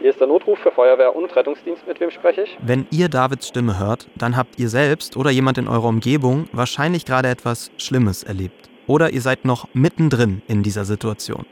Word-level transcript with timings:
Hier 0.00 0.08
ist 0.08 0.18
der 0.18 0.28
Notruf 0.28 0.58
für 0.58 0.70
Feuerwehr 0.70 1.14
und 1.14 1.36
Rettungsdienst. 1.36 1.86
Mit 1.86 2.00
wem 2.00 2.10
spreche 2.10 2.44
ich? 2.44 2.56
Wenn 2.62 2.86
ihr 2.90 3.10
Davids 3.10 3.46
Stimme 3.46 3.78
hört, 3.78 4.08
dann 4.16 4.34
habt 4.34 4.58
ihr 4.58 4.70
selbst 4.70 5.14
oder 5.14 5.30
jemand 5.30 5.58
in 5.58 5.68
eurer 5.68 5.88
Umgebung 5.88 6.48
wahrscheinlich 6.52 7.04
gerade 7.04 7.28
etwas 7.28 7.70
Schlimmes 7.76 8.22
erlebt. 8.22 8.70
Oder 8.86 9.10
ihr 9.10 9.20
seid 9.20 9.44
noch 9.44 9.68
mittendrin 9.74 10.40
in 10.48 10.62
dieser 10.62 10.86
Situation. 10.86 11.44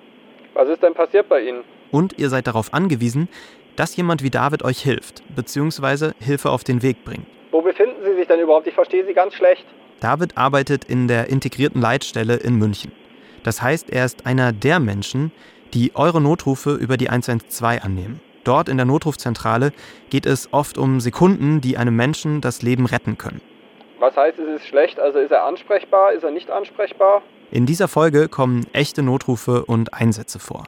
Was 0.55 0.67
ist 0.71 0.83
denn 0.83 0.95
passiert 0.95 1.29
bei 1.29 1.43
Ihnen? 1.43 1.63
Und 1.91 2.19
ihr 2.19 2.31
seid 2.31 2.47
darauf 2.47 2.73
angewiesen, 2.73 3.29
dass 3.77 3.95
jemand 3.97 4.23
wie 4.23 4.31
David 4.31 4.65
euch 4.65 4.81
hilft, 4.81 5.23
beziehungsweise 5.37 6.15
Hilfe 6.19 6.49
auf 6.49 6.65
den 6.65 6.83
Weg 6.83 7.05
bringt. 7.05 7.27
Wo 7.51 7.61
befinden 7.61 8.03
Sie 8.03 8.15
sich 8.15 8.29
denn 8.29 8.41
überhaupt? 8.41 8.67
Ich 8.67 8.75
verstehe 8.75 9.05
Sie 9.05 9.13
ganz 9.13 9.35
schlecht. 9.35 9.67
David 10.01 10.39
arbeitet 10.39 10.85
in 10.85 11.07
der 11.07 11.29
integrierten 11.29 11.83
Leitstelle 11.83 12.37
in 12.37 12.57
München. 12.57 12.93
Das 13.43 13.61
heißt, 13.61 13.91
er 13.91 14.07
ist 14.07 14.25
einer 14.25 14.55
der 14.55 14.81
Menschen, 14.81 15.33
die 15.75 15.95
eure 15.95 16.23
Notrufe 16.23 16.73
über 16.73 16.97
die 16.97 17.11
112 17.11 17.85
annehmen. 17.85 18.23
Dort 18.49 18.71
in 18.71 18.79
der 18.79 18.87
Notrufzentrale 18.87 19.73
geht 20.09 20.25
es 20.25 20.51
oft 20.55 20.79
um 20.79 21.01
Sekunden, 21.01 21.61
die 21.61 21.77
einem 21.77 21.95
Menschen 21.95 22.41
das 22.41 22.63
Leben 22.63 22.87
retten 22.87 23.19
können. 23.19 23.43
Was 24.01 24.17
heißt, 24.17 24.39
es 24.39 24.63
ist 24.63 24.67
schlecht? 24.67 24.99
Also 24.99 25.19
ist 25.19 25.31
er 25.31 25.45
ansprechbar? 25.45 26.15
Ist 26.15 26.25
er 26.25 26.31
nicht 26.31 26.51
ansprechbar? 26.51 27.21
In 27.51 27.67
dieser 27.67 27.89
Folge 27.89 28.27
kommen 28.31 28.67
echte 28.73 29.03
Notrufe 29.03 29.67
und 29.67 29.93
Einsätze 29.93 30.39
vor. 30.39 30.65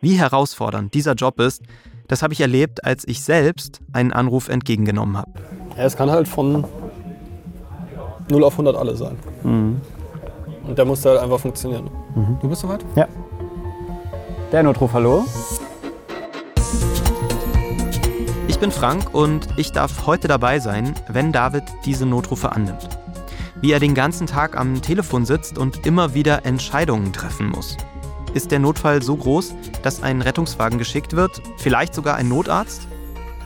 Wie 0.00 0.14
herausfordernd 0.14 0.94
dieser 0.94 1.12
Job 1.12 1.38
ist, 1.38 1.62
das 2.06 2.22
habe 2.22 2.32
ich 2.32 2.40
erlebt, 2.40 2.86
als 2.86 3.06
ich 3.06 3.22
selbst 3.22 3.80
einen 3.92 4.14
Anruf 4.14 4.48
entgegengenommen 4.48 5.18
habe. 5.18 5.30
Ja, 5.76 5.84
es 5.84 5.98
kann 5.98 6.10
halt 6.10 6.28
von 6.28 6.64
0 8.30 8.42
auf 8.42 8.54
100 8.54 8.74
alle 8.74 8.96
sein. 8.96 9.18
Mhm. 9.42 9.82
Und 10.66 10.78
der 10.78 10.86
muss 10.86 11.04
halt 11.04 11.20
einfach 11.20 11.40
funktionieren. 11.40 11.90
Du 12.40 12.48
bist 12.48 12.62
soweit? 12.62 12.82
Ja. 12.96 13.06
Der 14.50 14.62
Notruf, 14.62 14.94
hallo? 14.94 15.26
Ich 18.58 18.60
bin 18.60 18.72
Frank 18.72 19.14
und 19.14 19.46
ich 19.56 19.70
darf 19.70 20.04
heute 20.04 20.26
dabei 20.26 20.58
sein, 20.58 20.92
wenn 21.06 21.30
David 21.30 21.62
diese 21.84 22.04
Notrufe 22.04 22.50
annimmt. 22.50 22.88
Wie 23.60 23.70
er 23.70 23.78
den 23.78 23.94
ganzen 23.94 24.26
Tag 24.26 24.56
am 24.56 24.82
Telefon 24.82 25.24
sitzt 25.24 25.56
und 25.56 25.86
immer 25.86 26.12
wieder 26.12 26.44
Entscheidungen 26.44 27.12
treffen 27.12 27.50
muss. 27.50 27.76
Ist 28.34 28.50
der 28.50 28.58
Notfall 28.58 29.00
so 29.00 29.16
groß, 29.16 29.54
dass 29.84 30.02
ein 30.02 30.22
Rettungswagen 30.22 30.76
geschickt 30.76 31.14
wird, 31.14 31.40
vielleicht 31.58 31.94
sogar 31.94 32.16
ein 32.16 32.28
Notarzt? 32.28 32.88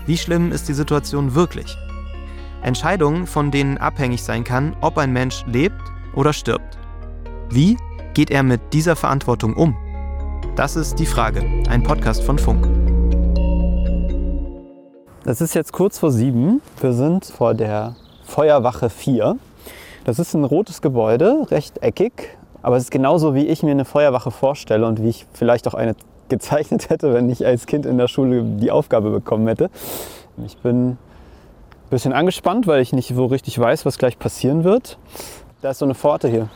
Wie 0.06 0.16
schlimm 0.16 0.50
ist 0.50 0.70
die 0.70 0.72
Situation 0.72 1.34
wirklich? 1.34 1.76
Entscheidungen, 2.62 3.26
von 3.26 3.50
denen 3.50 3.76
abhängig 3.76 4.22
sein 4.22 4.44
kann, 4.44 4.74
ob 4.80 4.96
ein 4.96 5.12
Mensch 5.12 5.44
lebt 5.44 5.82
oder 6.14 6.32
stirbt. 6.32 6.78
Wie 7.50 7.76
geht 8.14 8.30
er 8.30 8.44
mit 8.44 8.62
dieser 8.72 8.96
Verantwortung 8.96 9.52
um? 9.56 9.76
Das 10.56 10.74
ist 10.74 10.98
die 10.98 11.04
Frage, 11.04 11.42
ein 11.68 11.82
Podcast 11.82 12.22
von 12.22 12.38
Funk. 12.38 12.81
Es 15.24 15.40
ist 15.40 15.54
jetzt 15.54 15.72
kurz 15.72 16.00
vor 16.00 16.10
sieben. 16.10 16.60
Wir 16.80 16.92
sind 16.92 17.26
vor 17.26 17.54
der 17.54 17.94
Feuerwache 18.24 18.90
4. 18.90 19.36
Das 20.04 20.18
ist 20.18 20.34
ein 20.34 20.42
rotes 20.42 20.82
Gebäude, 20.82 21.46
rechteckig, 21.48 22.36
aber 22.60 22.76
es 22.76 22.84
ist 22.84 22.90
genauso, 22.90 23.32
wie 23.36 23.46
ich 23.46 23.62
mir 23.62 23.70
eine 23.70 23.84
Feuerwache 23.84 24.32
vorstelle 24.32 24.84
und 24.84 25.00
wie 25.00 25.10
ich 25.10 25.26
vielleicht 25.32 25.68
auch 25.68 25.74
eine 25.74 25.94
gezeichnet 26.28 26.90
hätte, 26.90 27.14
wenn 27.14 27.30
ich 27.30 27.46
als 27.46 27.66
Kind 27.66 27.86
in 27.86 27.98
der 27.98 28.08
Schule 28.08 28.42
die 28.42 28.72
Aufgabe 28.72 29.10
bekommen 29.10 29.46
hätte. 29.46 29.70
Ich 30.44 30.56
bin 30.56 30.88
ein 30.88 30.98
bisschen 31.90 32.12
angespannt, 32.12 32.66
weil 32.66 32.82
ich 32.82 32.92
nicht 32.92 33.14
so 33.14 33.26
richtig 33.26 33.56
weiß, 33.56 33.86
was 33.86 33.98
gleich 33.98 34.18
passieren 34.18 34.64
wird. 34.64 34.98
Da 35.60 35.70
ist 35.70 35.78
so 35.78 35.84
eine 35.84 35.94
Pforte 35.94 36.26
hier. 36.26 36.48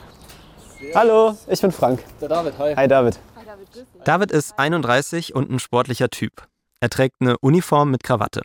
Hallo, 0.92 1.36
ich 1.46 1.60
bin 1.60 1.70
Frank. 1.70 2.02
Der 2.20 2.28
David, 2.28 2.58
hi. 2.58 2.74
Hi 2.74 2.88
David. 2.88 3.20
David 4.02 4.32
ist 4.32 4.58
31 4.58 5.36
und 5.36 5.52
ein 5.52 5.60
sportlicher 5.60 6.08
Typ. 6.08 6.32
Er 6.80 6.90
trägt 6.90 7.20
eine 7.20 7.38
Uniform 7.38 7.92
mit 7.92 8.02
Krawatte. 8.02 8.42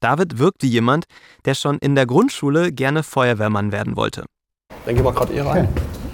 David 0.00 0.38
wirkt 0.38 0.62
wie 0.62 0.68
jemand, 0.68 1.06
der 1.44 1.54
schon 1.54 1.78
in 1.78 1.96
der 1.96 2.06
Grundschule 2.06 2.70
gerne 2.70 3.02
Feuerwehrmann 3.02 3.72
werden 3.72 3.96
wollte. 3.96 4.24
Dann 4.86 4.94
gehen 4.94 5.04
wir 5.04 5.12
gerade 5.12 5.32
eh 5.32 5.40
rein. 5.40 5.68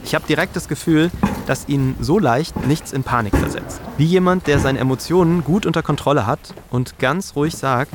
Ich 0.05 0.15
habe 0.15 0.27
direkt 0.27 0.56
das 0.56 0.69
Gefühl, 0.69 1.11
dass 1.47 1.69
ihn 1.69 1.94
so 2.00 2.19
leicht 2.19 2.67
nichts 2.67 2.94
in 2.94 3.03
Panik 3.03 3.37
versetzt. 3.37 3.81
Wie 3.99 4.06
jemand, 4.06 4.47
der 4.47 4.59
seine 4.59 4.78
Emotionen 4.78 5.44
gut 5.44 5.67
unter 5.67 5.83
Kontrolle 5.83 6.27
hat 6.27 6.55
und 6.71 6.99
ganz 6.99 7.37
ruhig 7.37 7.56
sagt, 7.56 7.93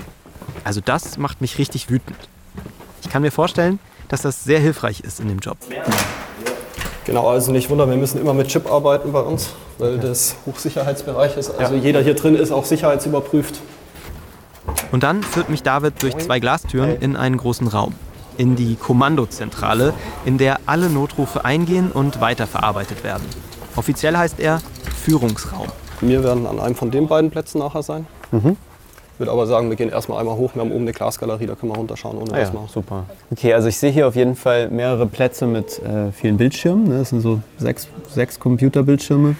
also 0.63 0.79
das 0.79 1.17
macht 1.17 1.41
mich 1.41 1.57
richtig 1.57 1.89
wütend. 1.89 2.17
Ich 3.01 3.09
kann 3.09 3.23
mir 3.23 3.31
vorstellen, 3.31 3.79
dass 4.09 4.21
das 4.21 4.43
sehr 4.43 4.59
hilfreich 4.59 5.01
ist 5.01 5.19
in 5.19 5.27
dem 5.27 5.39
Job. 5.39 5.57
Genau, 7.05 7.27
also 7.27 7.51
nicht 7.51 7.71
wundern, 7.71 7.89
wir 7.89 7.97
müssen 7.97 8.21
immer 8.21 8.35
mit 8.35 8.49
Chip 8.49 8.71
arbeiten 8.71 9.11
bei 9.11 9.21
uns, 9.21 9.53
weil 9.79 9.97
das 9.97 10.35
Hochsicherheitsbereich 10.45 11.35
ist. 11.37 11.49
Also 11.49 11.73
jeder 11.73 12.01
hier 12.01 12.13
drin 12.13 12.35
ist 12.35 12.51
auch 12.51 12.65
sicherheitsüberprüft. 12.65 13.59
Und 14.91 15.03
dann 15.03 15.23
führt 15.23 15.49
mich 15.49 15.63
David 15.63 16.01
durch 16.01 16.17
zwei 16.17 16.39
Glastüren 16.39 16.97
in 16.99 17.15
einen 17.15 17.37
großen 17.37 17.67
Raum. 17.67 17.93
In 18.37 18.55
die 18.55 18.75
Kommandozentrale, 18.75 19.93
in 20.25 20.37
der 20.37 20.59
alle 20.65 20.89
Notrufe 20.89 21.45
eingehen 21.45 21.91
und 21.91 22.21
weiterverarbeitet 22.21 23.03
werden. 23.03 23.23
Offiziell 23.75 24.15
heißt 24.17 24.39
er 24.39 24.61
Führungsraum. 25.03 25.67
Wir 26.01 26.23
werden 26.23 26.47
an 26.47 26.59
einem 26.59 26.75
von 26.75 26.91
den 26.91 27.07
beiden 27.07 27.29
Plätzen 27.29 27.59
nachher 27.59 27.83
sein. 27.83 28.07
Ich 28.31 29.19
würde 29.19 29.31
aber 29.33 29.45
sagen, 29.47 29.69
wir 29.69 29.75
gehen 29.75 29.89
erstmal 29.89 30.19
einmal 30.19 30.37
hoch. 30.37 30.51
Wir 30.53 30.61
haben 30.61 30.71
oben 30.71 30.83
eine 30.83 30.93
Glasgalerie, 30.93 31.45
da 31.45 31.55
können 31.55 31.73
wir 31.73 31.77
runterschauen, 31.77 32.17
ohne 32.17 32.31
Ah 32.31 32.37
was 32.39 32.47
ja, 32.47 32.53
machen. 32.53 32.69
super. 32.73 33.05
Okay, 33.31 33.53
also 33.53 33.67
ich 33.67 33.77
sehe 33.77 33.91
hier 33.91 34.07
auf 34.07 34.15
jeden 34.15 34.37
Fall 34.37 34.69
mehrere 34.69 35.05
Plätze 35.05 35.45
mit 35.45 35.77
äh, 35.79 36.13
vielen 36.13 36.37
Bildschirmen. 36.37 36.87
Ne? 36.87 36.99
Das 36.99 37.09
sind 37.09 37.19
so 37.19 37.41
sechs, 37.57 37.89
sechs 38.07 38.39
Computerbildschirme 38.39 39.35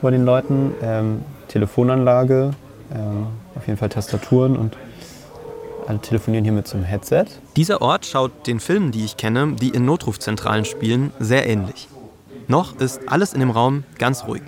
vor 0.00 0.10
den 0.10 0.24
Leuten, 0.24 0.74
ähm, 0.82 1.22
Telefonanlage, 1.46 2.50
ähm, 2.92 3.26
auf 3.62 3.68
jeden 3.68 3.78
Fall 3.78 3.90
Tastaturen 3.90 4.56
und 4.56 4.76
alle 5.86 6.00
telefonieren 6.00 6.44
hier 6.44 6.52
mit 6.52 6.66
so 6.66 6.76
einem 6.76 6.84
Headset. 6.84 7.26
Dieser 7.56 7.80
Ort 7.80 8.06
schaut 8.06 8.46
den 8.48 8.58
Filmen, 8.58 8.90
die 8.90 9.04
ich 9.04 9.16
kenne, 9.16 9.52
die 9.52 9.68
in 9.68 9.84
Notrufzentralen 9.84 10.64
spielen, 10.64 11.12
sehr 11.20 11.48
ähnlich. 11.48 11.88
Noch 12.48 12.76
ist 12.80 13.08
alles 13.08 13.32
in 13.34 13.40
dem 13.40 13.50
Raum 13.50 13.84
ganz 13.98 14.24
ruhig. 14.24 14.42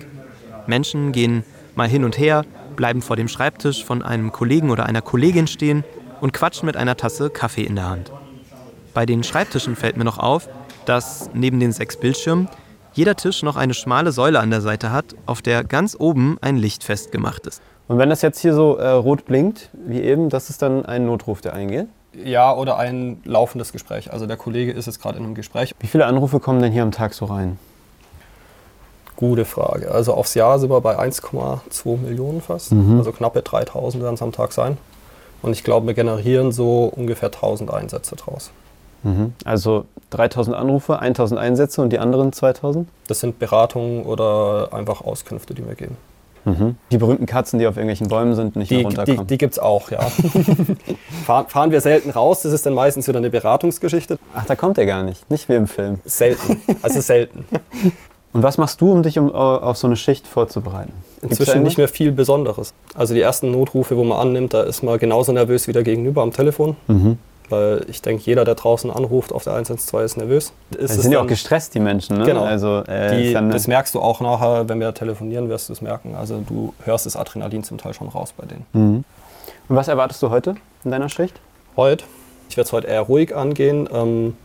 Menschen 0.67 1.13
gehen 1.13 1.43
mal 1.75 1.87
hin 1.87 2.03
und 2.03 2.17
her, 2.17 2.43
bleiben 2.75 3.01
vor 3.01 3.15
dem 3.15 3.29
Schreibtisch 3.29 3.85
von 3.85 4.01
einem 4.01 4.33
Kollegen 4.33 4.69
oder 4.69 4.85
einer 4.85 5.01
Kollegin 5.01 5.47
stehen 5.47 5.85
und 6.19 6.33
quatschen 6.33 6.65
mit 6.65 6.75
einer 6.75 6.97
Tasse 6.97 7.29
Kaffee 7.29 7.63
in 7.63 7.75
der 7.75 7.89
Hand. 7.89 8.11
Bei 8.93 9.05
den 9.05 9.23
Schreibtischen 9.23 9.77
fällt 9.77 9.95
mir 9.95 10.03
noch 10.03 10.17
auf, 10.17 10.49
dass 10.85 11.29
neben 11.33 11.61
den 11.61 11.71
sechs 11.71 11.95
Bildschirmen 11.95 12.49
jeder 12.93 13.15
Tisch 13.15 13.43
noch 13.43 13.55
eine 13.55 13.73
schmale 13.73 14.11
Säule 14.11 14.39
an 14.39 14.49
der 14.49 14.61
Seite 14.61 14.91
hat, 14.91 15.15
auf 15.25 15.41
der 15.41 15.63
ganz 15.63 15.95
oben 15.97 16.37
ein 16.41 16.57
Licht 16.57 16.83
festgemacht 16.83 17.47
ist. 17.47 17.61
Und 17.87 17.97
wenn 17.97 18.09
das 18.09 18.21
jetzt 18.21 18.39
hier 18.39 18.53
so 18.53 18.77
äh, 18.77 18.87
rot 18.89 19.25
blinkt, 19.25 19.69
wie 19.73 20.01
eben, 20.01 20.29
das 20.29 20.49
ist 20.49 20.61
dann 20.61 20.85
ein 20.85 21.05
Notruf, 21.05 21.41
der 21.41 21.53
eingeht. 21.53 21.87
Ja, 22.13 22.55
oder 22.55 22.77
ein 22.77 23.21
laufendes 23.25 23.71
Gespräch. 23.71 24.11
Also 24.11 24.25
der 24.25 24.37
Kollege 24.37 24.71
ist 24.71 24.85
jetzt 24.85 25.01
gerade 25.01 25.17
in 25.17 25.23
einem 25.25 25.35
Gespräch. 25.35 25.75
Wie 25.79 25.87
viele 25.87 26.05
Anrufe 26.05 26.39
kommen 26.39 26.61
denn 26.61 26.71
hier 26.71 26.83
am 26.83 26.91
Tag 26.91 27.13
so 27.13 27.25
rein? 27.25 27.59
Gute 29.17 29.45
Frage. 29.45 29.91
Also 29.91 30.13
aufs 30.13 30.33
Jahr 30.33 30.59
sind 30.59 30.69
wir 30.69 30.81
bei 30.81 30.97
1,2 30.97 31.97
Millionen 31.97 32.41
fast. 32.41 32.73
Also 32.97 33.11
knappe 33.11 33.41
3000 33.41 34.03
werden 34.03 34.15
es 34.15 34.21
am 34.21 34.31
Tag 34.31 34.51
sein. 34.51 34.77
Und 35.41 35.51
ich 35.51 35.63
glaube, 35.63 35.87
wir 35.87 35.93
generieren 35.93 36.51
so 36.51 36.85
ungefähr 36.85 37.29
1000 37.29 37.71
Einsätze 37.71 38.15
draus. 38.15 38.51
Also 39.45 39.85
3000 40.09 40.55
Anrufe, 40.55 40.99
1000 40.99 41.39
Einsätze 41.39 41.81
und 41.81 41.91
die 41.91 41.99
anderen 41.99 42.33
2000? 42.33 42.89
Das 43.07 43.19
sind 43.19 43.37
Beratungen 43.39 44.03
oder 44.03 44.69
einfach 44.71 45.01
Auskünfte, 45.01 45.53
die 45.53 45.65
wir 45.65 45.75
geben. 45.75 45.97
Die 46.91 46.97
berühmten 46.97 47.25
Katzen, 47.25 47.57
die 47.59 47.65
auf 47.65 47.75
irgendwelchen 47.75 48.07
Bäumen 48.07 48.35
sind, 48.35 48.55
nicht 48.55 48.69
mehr 48.69 48.79
Die, 48.79 48.83
die, 48.83 48.97
runterkommen. 48.97 49.27
die 49.27 49.37
gibt 49.37 49.53
es 49.53 49.59
auch, 49.59 49.89
ja. 49.89 49.99
fahren, 51.25 51.47
fahren 51.47 51.71
wir 51.71 51.81
selten 51.81 52.11
raus, 52.11 52.41
das 52.41 52.53
ist 52.53 52.65
dann 52.65 52.73
meistens 52.73 53.07
wieder 53.07 53.17
eine 53.17 53.29
Beratungsgeschichte. 53.31 54.19
Ach, 54.35 54.45
da 54.45 54.55
kommt 54.55 54.77
er 54.77 54.85
gar 54.85 55.03
nicht. 55.03 55.29
Nicht 55.31 55.49
wie 55.49 55.53
im 55.53 55.67
Film. 55.67 55.99
Selten, 56.05 56.61
also 56.81 57.01
selten. 57.01 57.45
Und 58.33 58.43
was 58.43 58.57
machst 58.57 58.81
du, 58.81 58.91
um 58.91 59.01
dich 59.01 59.17
um, 59.17 59.31
auf 59.33 59.77
so 59.77 59.87
eine 59.87 59.95
Schicht 59.95 60.27
vorzubereiten? 60.27 60.91
Gibt's 61.21 61.39
Inzwischen 61.39 61.63
nicht 61.63 61.77
mehr 61.77 61.87
viel 61.87 62.11
Besonderes. 62.11 62.73
Also 62.93 63.13
die 63.13 63.21
ersten 63.21 63.49
Notrufe, 63.49 63.95
wo 63.95 64.03
man 64.03 64.19
annimmt, 64.19 64.53
da 64.53 64.63
ist 64.63 64.83
man 64.83 64.99
genauso 64.99 65.31
nervös 65.31 65.69
wie 65.69 65.71
der 65.71 65.83
Gegenüber 65.83 66.21
am 66.21 66.33
Telefon. 66.33 66.75
Mhm. 66.87 67.17
Weil 67.49 67.85
ich 67.89 68.01
denke, 68.01 68.23
jeder, 68.25 68.43
der 68.43 68.55
draußen 68.55 68.89
anruft 68.89 69.31
auf 69.31 69.43
der 69.43 69.53
112 69.53 70.05
ist 70.05 70.17
nervös. 70.17 70.53
Ist 70.77 71.01
sind 71.01 71.11
ja 71.11 71.21
auch 71.21 71.27
gestresst, 71.27 71.75
die 71.75 71.79
Menschen. 71.79 72.17
Ne? 72.17 72.25
Genau. 72.25 72.43
Also, 72.43 72.83
äh, 72.87 73.17
Die, 73.17 73.33
das 73.33 73.67
merkst 73.67 73.93
du 73.93 74.01
auch 74.01 74.19
nachher, 74.19 74.67
wenn 74.67 74.79
wir 74.79 74.93
telefonieren, 74.93 75.49
wirst 75.49 75.69
du 75.69 75.73
es 75.73 75.81
merken. 75.81 76.15
Also 76.15 76.41
du 76.47 76.73
hörst 76.83 77.05
das 77.05 77.15
Adrenalin 77.15 77.63
zum 77.63 77.77
Teil 77.77 77.93
schon 77.93 78.07
raus 78.07 78.33
bei 78.35 78.45
denen. 78.45 78.65
Mhm. 78.73 79.03
Und 79.67 79.75
was 79.75 79.87
erwartest 79.87 80.21
du 80.23 80.29
heute 80.29 80.55
in 80.83 80.91
deiner 80.91 81.09
Schicht? 81.09 81.39
Heute, 81.75 82.05
ich 82.49 82.57
werde 82.57 82.67
es 82.67 82.73
heute 82.73 82.87
eher 82.87 83.01
ruhig 83.01 83.35
angehen 83.35 83.89
ähm, 83.91 84.37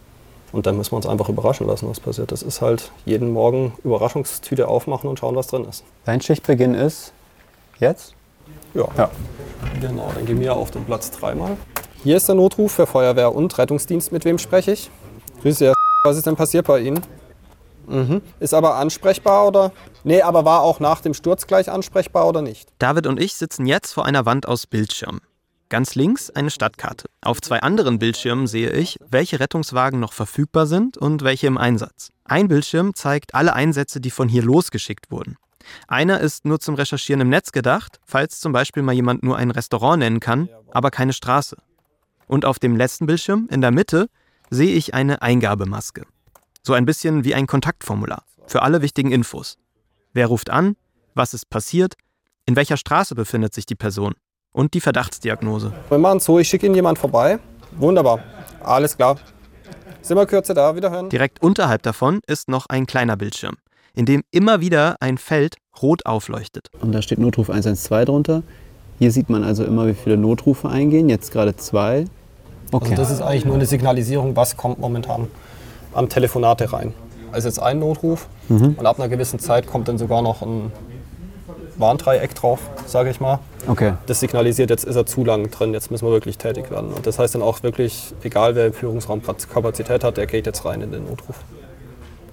und 0.53 0.67
dann 0.67 0.77
müssen 0.77 0.93
wir 0.93 0.97
uns 0.97 1.07
einfach 1.07 1.29
überraschen 1.29 1.67
lassen, 1.67 1.89
was 1.89 2.01
passiert. 2.01 2.33
Das 2.33 2.43
ist 2.43 2.61
halt 2.61 2.91
jeden 3.05 3.33
Morgen 3.33 3.73
Überraschungstüte 3.85 4.69
aufmachen 4.69 5.09
und 5.09 5.19
schauen, 5.19 5.37
was 5.37 5.47
drin 5.47 5.65
ist. 5.69 5.85
Dein 6.05 6.21
Schichtbeginn 6.21 6.75
ist 6.75 7.13
jetzt? 7.79 8.15
Ja. 8.75 8.89
Ja. 8.97 9.11
Genau, 9.81 10.11
dann 10.15 10.27
gehen 10.27 10.41
wir 10.41 10.55
auf 10.55 10.71
den 10.71 10.85
Platz 10.85 11.11
dreimal. 11.11 11.57
Hier 12.03 12.17
ist 12.17 12.29
der 12.29 12.35
Notruf 12.35 12.73
für 12.73 12.87
Feuerwehr 12.87 13.35
und 13.35 13.59
Rettungsdienst. 13.59 14.11
Mit 14.11 14.25
wem 14.25 14.39
spreche 14.39 14.73
ich? 14.73 14.91
Grüße, 15.43 15.67
Herr 15.67 15.75
Was 16.05 16.17
ist 16.17 16.27
denn 16.27 16.35
passiert 16.35 16.67
bei 16.67 16.81
Ihnen? 16.81 17.01
Mhm. 17.87 18.23
Ist 18.39 18.55
aber 18.55 18.77
ansprechbar 18.77 19.47
oder? 19.47 19.73
Nee, 20.03 20.23
aber 20.23 20.47
war 20.47 20.63
auch 20.63 20.81
nach 20.81 21.03
dem 21.03 21.13
Sturz 21.13 21.47
gleich 21.47 21.71
ansprechbar 21.71 22.27
oder 22.27 22.41
nicht? 22.41 22.71
David 22.79 23.07
und 23.07 23.21
ich 23.21 23.35
sitzen 23.35 23.67
jetzt 23.67 23.93
vor 23.93 24.07
einer 24.07 24.25
Wand 24.25 24.49
aus 24.49 24.67
Bildschirmen. 24.67 25.21
Ganz 25.69 25.95
links 25.95 26.31
eine 26.31 26.51
Stadtkarte. 26.51 27.05
Auf 27.21 27.43
zwei 27.43 27.61
anderen 27.61 27.99
Bildschirmen 27.99 28.47
sehe 28.47 28.71
ich, 28.71 28.99
welche 29.07 29.39
Rettungswagen 29.39 30.01
noch 30.01 30.15
verfügbar 30.15 30.67
sind 30.67 30.97
und 30.97 31.23
welche 31.23 31.49
im 31.49 31.59
Einsatz. 31.59 32.09
Ein 32.25 32.49
Bildschirm 32.49 32.95
zeigt 32.95 33.35
alle 33.35 33.53
Einsätze, 33.53 34.01
die 34.01 34.11
von 34.11 34.29
hier 34.29 34.43
losgeschickt 34.43 35.11
wurden. 35.11 35.37
Einer 35.87 36.21
ist 36.21 36.47
nur 36.47 36.61
zum 36.61 36.77
Recherchieren 36.77 37.21
im 37.21 37.29
Netz 37.29 37.53
gedacht, 37.53 38.01
falls 38.07 38.41
zum 38.41 38.53
Beispiel 38.53 38.83
mal 38.83 38.95
jemand 38.95 39.23
nur 39.23 39.37
ein 39.37 39.51
Restaurant 39.51 39.99
nennen 39.99 40.19
kann, 40.19 40.49
aber 40.71 40.91
keine 40.91 41.13
Straße. 41.13 41.57
Und 42.31 42.45
auf 42.45 42.61
dem 42.61 42.77
letzten 42.77 43.07
Bildschirm, 43.07 43.49
in 43.51 43.61
der 43.61 43.73
Mitte, 43.73 44.07
sehe 44.51 44.73
ich 44.77 44.95
eine 44.95 45.21
Eingabemaske. 45.21 46.07
So 46.63 46.75
ein 46.75 46.87
bisschen 46.87 47.25
wie 47.25 47.35
ein 47.35 47.49
Kontaktformular 47.49 48.23
für 48.47 48.63
alle 48.63 48.83
wichtigen 48.83 49.11
Infos. 49.11 49.59
Wer 50.13 50.29
ruft 50.29 50.49
an? 50.49 50.77
Was 51.17 51.35
ist 51.35 51.51
passiert? 51.51 51.95
In 52.47 52.55
welcher 52.55 52.77
Straße 52.77 53.17
befindet 53.17 53.53
sich 53.53 53.67
die 53.67 53.75
Person? 53.75 54.15
Und 54.53 54.75
die 54.75 54.81
Verdachtsdiagnose. 54.81 55.73
Wir 55.89 55.99
machen 55.99 56.19
es 56.19 56.25
so, 56.25 56.39
ich 56.39 56.49
schicke 56.49 56.67
Ihnen 56.67 56.77
jemand 56.77 56.99
vorbei. 56.99 57.41
Wunderbar. 57.73 58.21
Alles 58.61 58.97
klar. 58.97 59.19
Sind 60.01 60.17
wir 60.17 60.27
kürzer 60.27 60.55
da, 60.55 60.77
wiederhören. 60.77 61.09
Direkt 61.09 61.43
unterhalb 61.43 61.83
davon 61.83 62.21
ist 62.29 62.49
noch 62.49 62.67
ein 62.67 62.87
kleiner 62.87 63.17
Bildschirm, 63.17 63.57
in 63.93 64.07
dem 64.07 64.23
immer 64.31 64.61
wieder 64.61 64.95
ein 65.01 65.19
Feld 65.19 65.57
rot 65.83 66.07
aufleuchtet. 66.07 66.69
Und 66.81 66.93
da 66.93 67.03
steht 67.03 67.19
Notruf 67.19 67.51
112 67.51 68.05
drunter. 68.05 68.45
Hier 69.01 69.11
sieht 69.11 69.31
man 69.31 69.43
also 69.43 69.65
immer, 69.65 69.89
wie 69.89 69.95
viele 69.95 70.17
Notrufe 70.17 70.69
eingehen. 70.69 71.09
Jetzt 71.09 71.33
gerade 71.33 71.57
zwei. 71.57 72.05
Also 72.73 72.95
das 72.95 73.11
ist 73.11 73.23
eigentlich 73.23 73.45
nur 73.45 73.57
eine 73.57 73.67
Signalisierung, 73.67 74.37
was 74.37 74.57
kommt 74.57 74.79
momentan 74.79 75.29
an 75.93 76.09
Telefonate 76.09 76.73
rein. 76.73 76.95
Also 77.33 77.49
jetzt 77.49 77.61
ein 77.61 77.79
Notruf 77.79 78.27
und 78.49 78.85
ab 78.85 78.99
einer 78.99 79.09
gewissen 79.09 79.39
Zeit 79.39 79.67
kommt 79.67 79.89
dann 79.89 79.99
sogar 79.99 80.23
noch 80.23 80.43
ein 80.43 80.73
Warndreieck 81.77 82.35
drauf, 82.35 82.61
sage 82.87 83.11
ich 83.11 83.21
mal. 83.21 83.39
Okay. 83.67 83.95
Das 84.07 84.21
signalisiert, 84.21 84.71
jetzt 84.71 84.85
ist 84.85 84.97
er 84.97 85.07
zu 85.07 85.25
lang 85.25 85.51
drin, 85.51 85.73
jetzt 85.73 85.91
müssen 85.91 86.07
wir 86.07 86.13
wirklich 86.13 86.39
tätig 86.39 86.71
werden. 86.71 86.93
Und 86.93 87.07
das 87.07 87.19
heißt 87.19 87.35
dann 87.35 87.43
auch 87.43 87.63
wirklich, 87.63 88.15
egal 88.23 88.55
wer 88.55 88.67
im 88.67 88.73
Führungsraum 88.73 89.23
Kapazität 89.23 90.05
hat, 90.05 90.17
der 90.17 90.27
geht 90.27 90.47
jetzt 90.47 90.65
rein 90.65 90.81
in 90.81 90.93
den 90.93 91.05
Notruf. 91.05 91.37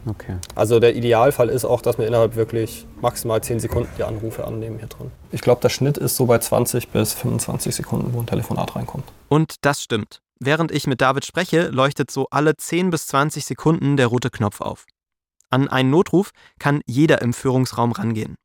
Okay. 0.10 0.38
Also 0.56 0.80
der 0.80 0.96
Idealfall 0.96 1.50
ist 1.50 1.66
auch, 1.66 1.82
dass 1.82 1.98
wir 1.98 2.08
innerhalb 2.08 2.36
wirklich 2.36 2.86
maximal 3.02 3.42
10 3.42 3.60
Sekunden 3.60 3.90
die 3.98 4.04
Anrufe 4.04 4.46
annehmen 4.46 4.80
hier 4.80 4.88
drin. 4.88 5.12
Ich 5.32 5.42
glaube, 5.42 5.62
der 5.62 5.70
Schnitt 5.70 5.98
ist 5.98 6.16
so 6.16 6.26
bei 6.26 6.38
20 6.40 6.90
bis 6.90 7.14
25 7.14 7.76
Sekunden, 7.76 8.14
wo 8.14 8.20
ein 8.20 8.26
Telefonat 8.26 8.76
reinkommt. 8.76 9.04
Und 9.28 9.56
das 9.66 9.82
stimmt. 9.82 10.22
Während 10.40 10.72
ich 10.72 10.86
mit 10.86 11.02
David 11.02 11.26
spreche, 11.26 11.70
leuchtet 11.70 12.12
so 12.12 12.28
alle 12.30 12.56
10 12.56 12.92
bis 12.92 13.08
20 13.08 13.46
Sekunden 13.46 13.98
der 13.98 14.08
rote 14.08 14.30
Knopf 14.30 14.62
auf. 14.62 14.86
An 15.50 15.68
einen 15.68 15.90
Notruf 15.90 16.32
kann 16.60 16.82
jeder 16.86 17.22
im 17.22 17.34
Führungsraum 17.34 17.92
rangehen. 17.92 18.36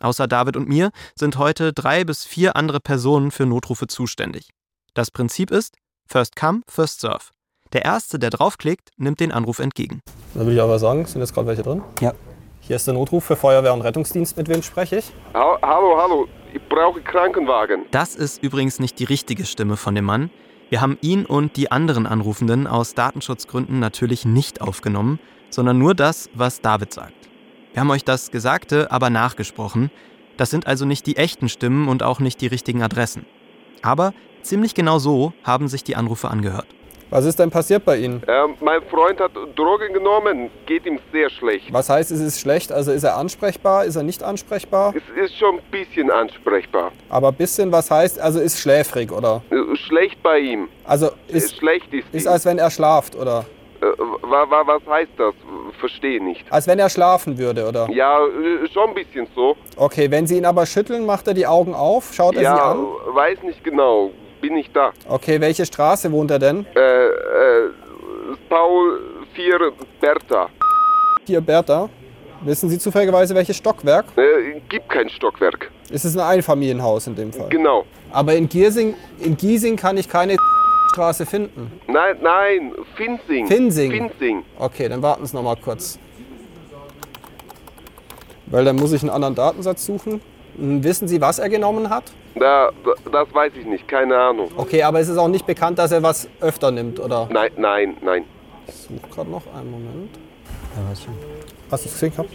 Außer 0.00 0.28
David 0.28 0.56
und 0.56 0.68
mir 0.68 0.90
sind 1.14 1.38
heute 1.38 1.72
drei 1.72 2.04
bis 2.04 2.24
vier 2.24 2.56
andere 2.56 2.80
Personen 2.80 3.30
für 3.30 3.46
Notrufe 3.46 3.86
zuständig. 3.86 4.50
Das 4.94 5.10
Prinzip 5.10 5.50
ist 5.50 5.76
First 6.06 6.36
come, 6.36 6.62
first 6.68 7.00
serve. 7.00 7.30
Der 7.72 7.84
Erste, 7.84 8.18
der 8.18 8.30
draufklickt, 8.30 8.90
nimmt 8.96 9.20
den 9.20 9.30
Anruf 9.30 9.58
entgegen. 9.58 10.00
Da 10.34 10.40
würde 10.40 10.54
ich 10.54 10.60
aber 10.60 10.78
sagen, 10.78 11.06
sind 11.06 11.20
jetzt 11.20 11.34
gerade 11.34 11.46
welche 11.46 11.62
drin? 11.62 11.82
Ja. 12.00 12.14
Hier 12.60 12.76
ist 12.76 12.86
der 12.86 12.94
Notruf 12.94 13.24
für 13.24 13.36
Feuerwehr 13.36 13.72
und 13.72 13.80
Rettungsdienst. 13.82 14.36
Mit 14.36 14.48
wem 14.48 14.62
spreche 14.62 14.98
ich? 14.98 15.12
Ha 15.34 15.58
hallo, 15.62 15.96
hallo, 16.00 16.28
ich 16.52 16.60
brauche 16.68 17.00
Krankenwagen. 17.00 17.86
Das 17.90 18.14
ist 18.14 18.42
übrigens 18.42 18.80
nicht 18.80 18.98
die 18.98 19.04
richtige 19.04 19.44
Stimme 19.44 19.76
von 19.76 19.94
dem 19.94 20.04
Mann. 20.04 20.30
Wir 20.70 20.80
haben 20.80 20.98
ihn 21.00 21.26
und 21.26 21.56
die 21.56 21.72
anderen 21.72 22.06
Anrufenden 22.06 22.68
aus 22.68 22.94
Datenschutzgründen 22.94 23.80
natürlich 23.80 24.24
nicht 24.24 24.60
aufgenommen, 24.60 25.18
sondern 25.50 25.78
nur 25.78 25.96
das, 25.96 26.30
was 26.32 26.60
David 26.60 26.94
sagt. 26.94 27.28
Wir 27.72 27.80
haben 27.80 27.90
euch 27.90 28.04
das 28.04 28.30
Gesagte 28.30 28.92
aber 28.92 29.10
nachgesprochen. 29.10 29.90
Das 30.36 30.50
sind 30.50 30.68
also 30.68 30.84
nicht 30.84 31.06
die 31.06 31.16
echten 31.16 31.48
Stimmen 31.48 31.88
und 31.88 32.04
auch 32.04 32.20
nicht 32.20 32.40
die 32.40 32.46
richtigen 32.46 32.84
Adressen. 32.84 33.26
Aber 33.82 34.14
ziemlich 34.42 34.74
genau 34.74 35.00
so 35.00 35.32
haben 35.42 35.66
sich 35.66 35.82
die 35.82 35.96
Anrufe 35.96 36.30
angehört. 36.30 36.68
Was 37.10 37.24
ist 37.24 37.40
denn 37.40 37.50
passiert 37.50 37.84
bei 37.84 37.96
Ihnen? 37.96 38.22
Ähm, 38.28 38.54
mein 38.60 38.80
Freund 38.82 39.18
hat 39.18 39.32
Drogen 39.56 39.92
genommen, 39.92 40.48
geht 40.66 40.86
ihm 40.86 41.00
sehr 41.12 41.28
schlecht. 41.28 41.72
Was 41.72 41.88
heißt, 41.88 42.12
es 42.12 42.20
ist 42.20 42.38
schlecht? 42.38 42.70
Also 42.70 42.92
ist 42.92 43.02
er 43.02 43.16
ansprechbar? 43.16 43.84
Ist 43.84 43.96
er 43.96 44.04
nicht 44.04 44.22
ansprechbar? 44.22 44.94
Es 44.96 45.24
ist 45.24 45.36
schon 45.36 45.56
ein 45.56 45.62
bisschen 45.72 46.08
ansprechbar. 46.10 46.92
Aber 47.08 47.32
bisschen, 47.32 47.72
was 47.72 47.90
heißt, 47.90 48.20
also 48.20 48.38
ist 48.38 48.60
schläfrig, 48.60 49.10
oder? 49.10 49.42
Äh, 49.50 49.74
Schlecht 49.76 50.22
bei 50.22 50.38
ihm. 50.38 50.68
Also 50.84 51.06
Äh, 51.28 51.38
ist, 51.38 51.56
schlecht 51.56 51.92
ist, 51.92 52.06
ist 52.12 52.26
ihm. 52.26 52.30
als 52.32 52.44
wenn 52.44 52.58
er 52.58 52.70
schlaft, 52.70 53.16
oder? 53.16 53.44
Äh, 53.80 53.86
wa, 54.22 54.48
wa, 54.48 54.62
was 54.66 54.82
heißt 54.88 55.10
das? 55.16 55.34
Verstehe 55.80 56.22
nicht. 56.22 56.44
Als 56.50 56.68
wenn 56.68 56.78
er 56.78 56.90
schlafen 56.90 57.38
würde, 57.38 57.66
oder? 57.66 57.88
Ja, 57.90 58.18
äh, 58.24 58.68
schon 58.72 58.90
ein 58.90 58.94
bisschen 58.94 59.26
so. 59.34 59.56
Okay, 59.76 60.08
wenn 60.12 60.28
Sie 60.28 60.36
ihn 60.36 60.44
aber 60.44 60.64
schütteln, 60.64 61.06
macht 61.06 61.26
er 61.26 61.34
die 61.34 61.46
Augen 61.46 61.74
auf? 61.74 62.12
Schaut 62.14 62.34
er 62.34 62.40
Sie 62.40 62.44
Ja, 62.44 62.70
an? 62.72 62.86
weiß 63.14 63.42
nicht 63.42 63.64
genau. 63.64 64.10
Bin 64.40 64.56
ich 64.56 64.70
da. 64.72 64.92
Okay, 65.08 65.40
welche 65.40 65.66
Straße 65.66 66.10
wohnt 66.10 66.30
er 66.30 66.38
denn? 66.38 66.66
Äh, 66.74 66.80
äh, 66.80 67.10
Paul 68.48 69.00
4 69.34 69.72
Bertha. 70.00 70.48
Hier, 71.26 71.40
Bertha. 71.40 71.88
Wissen 72.42 72.70
Sie 72.70 72.78
zufälligerweise, 72.78 73.34
welches 73.34 73.58
Stockwerk? 73.58 74.06
Äh, 74.16 74.60
gibt 74.68 74.88
kein 74.88 75.10
Stockwerk. 75.10 75.70
Es 75.92 76.04
ist 76.06 76.16
ein 76.16 76.26
Einfamilienhaus 76.26 77.06
in 77.06 77.14
dem 77.14 77.32
Fall. 77.32 77.50
Genau. 77.50 77.84
Aber 78.12 78.34
in, 78.34 78.48
Giersing, 78.48 78.94
in 79.18 79.36
Giesing 79.36 79.76
kann 79.76 79.98
ich 79.98 80.08
keine 80.08 80.36
Straße 80.92 81.26
finden. 81.26 81.70
Nein, 81.86 82.16
nein, 82.22 82.72
Finsing. 82.96 83.46
Finsing. 83.46 83.90
Finsing. 83.92 84.44
Okay, 84.58 84.88
dann 84.88 85.02
warten 85.02 85.26
Sie 85.26 85.36
noch 85.36 85.42
mal 85.42 85.56
kurz. 85.56 85.98
Weil 88.46 88.64
dann 88.64 88.76
muss 88.76 88.92
ich 88.92 89.02
einen 89.02 89.10
anderen 89.10 89.34
Datensatz 89.34 89.84
suchen. 89.84 90.20
Hm, 90.56 90.82
Wissen 90.82 91.06
Sie, 91.08 91.20
was 91.20 91.38
er 91.38 91.48
genommen 91.48 91.90
hat? 91.90 92.04
Da, 92.34 92.70
da, 92.84 93.10
das 93.10 93.34
weiß 93.34 93.52
ich 93.58 93.66
nicht, 93.66 93.88
keine 93.88 94.16
Ahnung. 94.16 94.50
Okay, 94.56 94.82
aber 94.82 95.00
es 95.00 95.08
ist 95.08 95.18
auch 95.18 95.28
nicht 95.28 95.46
bekannt, 95.46 95.78
dass 95.78 95.92
er 95.92 96.02
was 96.02 96.28
öfter 96.40 96.70
nimmt, 96.70 97.00
oder? 97.00 97.28
Nein, 97.30 97.50
nein, 97.56 97.96
nein. 98.00 98.24
Ich 98.66 98.74
suche 98.74 99.14
gerade 99.14 99.30
noch 99.30 99.42
einen 99.54 99.70
Moment. 99.70 100.10
Ja, 100.76 100.90
weiß 100.90 101.02
schon. 101.02 101.14
Hast 101.70 101.84
du 101.84 101.88
es 101.88 101.94
gesehen 101.94 102.10
gehabt? 102.12 102.30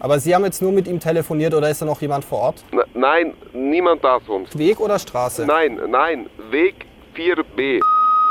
Aber 0.00 0.18
Sie 0.20 0.34
haben 0.34 0.44
jetzt 0.44 0.62
nur 0.62 0.72
mit 0.72 0.86
ihm 0.86 1.00
telefoniert 1.00 1.54
oder 1.54 1.70
ist 1.70 1.82
da 1.82 1.86
noch 1.86 2.00
jemand 2.00 2.24
vor 2.24 2.38
Ort? 2.38 2.64
N 2.70 2.80
nein, 2.94 3.34
niemand 3.52 4.02
da 4.04 4.18
sonst. 4.26 4.56
Weg 4.56 4.78
oder 4.80 4.98
Straße? 4.98 5.44
Nein, 5.44 5.80
nein, 5.88 6.26
Weg 6.50 6.86
4b. 7.16 7.80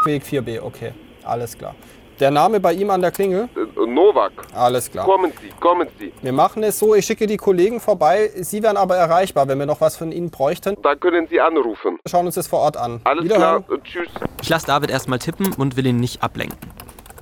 Weg 0.06 0.24
4b, 0.24 0.62
okay. 0.62 0.92
Alles 1.24 1.58
klar. 1.58 1.76
Der 2.20 2.32
Name 2.32 2.60
bei 2.60 2.74
ihm 2.74 2.90
an 2.90 3.02
der 3.02 3.12
Klingel? 3.12 3.48
Äh, 3.56 3.86
Novak. 3.86 4.32
Alles 4.54 4.90
klar. 4.90 5.06
Kommen 5.06 5.32
Sie, 5.40 5.50
kommen 5.60 5.88
Sie. 6.00 6.12
Wir 6.22 6.34
machen 6.34 6.64
es 6.64 6.80
so, 6.80 6.96
ich 6.96 7.06
schicke 7.06 7.28
die 7.28 7.38
Kollegen 7.38 7.80
vorbei. 7.80 8.32
Sie 8.36 8.64
wären 8.64 8.76
aber 8.76 8.98
erreichbar, 8.98 9.48
wenn 9.48 9.60
wir 9.60 9.68
noch 9.68 9.82
was 9.82 9.98
von 9.98 10.12
Ihnen 10.12 10.32
bräuchten. 10.32 10.76
Da 10.82 10.96
können 10.96 11.28
Sie 11.30 11.40
anrufen. 11.40 12.00
Wir 12.04 12.10
schauen 12.10 12.26
uns 12.26 12.34
das 12.36 12.48
vor 12.48 12.60
Ort 12.60 12.76
an. 12.76 13.02
Alles 13.04 13.26
Wiederhören. 13.26 13.66
klar, 13.66 13.78
äh, 13.78 13.82
tschüss. 13.84 14.08
Ich 14.42 14.50
lasse 14.50 14.66
David 14.66 14.90
erstmal 14.90 15.20
tippen 15.20 15.54
und 15.54 15.78
will 15.78 15.86
ihn 15.86 16.00
nicht 16.00 16.24
ablenken. 16.24 16.58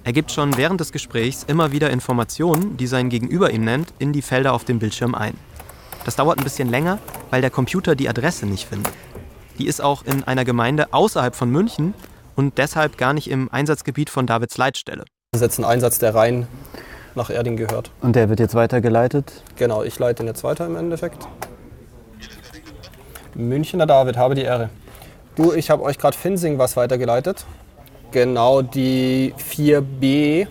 Er 0.05 0.13
gibt 0.13 0.31
schon 0.31 0.55
während 0.55 0.79
des 0.79 0.93
Gesprächs 0.93 1.43
immer 1.43 1.73
wieder 1.73 1.89
Informationen, 1.89 2.77
die 2.77 2.87
sein 2.87 3.09
Gegenüber 3.09 3.49
ihm 3.51 3.65
nennt, 3.65 3.89
in 3.99 4.13
die 4.13 4.21
Felder 4.21 4.53
auf 4.53 4.63
dem 4.63 4.79
Bildschirm 4.79 5.13
ein. 5.13 5.33
Das 6.05 6.15
dauert 6.15 6.37
ein 6.37 6.43
bisschen 6.43 6.69
länger, 6.69 6.99
weil 7.31 7.41
der 7.41 7.49
Computer 7.49 7.95
die 7.95 8.07
Adresse 8.07 8.45
nicht 8.45 8.69
findet. 8.69 8.93
Die 9.57 9.67
ist 9.67 9.81
auch 9.81 10.05
in 10.05 10.23
einer 10.23 10.45
Gemeinde 10.45 10.93
außerhalb 10.93 11.35
von 11.35 11.49
München 11.49 11.95
und 12.35 12.57
deshalb 12.57 12.97
gar 12.97 13.13
nicht 13.13 13.29
im 13.29 13.51
Einsatzgebiet 13.51 14.09
von 14.09 14.27
Davids 14.27 14.57
Leitstelle. 14.57 15.05
Das 15.31 15.41
ist 15.41 15.47
jetzt 15.47 15.59
ein 15.59 15.65
Einsatz, 15.65 15.99
der 15.99 16.15
rein 16.15 16.47
nach 17.15 17.29
Erding 17.29 17.57
gehört. 17.57 17.91
Und 18.01 18.15
der 18.15 18.29
wird 18.29 18.39
jetzt 18.39 18.55
weitergeleitet. 18.55 19.43
Genau, 19.55 19.83
ich 19.83 19.97
leite 19.99 20.23
ihn 20.23 20.27
jetzt 20.27 20.43
weiter 20.43 20.65
im 20.65 20.75
Endeffekt. 20.75 21.27
Münchner 23.33 23.85
David, 23.85 24.17
habe 24.17 24.35
die 24.35 24.43
Ehre. 24.43 24.69
Du, 25.35 25.51
ich 25.51 25.69
habe 25.69 25.83
euch 25.83 25.97
gerade 25.97 26.17
Finsing 26.17 26.57
was 26.57 26.77
weitergeleitet. 26.77 27.45
Genau, 28.11 28.61
die 28.61 29.33
4b 29.37 30.47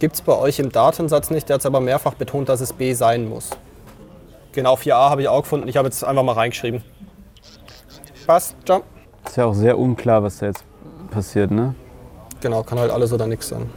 gibt 0.00 0.14
es 0.14 0.22
bei 0.22 0.36
euch 0.36 0.58
im 0.58 0.72
Datensatz 0.72 1.30
nicht. 1.30 1.48
Der 1.48 1.54
hat 1.54 1.60
es 1.60 1.66
aber 1.66 1.80
mehrfach 1.80 2.14
betont, 2.14 2.48
dass 2.48 2.60
es 2.60 2.72
B 2.72 2.94
sein 2.94 3.28
muss. 3.28 3.50
Genau, 4.52 4.74
4a 4.74 5.10
habe 5.10 5.22
ich 5.22 5.28
auch 5.28 5.42
gefunden. 5.42 5.68
Ich 5.68 5.76
habe 5.76 5.86
jetzt 5.86 6.02
einfach 6.02 6.24
mal 6.24 6.32
reingeschrieben. 6.32 6.82
Passt, 8.26 8.56
ciao. 8.64 8.82
Ist 9.24 9.36
ja 9.36 9.44
auch 9.44 9.54
sehr 9.54 9.78
unklar, 9.78 10.22
was 10.24 10.38
da 10.38 10.46
jetzt 10.46 10.64
passiert, 11.10 11.50
ne? 11.50 11.74
Genau, 12.40 12.62
kann 12.62 12.78
halt 12.78 12.90
alles 12.90 13.12
oder 13.12 13.26
nichts 13.26 13.48
sein. 13.48 13.68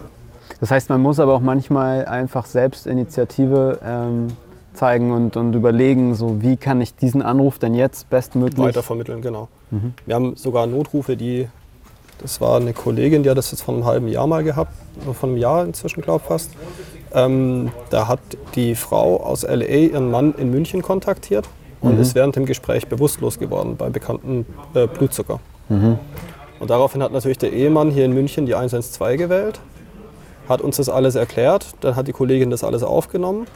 Das 0.59 0.71
heißt, 0.71 0.89
man 0.89 1.01
muss 1.01 1.19
aber 1.19 1.33
auch 1.33 1.41
manchmal 1.41 2.05
einfach 2.05 2.45
selbst 2.45 2.87
Initiative 2.87 3.79
ähm, 3.85 4.27
zeigen 4.73 5.11
und, 5.11 5.35
und 5.35 5.53
überlegen, 5.53 6.15
so 6.15 6.41
wie 6.41 6.55
kann 6.55 6.81
ich 6.81 6.95
diesen 6.95 7.21
Anruf 7.21 7.59
denn 7.59 7.73
jetzt 7.73 8.09
bestmöglich 8.09 8.57
Weitervermitteln, 8.57 9.21
genau. 9.21 9.49
Wir 10.05 10.15
haben 10.15 10.35
sogar 10.35 10.67
Notrufe, 10.67 11.17
die, 11.17 11.47
das 12.21 12.39
war 12.39 12.57
eine 12.57 12.73
Kollegin, 12.73 13.23
die 13.23 13.29
hat 13.29 13.37
das 13.37 13.51
jetzt 13.51 13.63
vor 13.63 13.73
einem 13.73 13.85
halben 13.85 14.07
Jahr 14.07 14.27
mal 14.27 14.43
gehabt, 14.43 14.71
vor 15.13 15.29
einem 15.29 15.37
Jahr 15.37 15.65
inzwischen, 15.65 16.01
glaube 16.01 16.21
ich 16.23 16.27
fast. 16.27 16.51
Ähm, 17.13 17.71
da 17.89 18.07
hat 18.07 18.19
die 18.55 18.75
Frau 18.75 19.17
aus 19.17 19.43
LA 19.43 19.65
ihren 19.65 20.11
Mann 20.11 20.33
in 20.37 20.49
München 20.51 20.81
kontaktiert 20.81 21.47
und 21.81 21.99
ist 21.99 22.15
während 22.15 22.35
dem 22.35 22.45
Gespräch 22.45 22.87
bewusstlos 22.87 23.37
geworden 23.39 23.75
bei 23.77 23.89
bekannten 23.89 24.45
äh, 24.73 24.87
Blutzucker. 24.87 25.39
Und 26.63 26.69
daraufhin 26.69 27.03
hat 27.03 27.11
natürlich 27.11 27.37
der 27.37 27.51
Ehemann 27.51 27.91
hier 27.91 28.05
in 28.05 28.13
München 28.13 28.45
die 28.45 28.55
112 28.55 29.17
gewählt 29.17 29.59
hat 30.47 30.61
uns 30.61 30.77
das 30.77 30.87
alles 30.87 31.15
erklärt. 31.15 31.67
Dann 31.81 31.97
hat 31.97 32.07
die 32.07 32.13
Kollegin 32.13 32.49
das 32.49 32.63
alles 32.63 32.83
aufgenommen. 32.83 33.47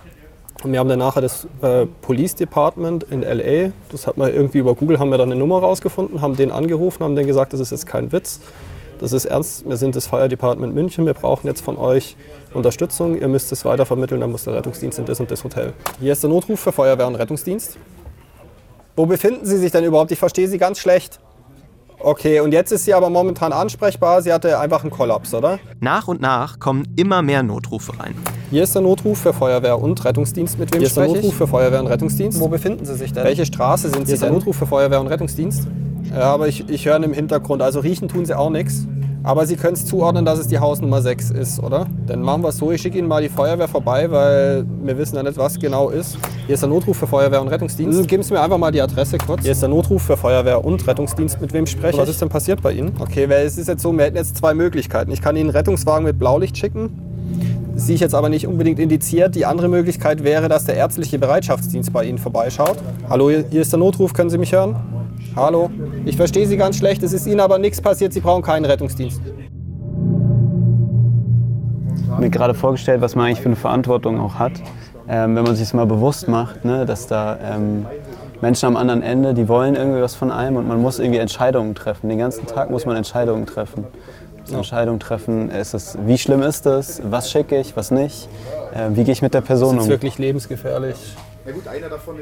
Und 0.62 0.74
wir 0.74 0.80
haben 0.80 0.90
dann 0.90 1.00
nachher 1.00 1.22
das 1.22 1.48
äh, 1.62 1.86
Police 2.02 2.36
Department 2.36 3.04
in 3.04 3.22
LA, 3.22 3.72
das 3.92 4.08
hat 4.08 4.18
man 4.18 4.34
irgendwie 4.34 4.58
über 4.58 4.76
Google, 4.76 5.00
haben 5.00 5.10
wir 5.10 5.18
dann 5.18 5.32
eine 5.32 5.40
Nummer 5.40 5.60
rausgefunden, 5.60 6.20
haben 6.20 6.36
den 6.36 6.52
angerufen, 6.52 7.02
haben 7.02 7.16
denen 7.16 7.28
gesagt, 7.28 7.54
das 7.54 7.60
ist 7.60 7.70
jetzt 7.70 7.86
kein 7.86 8.12
Witz, 8.12 8.42
das 9.00 9.14
ist 9.14 9.26
ernst, 9.26 9.70
wir 9.70 9.78
sind 9.78 9.96
das 9.96 10.08
Fire 10.08 10.28
Department 10.28 10.74
München, 10.74 11.06
wir 11.06 11.14
brauchen 11.14 11.46
jetzt 11.46 11.62
von 11.62 11.78
euch 11.78 12.18
Unterstützung, 12.56 13.18
ihr 13.22 13.28
müsst 13.28 13.52
es 13.52 13.66
weitervermitteln, 13.66 14.20
dann 14.20 14.32
muss 14.32 14.46
der 14.46 14.56
Rettungsdienst 14.56 14.98
in 14.98 15.06
das 15.06 15.20
und 15.20 15.30
das 15.30 15.44
Hotel. 15.44 15.74
Hier 16.00 16.14
ist 16.14 16.24
der 16.24 16.32
Notruf 16.32 16.60
für 16.60 16.72
Feuerwehr 16.72 17.06
und 17.06 17.16
Rettungsdienst. 17.16 17.78
Wo 18.96 19.06
befinden 19.06 19.46
Sie 19.46 19.58
sich 19.58 19.72
denn 19.72 19.84
überhaupt? 19.84 20.12
Ich 20.12 20.18
verstehe 20.18 20.48
Sie 20.48 20.58
ganz 20.58 20.80
schlecht. 20.80 21.20
Okay, 22.00 22.40
und 22.42 22.52
jetzt 22.52 22.72
ist 22.72 22.86
sie 22.86 22.94
aber 22.94 23.10
momentan 23.10 23.52
ansprechbar. 23.52 24.22
Sie 24.22 24.32
hatte 24.32 24.60
einfach 24.60 24.84
einen 24.84 24.92
Kollaps, 24.92 25.34
oder? 25.34 25.60
Nach 25.80 26.08
und 26.08 26.22
nach 26.22 26.60
kommen 26.60 26.88
immer 26.96 27.24
mehr 27.24 27.42
Notrufe 27.42 28.00
rein. 28.00 28.14
Hier 28.52 28.64
ist 28.64 28.76
der 28.76 28.84
Notruf 28.84 29.20
für 29.20 29.34
Feuerwehr 29.34 29.80
und 29.80 30.06
Rettungsdienst. 30.06 30.60
Mit 30.60 30.72
wem 30.74 30.80
Hier 30.80 30.88
ist 30.88 30.96
der 30.96 31.08
Notruf 31.08 31.34
für 31.34 31.48
Feuerwehr 31.48 31.80
und 31.80 31.88
Rettungsdienst. 31.88 32.40
Wo 32.40 32.48
befinden 32.48 32.86
Sie 32.86 32.96
sich 32.96 33.14
denn? 33.14 33.24
Welche 33.24 33.46
Straße 33.46 33.90
sind 33.90 34.02
Sie 34.02 34.06
Hier 34.06 34.14
ist 34.14 34.24
der 34.24 34.32
Notruf 34.32 34.56
für 34.56 34.68
Feuerwehr 34.68 35.02
und 35.02 35.08
Rettungsdienst. 35.08 35.68
Ja, 36.12 36.34
aber 36.34 36.48
ich, 36.48 36.70
ich 36.70 36.86
höre 36.86 37.04
im 37.04 37.14
Hintergrund. 37.14 37.62
Also 37.62 37.80
riechen 37.80 38.08
tun 38.08 38.26
Sie 38.26 38.38
auch 38.38 38.52
nichts. 38.52 38.88
Aber 39.24 39.46
Sie 39.46 39.56
können 39.56 39.74
es 39.74 39.86
zuordnen, 39.86 40.26
dass 40.26 40.40
es 40.40 40.48
die 40.48 40.60
Hausnummer 40.60 41.02
6 41.02 41.32
ist, 41.32 41.62
oder? 41.62 41.86
Dann 42.06 42.22
machen 42.22 42.44
wir 42.44 42.50
es 42.50 42.58
so, 42.58 42.72
ich 42.72 42.82
schicke 42.82 42.98
Ihnen 42.98 43.08
mal 43.08 43.22
die 43.22 43.30
Feuerwehr 43.30 43.68
vorbei, 43.68 44.10
weil 44.10 44.66
wir 44.84 44.98
wissen 44.98 45.16
ja 45.16 45.24
nicht, 45.24 45.38
was 45.38 45.60
genau 45.60 45.90
ist. 45.90 46.18
Hier 46.46 46.54
ist 46.54 46.62
der 46.62 46.70
Notruf 46.70 46.98
für 46.98 47.08
Feuerwehr 47.08 47.42
und 47.42 47.50
Rettungsdienst. 47.50 48.00
Mhm. 48.00 48.08
Geben 48.08 48.24
Sie 48.24 48.34
mir 48.34 48.42
einfach 48.42 48.58
mal 48.58 48.72
die 48.72 48.82
Adresse 48.82 49.18
kurz. 49.18 49.42
Hier 49.42 49.52
ist 49.52 49.62
der 49.62 49.70
Notruf 49.70 50.04
für 50.04 50.18
Feuerwehr 50.18 50.64
und 50.64 50.86
Rettungsdienst. 50.88 51.42
Mit 51.42 51.52
wem 51.54 51.66
spreche 51.66 51.96
ich? 51.96 52.02
Was 52.02 52.10
ist 52.10 52.22
denn 52.22 52.30
passiert 52.30 52.62
bei 52.62 52.72
Ihnen? 52.72 52.94
Okay, 53.00 53.30
weil 53.30 53.46
es 53.46 53.58
ist 53.58 53.68
jetzt 53.68 53.82
so, 53.82 53.92
wir 53.92 54.06
hätten 54.06 54.18
jetzt 54.18 54.38
zwei 54.38 54.54
Möglichkeiten. 54.54 55.12
Ich 55.12 55.22
kann 55.22 55.36
Ihnen 55.36 55.50
einen 55.50 55.58
Rettungswagen 55.58 56.06
mit 56.06 56.18
Blaulicht 56.18 56.58
schicken. 56.58 56.90
Sehe 57.76 57.96
ich 57.96 58.02
jetzt 58.02 58.16
aber 58.16 58.30
nicht 58.30 58.48
unbedingt 58.48 58.80
indiziert. 58.80 59.36
Die 59.36 59.46
andere 59.46 59.68
Möglichkeit 59.68 60.24
wäre, 60.24 60.48
dass 60.48 60.66
der 60.66 60.76
ärztliche 60.76 61.20
Bereitschaftsdienst 61.20 61.94
bei 61.94 62.06
Ihnen 62.06 62.18
vorbeischaut. 62.18 62.78
Hallo, 63.10 63.30
hier 63.30 63.62
ist 63.62 63.72
der 63.72 63.80
Notruf, 63.80 64.14
können 64.14 64.30
Sie 64.30 64.38
mich 64.38 64.54
hören? 64.54 64.76
Hallo? 65.38 65.70
Ich 66.04 66.18
verstehe 66.18 66.46
Sie 66.48 66.58
ganz 66.58 66.78
schlecht, 66.78 67.02
es 67.04 67.14
ist 67.14 67.26
Ihnen 67.28 67.40
aber 67.40 67.58
nichts 67.58 67.80
passiert, 67.80 68.12
Sie 68.12 68.20
brauchen 68.20 68.42
keinen 68.42 68.66
Rettungsdienst 68.66 69.22
mir 72.20 72.30
gerade 72.30 72.54
vorgestellt, 72.54 73.02
was 73.02 73.16
man 73.16 73.28
eigentlich 73.28 73.42
für 73.42 73.50
eine 73.50 73.56
Verantwortung 73.56 74.20
auch 74.20 74.36
hat, 74.36 74.54
ähm, 75.08 75.36
wenn 75.36 75.44
man 75.44 75.56
sich 75.56 75.68
das 75.68 75.74
mal 75.74 75.86
bewusst 75.86 76.28
macht, 76.28 76.66
ne, 76.66 76.86
dass 76.86 77.08
da 77.08 77.38
ähm, 77.44 77.86
Menschen 78.42 78.68
am 78.68 78.78
anderen 78.78 79.02
Ende, 79.02 79.34
die 79.34 79.48
wollen 79.48 79.76
irgendwie 79.76 80.02
was 80.02 80.16
von 80.16 80.32
einem 80.32 80.58
und 80.58 80.68
man 80.68 80.82
muss 80.82 81.00
irgendwie 81.00 81.20
Entscheidungen 81.20 81.76
treffen. 81.76 82.10
Den 82.10 82.20
ganzen 82.20 82.46
Tag 82.46 82.70
muss 82.70 82.86
man 82.86 82.96
Entscheidungen 82.96 83.46
treffen. 83.46 83.86
Ja. 84.50 84.58
Entscheidungen 84.58 85.00
treffen, 85.00 85.50
ist 85.50 85.74
es, 85.74 85.98
wie 86.06 86.18
schlimm 86.18 86.42
ist 86.42 86.66
das, 86.66 87.02
was 87.04 87.30
schicke 87.30 87.60
ich, 87.60 87.76
was 87.76 87.92
nicht, 87.92 88.30
äh, 88.74 88.90
wie 88.96 89.04
gehe 89.04 89.12
ich 89.12 89.22
mit 89.22 89.34
der 89.34 89.42
Person 89.42 89.72
um. 89.72 89.76
Das 89.76 89.86
ist 89.86 89.90
wirklich 89.90 90.18
lebensgefährlich. 90.18 90.96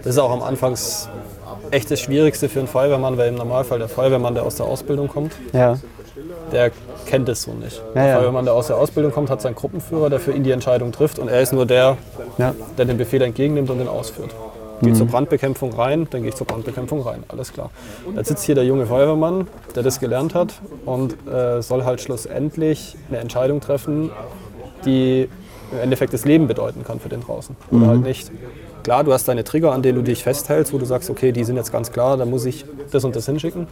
Das 0.04 0.08
ist 0.08 0.18
auch 0.20 0.32
am 0.32 0.44
Anfang 0.44 0.78
echt 1.72 1.92
das 1.92 2.00
Schwierigste 2.00 2.50
für 2.50 2.60
einen 2.60 2.68
Feuerwehrmann, 2.68 3.18
weil 3.18 3.30
im 3.30 3.36
Normalfall 3.36 3.80
der 3.80 3.90
Feuerwehrmann, 3.90 4.36
der 4.36 4.44
aus 4.44 4.56
der 4.56 4.66
Ausbildung 4.66 5.08
kommt, 5.08 5.34
ja. 5.54 5.78
der 6.52 6.72
kennt 7.06 7.28
es 7.30 7.44
so 7.44 7.54
nicht. 7.54 7.82
Ja, 7.96 8.24
wenn 8.24 8.34
man 8.34 8.46
da 8.46 8.52
aus 8.52 8.68
der 8.68 8.78
Ausbildung 8.78 9.12
kommt, 9.12 9.30
hat 9.30 9.42
seinen 9.42 9.56
Gruppenführer, 9.56 10.10
der 10.10 10.20
für 10.20 10.32
ihn 10.32 10.44
die 10.44 10.52
Entscheidung 10.52 10.92
trifft 10.92 11.20
und 11.20 11.28
er 11.28 11.42
ist 11.42 11.54
nur 11.54 11.66
der, 11.66 11.98
ja. 12.38 12.54
der 12.78 12.86
den 12.86 12.98
Befehl 12.98 13.22
entgegennimmt 13.22 13.70
und 13.70 13.80
den 13.80 13.88
ausführt. 13.88 14.32
Geht 14.82 14.90
mhm. 14.90 14.96
zur 14.96 15.08
Brandbekämpfung 15.08 15.74
rein, 15.74 16.08
dann 16.10 16.22
gehe 16.22 16.30
ich 16.30 16.36
zur 16.36 16.48
Brandbekämpfung 16.48 17.02
rein, 17.02 17.24
alles 17.30 17.54
klar. 17.54 17.72
Jetzt 18.16 18.28
sitzt 18.28 18.44
hier 18.44 18.56
der 18.56 18.66
junge 18.66 18.86
Feuerwehrmann, 18.86 19.48
der 19.74 19.84
das 19.84 20.00
gelernt 20.00 20.36
hat 20.36 20.54
und 20.86 21.16
äh, 21.28 21.62
soll 21.62 21.86
halt 21.86 22.02
schlussendlich 22.02 22.98
eine 23.10 23.20
Entscheidung 23.20 23.62
treffen, 23.62 24.12
die 24.86 25.30
im 25.72 25.80
Endeffekt 25.80 26.14
das 26.14 26.26
Leben 26.26 26.48
bedeuten 26.48 26.84
kann 26.84 27.00
für 27.00 27.10
den 27.10 27.22
draußen. 27.22 27.56
Oder 27.72 27.80
mhm. 27.80 27.88
halt 27.88 28.02
nicht. 28.02 28.32
Klar, 28.84 29.04
du 29.04 29.14
hast 29.14 29.28
deine 29.28 29.44
Trigger, 29.44 29.72
an 29.72 29.82
denen 29.82 29.98
du 29.98 30.04
dich 30.04 30.24
festhältst, 30.24 30.72
wo 30.74 30.78
du 30.78 30.86
sagst, 30.86 31.10
okay, 31.10 31.32
die 31.32 31.44
sind 31.44 31.56
jetzt 31.56 31.72
ganz 31.72 31.92
klar, 31.92 32.18
da 32.18 32.26
muss 32.26 32.46
ich 32.46 32.66
das 32.92 33.04
und 33.04 33.16
das 33.16 33.26
hinschicken. 33.26 33.68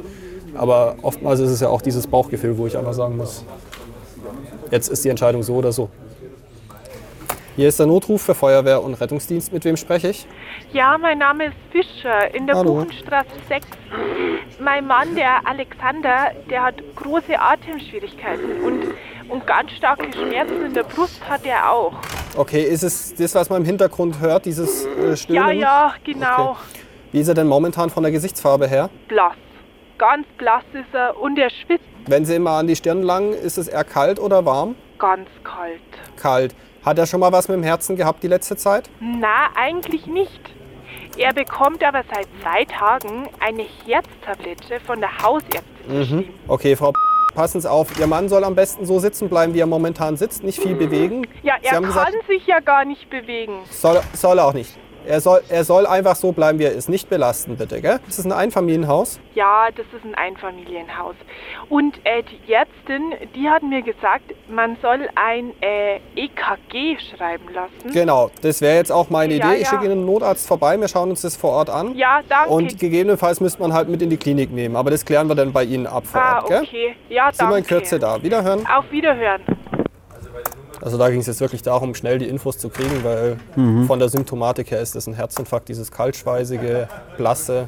Aber 0.56 0.96
oftmals 1.02 1.40
ist 1.40 1.52
es 1.52 1.60
ja 1.60 1.70
auch 1.70 1.82
dieses 1.82 2.08
Bauchgefühl, 2.08 2.58
wo 2.58 2.68
ich 2.68 2.78
einfach 2.78 2.94
sagen 2.94 3.18
muss, 3.18 3.44
jetzt 4.72 4.90
ist 4.90 5.04
die 5.06 5.10
Entscheidung 5.10 5.44
so 5.44 5.56
oder 5.56 5.72
so. 5.72 5.90
Hier 7.56 7.70
ist 7.70 7.78
der 7.78 7.86
Notruf 7.86 8.24
für 8.24 8.34
Feuerwehr 8.34 8.82
und 8.82 8.96
Rettungsdienst. 8.96 9.54
Mit 9.54 9.64
wem 9.64 9.78
spreche 9.78 10.10
ich? 10.10 10.26
Ja, 10.72 10.98
mein 10.98 11.20
Name 11.20 11.46
ist 11.46 11.56
Fischer 11.72 12.34
in 12.34 12.48
der 12.48 12.56
Hallo. 12.56 12.74
Buchenstraße 12.74 13.30
6. 13.48 13.68
Mein 14.60 14.88
Mann, 14.88 15.16
der 15.16 15.48
Alexander, 15.48 16.32
der 16.50 16.64
hat 16.64 16.76
große 16.96 17.40
Atemschwierigkeiten 17.40 18.64
und, 18.64 18.86
und 19.30 19.46
ganz 19.46 19.70
starke 19.72 20.12
Schmerzen 20.14 20.66
in 20.66 20.74
der 20.74 20.84
Brust 20.84 21.22
hat 21.30 21.46
er 21.46 21.72
auch. 21.72 21.94
Okay, 22.36 22.64
ist 22.64 22.82
es 22.82 23.14
das, 23.14 23.36
was 23.36 23.52
man 23.52 23.62
im 23.62 23.66
Hintergrund 23.66 24.20
hört, 24.20 24.46
dieses 24.46 24.86
äh, 24.86 25.16
Stöhnen? 25.16 25.44
Ja, 25.44 25.52
ja, 25.52 25.94
genau. 26.04 26.52
Okay. 26.52 26.60
Wie 27.12 27.20
ist 27.20 27.28
er 27.28 27.36
denn 27.36 27.48
momentan 27.48 27.92
von 27.92 28.02
der 28.02 28.12
Gesichtsfarbe 28.12 28.68
her? 28.68 28.90
Blass 29.08 29.36
ganz 30.00 30.28
blass 30.38 30.64
ist 30.74 30.94
er 30.94 31.18
und 31.18 31.38
er 31.38 31.50
schwitzt. 31.50 31.86
Wenn 32.08 32.26
Sie 32.26 32.36
immer 32.36 32.52
an 32.52 32.68
die 32.68 32.76
Stirn 32.76 33.04
langen, 33.04 33.32
ist 33.32 33.58
es 33.58 33.70
eher 33.70 33.84
kalt 33.86 34.20
oder 34.20 34.46
warm? 34.46 34.76
Ganz 35.00 35.30
kalt. 35.44 35.80
Kalt. 36.18 36.56
Hat 36.84 36.98
er 36.98 37.06
schon 37.06 37.22
mal 37.22 37.32
was 37.32 37.48
mit 37.48 37.56
dem 37.56 37.64
Herzen 37.64 37.96
gehabt 37.96 38.24
die 38.24 38.28
letzte 38.28 38.58
Zeit? 38.58 38.90
Na, 39.00 39.50
eigentlich 39.56 40.06
nicht. 40.06 40.42
Er 41.18 41.34
bekommt 41.34 41.84
aber 41.84 42.04
seit 42.14 42.28
zwei 42.42 42.66
Tagen 42.66 43.30
eine 43.40 43.64
Herztablette 43.86 44.80
von 44.86 45.00
der 45.00 45.18
Hausärztin 45.20 45.64
mhm. 45.88 46.30
Okay, 46.48 46.76
Frau 46.76 46.92
Passen 47.34 47.62
Sie 47.62 47.72
auf, 47.72 48.00
Ihr 48.00 48.06
Mann 48.06 48.30
soll 48.30 48.44
am 48.44 48.54
besten 48.54 48.86
so 48.86 49.00
sitzen 49.00 49.28
bleiben, 49.28 49.56
wie 49.56 49.60
er 49.60 49.66
momentan 49.66 50.18
sitzt, 50.18 50.44
nicht 50.44 50.62
viel 50.62 50.76
bewegen. 50.76 51.26
Ja, 51.42 51.56
er 51.64 51.72
kann 51.72 51.84
gesagt, 51.84 52.14
sich 52.28 52.46
ja 52.46 52.60
gar 52.60 52.86
nicht 52.86 53.10
bewegen. 53.10 53.54
Soll, 53.72 54.02
soll 54.14 54.38
er 54.38 54.46
auch 54.46 54.54
nicht. 54.54 54.78
Er 55.08 55.22
soll, 55.22 55.42
er 55.50 55.64
soll 55.64 55.86
einfach 55.86 56.16
so 56.16 56.32
bleiben, 56.32 56.60
wie 56.60 56.64
er 56.64 56.72
ist. 56.72 56.90
Nicht 56.90 57.10
belasten, 57.10 57.58
bitte. 57.58 57.82
Gell? 57.82 58.00
Ist 58.08 58.20
das 58.20 58.26
ein 58.26 58.32
Einfamilienhaus? 58.32 59.20
Ja, 59.36 59.70
das 59.76 59.86
ist 59.88 60.06
ein 60.06 60.16
Einfamilienhaus. 60.16 61.16
Und 61.70 61.98
äh, 62.04 62.24
die 62.24 62.54
Ärztin, 62.54 63.14
die 63.36 63.50
hat 63.50 63.64
mir 63.64 63.82
gesagt, 63.82 64.34
man 64.50 64.78
soll 64.82 65.08
ein 65.16 65.54
äh, 65.62 65.98
EKG 66.16 66.98
schreiben 67.00 67.46
lassen. 67.54 67.92
Genau, 67.94 68.32
das 68.42 68.62
wäre 68.62 68.76
jetzt 68.78 68.92
auch 68.92 69.10
meine 69.10 69.36
ja, 69.36 69.46
Idee. 69.46 69.56
Ich 69.56 69.64
ja. 69.64 69.70
schicke 69.70 69.86
Ihnen 69.86 69.94
einen 69.94 70.06
Notarzt 70.06 70.48
vorbei, 70.48 70.80
wir 70.80 70.88
schauen 70.88 71.10
uns 71.10 71.22
das 71.22 71.36
vor 71.36 71.52
Ort 71.52 71.70
an. 71.70 71.96
Ja, 71.96 72.22
danke. 72.28 72.50
Und 72.54 72.80
gegebenenfalls 72.80 73.42
müsste 73.42 73.62
man 73.62 73.74
halt 73.74 73.90
mit 73.90 74.02
in 74.02 74.10
die 74.10 74.18
Klinik 74.18 74.52
nehmen. 74.52 74.76
Aber 74.76 74.92
das 74.92 75.06
klären 75.06 75.28
wir 75.28 75.36
dann 75.36 75.52
bei 75.52 75.64
Ihnen 75.64 75.88
ab 75.88 76.06
vor 76.06 76.22
ah, 76.22 76.38
Ort. 76.38 76.48
Gell? 76.48 76.62
okay. 76.62 76.96
Ja, 77.10 77.26
danke. 77.26 77.38
Sind 77.38 77.50
wir 77.50 77.58
in 77.58 77.66
Kürze 77.66 78.00
da. 78.00 78.22
Wiederhören. 78.22 78.66
Auf 78.68 78.92
Wiederhören. 78.92 79.42
Also 80.84 80.98
da 80.98 81.10
ging 81.10 81.22
es 81.22 81.28
jetzt 81.28 81.40
wirklich 81.40 81.62
darum, 81.62 81.96
schnell 81.96 82.20
die 82.20 82.28
Infos 82.28 82.58
zu 82.58 82.68
kriegen, 82.68 83.04
weil 83.04 83.38
mhm. 83.56 83.86
von 83.86 84.00
der 84.00 84.10
Symptomatik 84.10 84.72
her 84.72 84.82
ist 84.82 84.96
das 84.96 85.08
ein 85.08 85.14
Herzinfarkt, 85.14 85.70
dieses 85.70 85.92
kaltschweißige, 85.92 86.88
blasse. 87.16 87.68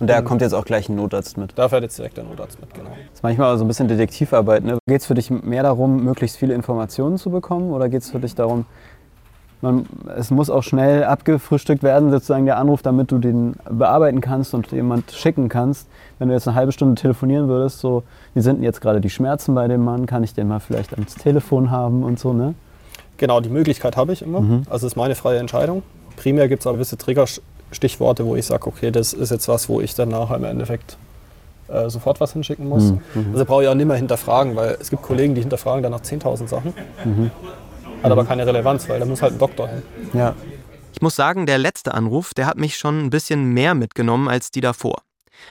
Und 0.00 0.08
da 0.08 0.22
kommt 0.22 0.42
jetzt 0.42 0.54
auch 0.54 0.64
gleich 0.64 0.88
ein 0.88 0.96
Notarzt 0.96 1.36
mit. 1.36 1.52
Da 1.56 1.68
fährt 1.68 1.82
jetzt 1.82 1.98
direkt 1.98 2.16
der 2.16 2.24
Notarzt 2.24 2.60
mit, 2.60 2.72
genau. 2.74 2.90
Das 2.90 3.14
ist 3.14 3.22
manchmal 3.22 3.56
so 3.58 3.64
ein 3.64 3.68
bisschen 3.68 3.88
Detektivarbeit. 3.88 4.64
Ne? 4.64 4.78
Geht 4.88 5.00
es 5.00 5.06
für 5.06 5.14
dich 5.14 5.30
mehr 5.30 5.62
darum, 5.62 6.04
möglichst 6.04 6.36
viele 6.36 6.54
Informationen 6.54 7.16
zu 7.16 7.30
bekommen 7.30 7.70
oder 7.70 7.88
geht 7.88 8.02
es 8.02 8.10
für 8.10 8.20
dich 8.20 8.34
darum, 8.34 8.64
man, 9.60 9.86
es 10.16 10.30
muss 10.30 10.50
auch 10.50 10.62
schnell 10.62 11.04
abgefrühstückt 11.04 11.82
werden, 11.82 12.10
sozusagen 12.10 12.46
der 12.46 12.58
Anruf, 12.58 12.82
damit 12.82 13.10
du 13.10 13.18
den 13.18 13.54
bearbeiten 13.70 14.20
kannst 14.20 14.54
und 14.54 14.70
jemand 14.72 15.10
schicken 15.10 15.48
kannst. 15.48 15.88
Wenn 16.18 16.28
du 16.28 16.34
jetzt 16.34 16.46
eine 16.46 16.54
halbe 16.56 16.72
Stunde 16.72 17.00
telefonieren 17.00 17.48
würdest, 17.48 17.80
so, 17.80 18.04
wie 18.34 18.40
sind 18.40 18.56
denn 18.56 18.64
jetzt 18.64 18.80
gerade 18.80 19.00
die 19.00 19.10
Schmerzen 19.10 19.54
bei 19.54 19.66
dem 19.68 19.84
Mann? 19.84 20.06
Kann 20.06 20.22
ich 20.22 20.34
den 20.34 20.48
mal 20.48 20.60
vielleicht 20.60 20.92
ans 20.92 21.14
Telefon 21.14 21.70
haben 21.70 22.02
und 22.04 22.18
so, 22.18 22.32
ne? 22.32 22.54
Genau, 23.16 23.40
die 23.40 23.48
Möglichkeit 23.48 23.96
habe 23.96 24.12
ich 24.12 24.22
immer. 24.22 24.40
Mhm. 24.40 24.62
Also 24.70 24.86
es 24.86 24.92
ist 24.92 24.96
meine 24.96 25.16
freie 25.16 25.38
Entscheidung. 25.38 25.82
Primär 26.16 26.48
gibt 26.48 26.62
es 26.62 26.66
aber 26.66 26.76
gewisse 26.76 26.96
Triggerstichworte, 26.96 28.24
wo 28.24 28.36
ich 28.36 28.46
sage, 28.46 28.66
okay, 28.66 28.90
das 28.92 29.12
ist 29.12 29.30
jetzt 29.30 29.48
was, 29.48 29.68
wo 29.68 29.80
ich 29.80 29.94
dann 29.94 30.10
nachher 30.10 30.36
im 30.36 30.44
Endeffekt 30.44 30.96
äh, 31.68 31.90
sofort 31.90 32.20
was 32.20 32.32
hinschicken 32.32 32.68
muss. 32.68 32.84
Mhm. 32.84 33.00
Also 33.32 33.44
brauche 33.44 33.64
ich 33.64 33.68
auch 33.68 33.74
nicht 33.74 33.86
mehr 33.86 33.96
hinterfragen, 33.96 34.54
weil 34.54 34.76
es 34.80 34.90
gibt 34.90 35.02
Kollegen, 35.02 35.34
die 35.34 35.40
hinterfragen 35.40 35.82
dann 35.82 35.92
nach 35.92 36.00
10.000 36.00 36.48
Sachen. 36.48 36.74
Mhm. 37.04 37.30
Hat 38.02 38.12
aber 38.12 38.24
keine 38.24 38.46
Relevanz, 38.46 38.88
weil 38.88 39.00
da 39.00 39.06
muss 39.06 39.22
halt 39.22 39.34
ein 39.34 39.38
Doktor 39.38 39.68
hin. 39.68 39.82
Ja. 40.12 40.34
Ich 40.92 41.02
muss 41.02 41.16
sagen, 41.16 41.46
der 41.46 41.58
letzte 41.58 41.94
Anruf, 41.94 42.34
der 42.34 42.46
hat 42.46 42.56
mich 42.56 42.76
schon 42.76 43.04
ein 43.04 43.10
bisschen 43.10 43.52
mehr 43.52 43.74
mitgenommen 43.74 44.28
als 44.28 44.50
die 44.50 44.60
davor. 44.60 45.02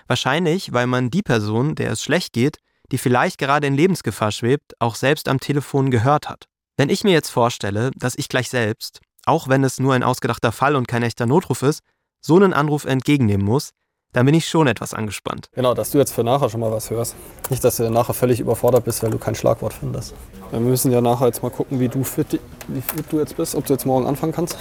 Wahrscheinlich, 0.07 0.73
weil 0.73 0.87
man 0.87 1.09
die 1.09 1.21
Person, 1.21 1.75
der 1.75 1.91
es 1.91 2.03
schlecht 2.03 2.33
geht, 2.33 2.57
die 2.91 2.97
vielleicht 2.97 3.37
gerade 3.37 3.67
in 3.67 3.75
Lebensgefahr 3.75 4.31
schwebt, 4.31 4.73
auch 4.79 4.95
selbst 4.95 5.27
am 5.27 5.39
Telefon 5.39 5.91
gehört 5.91 6.29
hat. 6.29 6.45
Wenn 6.77 6.89
ich 6.89 7.03
mir 7.03 7.11
jetzt 7.11 7.29
vorstelle, 7.29 7.91
dass 7.95 8.15
ich 8.15 8.29
gleich 8.29 8.49
selbst, 8.49 9.01
auch 9.25 9.47
wenn 9.47 9.63
es 9.63 9.79
nur 9.79 9.93
ein 9.93 10.03
ausgedachter 10.03 10.51
Fall 10.51 10.75
und 10.75 10.87
kein 10.87 11.03
echter 11.03 11.25
Notruf 11.25 11.61
ist, 11.63 11.81
so 12.21 12.35
einen 12.35 12.53
Anruf 12.53 12.85
entgegennehmen 12.85 13.45
muss, 13.45 13.71
dann 14.13 14.25
bin 14.25 14.35
ich 14.35 14.47
schon 14.47 14.67
etwas 14.67 14.93
angespannt. 14.93 15.49
Genau, 15.53 15.73
dass 15.73 15.91
du 15.91 15.97
jetzt 15.97 16.13
für 16.13 16.23
nachher 16.23 16.49
schon 16.49 16.59
mal 16.59 16.71
was 16.71 16.89
hörst. 16.89 17.15
Nicht, 17.49 17.63
dass 17.63 17.77
du 17.77 17.89
nachher 17.89 18.13
völlig 18.13 18.39
überfordert 18.39 18.85
bist, 18.85 19.03
weil 19.03 19.11
du 19.11 19.17
kein 19.17 19.35
Schlagwort 19.35 19.73
findest. 19.73 20.13
Wir 20.51 20.59
müssen 20.59 20.91
ja 20.91 21.01
nachher 21.01 21.27
jetzt 21.27 21.43
mal 21.43 21.49
gucken, 21.49 21.79
wie, 21.79 21.89
du 21.89 22.03
fit, 22.03 22.39
wie 22.67 22.81
fit 22.81 23.05
du 23.09 23.19
jetzt 23.19 23.37
bist, 23.37 23.55
ob 23.55 23.65
du 23.65 23.73
jetzt 23.73 23.85
morgen 23.85 24.05
anfangen 24.07 24.33
kannst. 24.33 24.57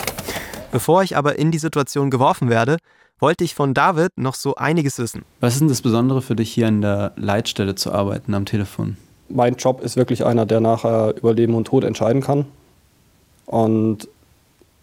Bevor 0.73 1.03
ich 1.03 1.17
aber 1.17 1.39
in 1.39 1.51
die 1.51 1.59
Situation 1.59 2.11
geworfen 2.11 2.51
werde, 2.51 2.77
wollte 3.19 3.45
ich 3.45 3.55
von 3.55 3.73
David 3.73 4.11
noch 4.17 4.35
so 4.35 4.57
einiges 4.57 4.99
wissen. 4.99 5.25
Was 5.41 5.55
ist 5.55 5.61
denn 5.61 5.69
das 5.69 5.81
Besondere 5.81 6.21
für 6.21 6.37
dich, 6.37 6.53
hier 6.53 6.69
in 6.69 6.83
der 6.83 7.13
Leitstelle 7.17 7.75
zu 7.77 7.93
arbeiten 7.93 8.35
am 8.35 8.45
Telefon? 8.45 8.97
mein 9.29 9.57
Job 9.57 9.81
ist 9.81 9.97
wirklich 9.97 10.25
einer, 10.25 10.47
der 10.47 10.61
nachher 10.61 11.15
über 11.17 11.35
Leben 11.35 11.55
und 11.55 11.67
Tod 11.67 11.85
entscheiden 11.85 12.23
kann. 12.23 12.47
Und 13.47 14.09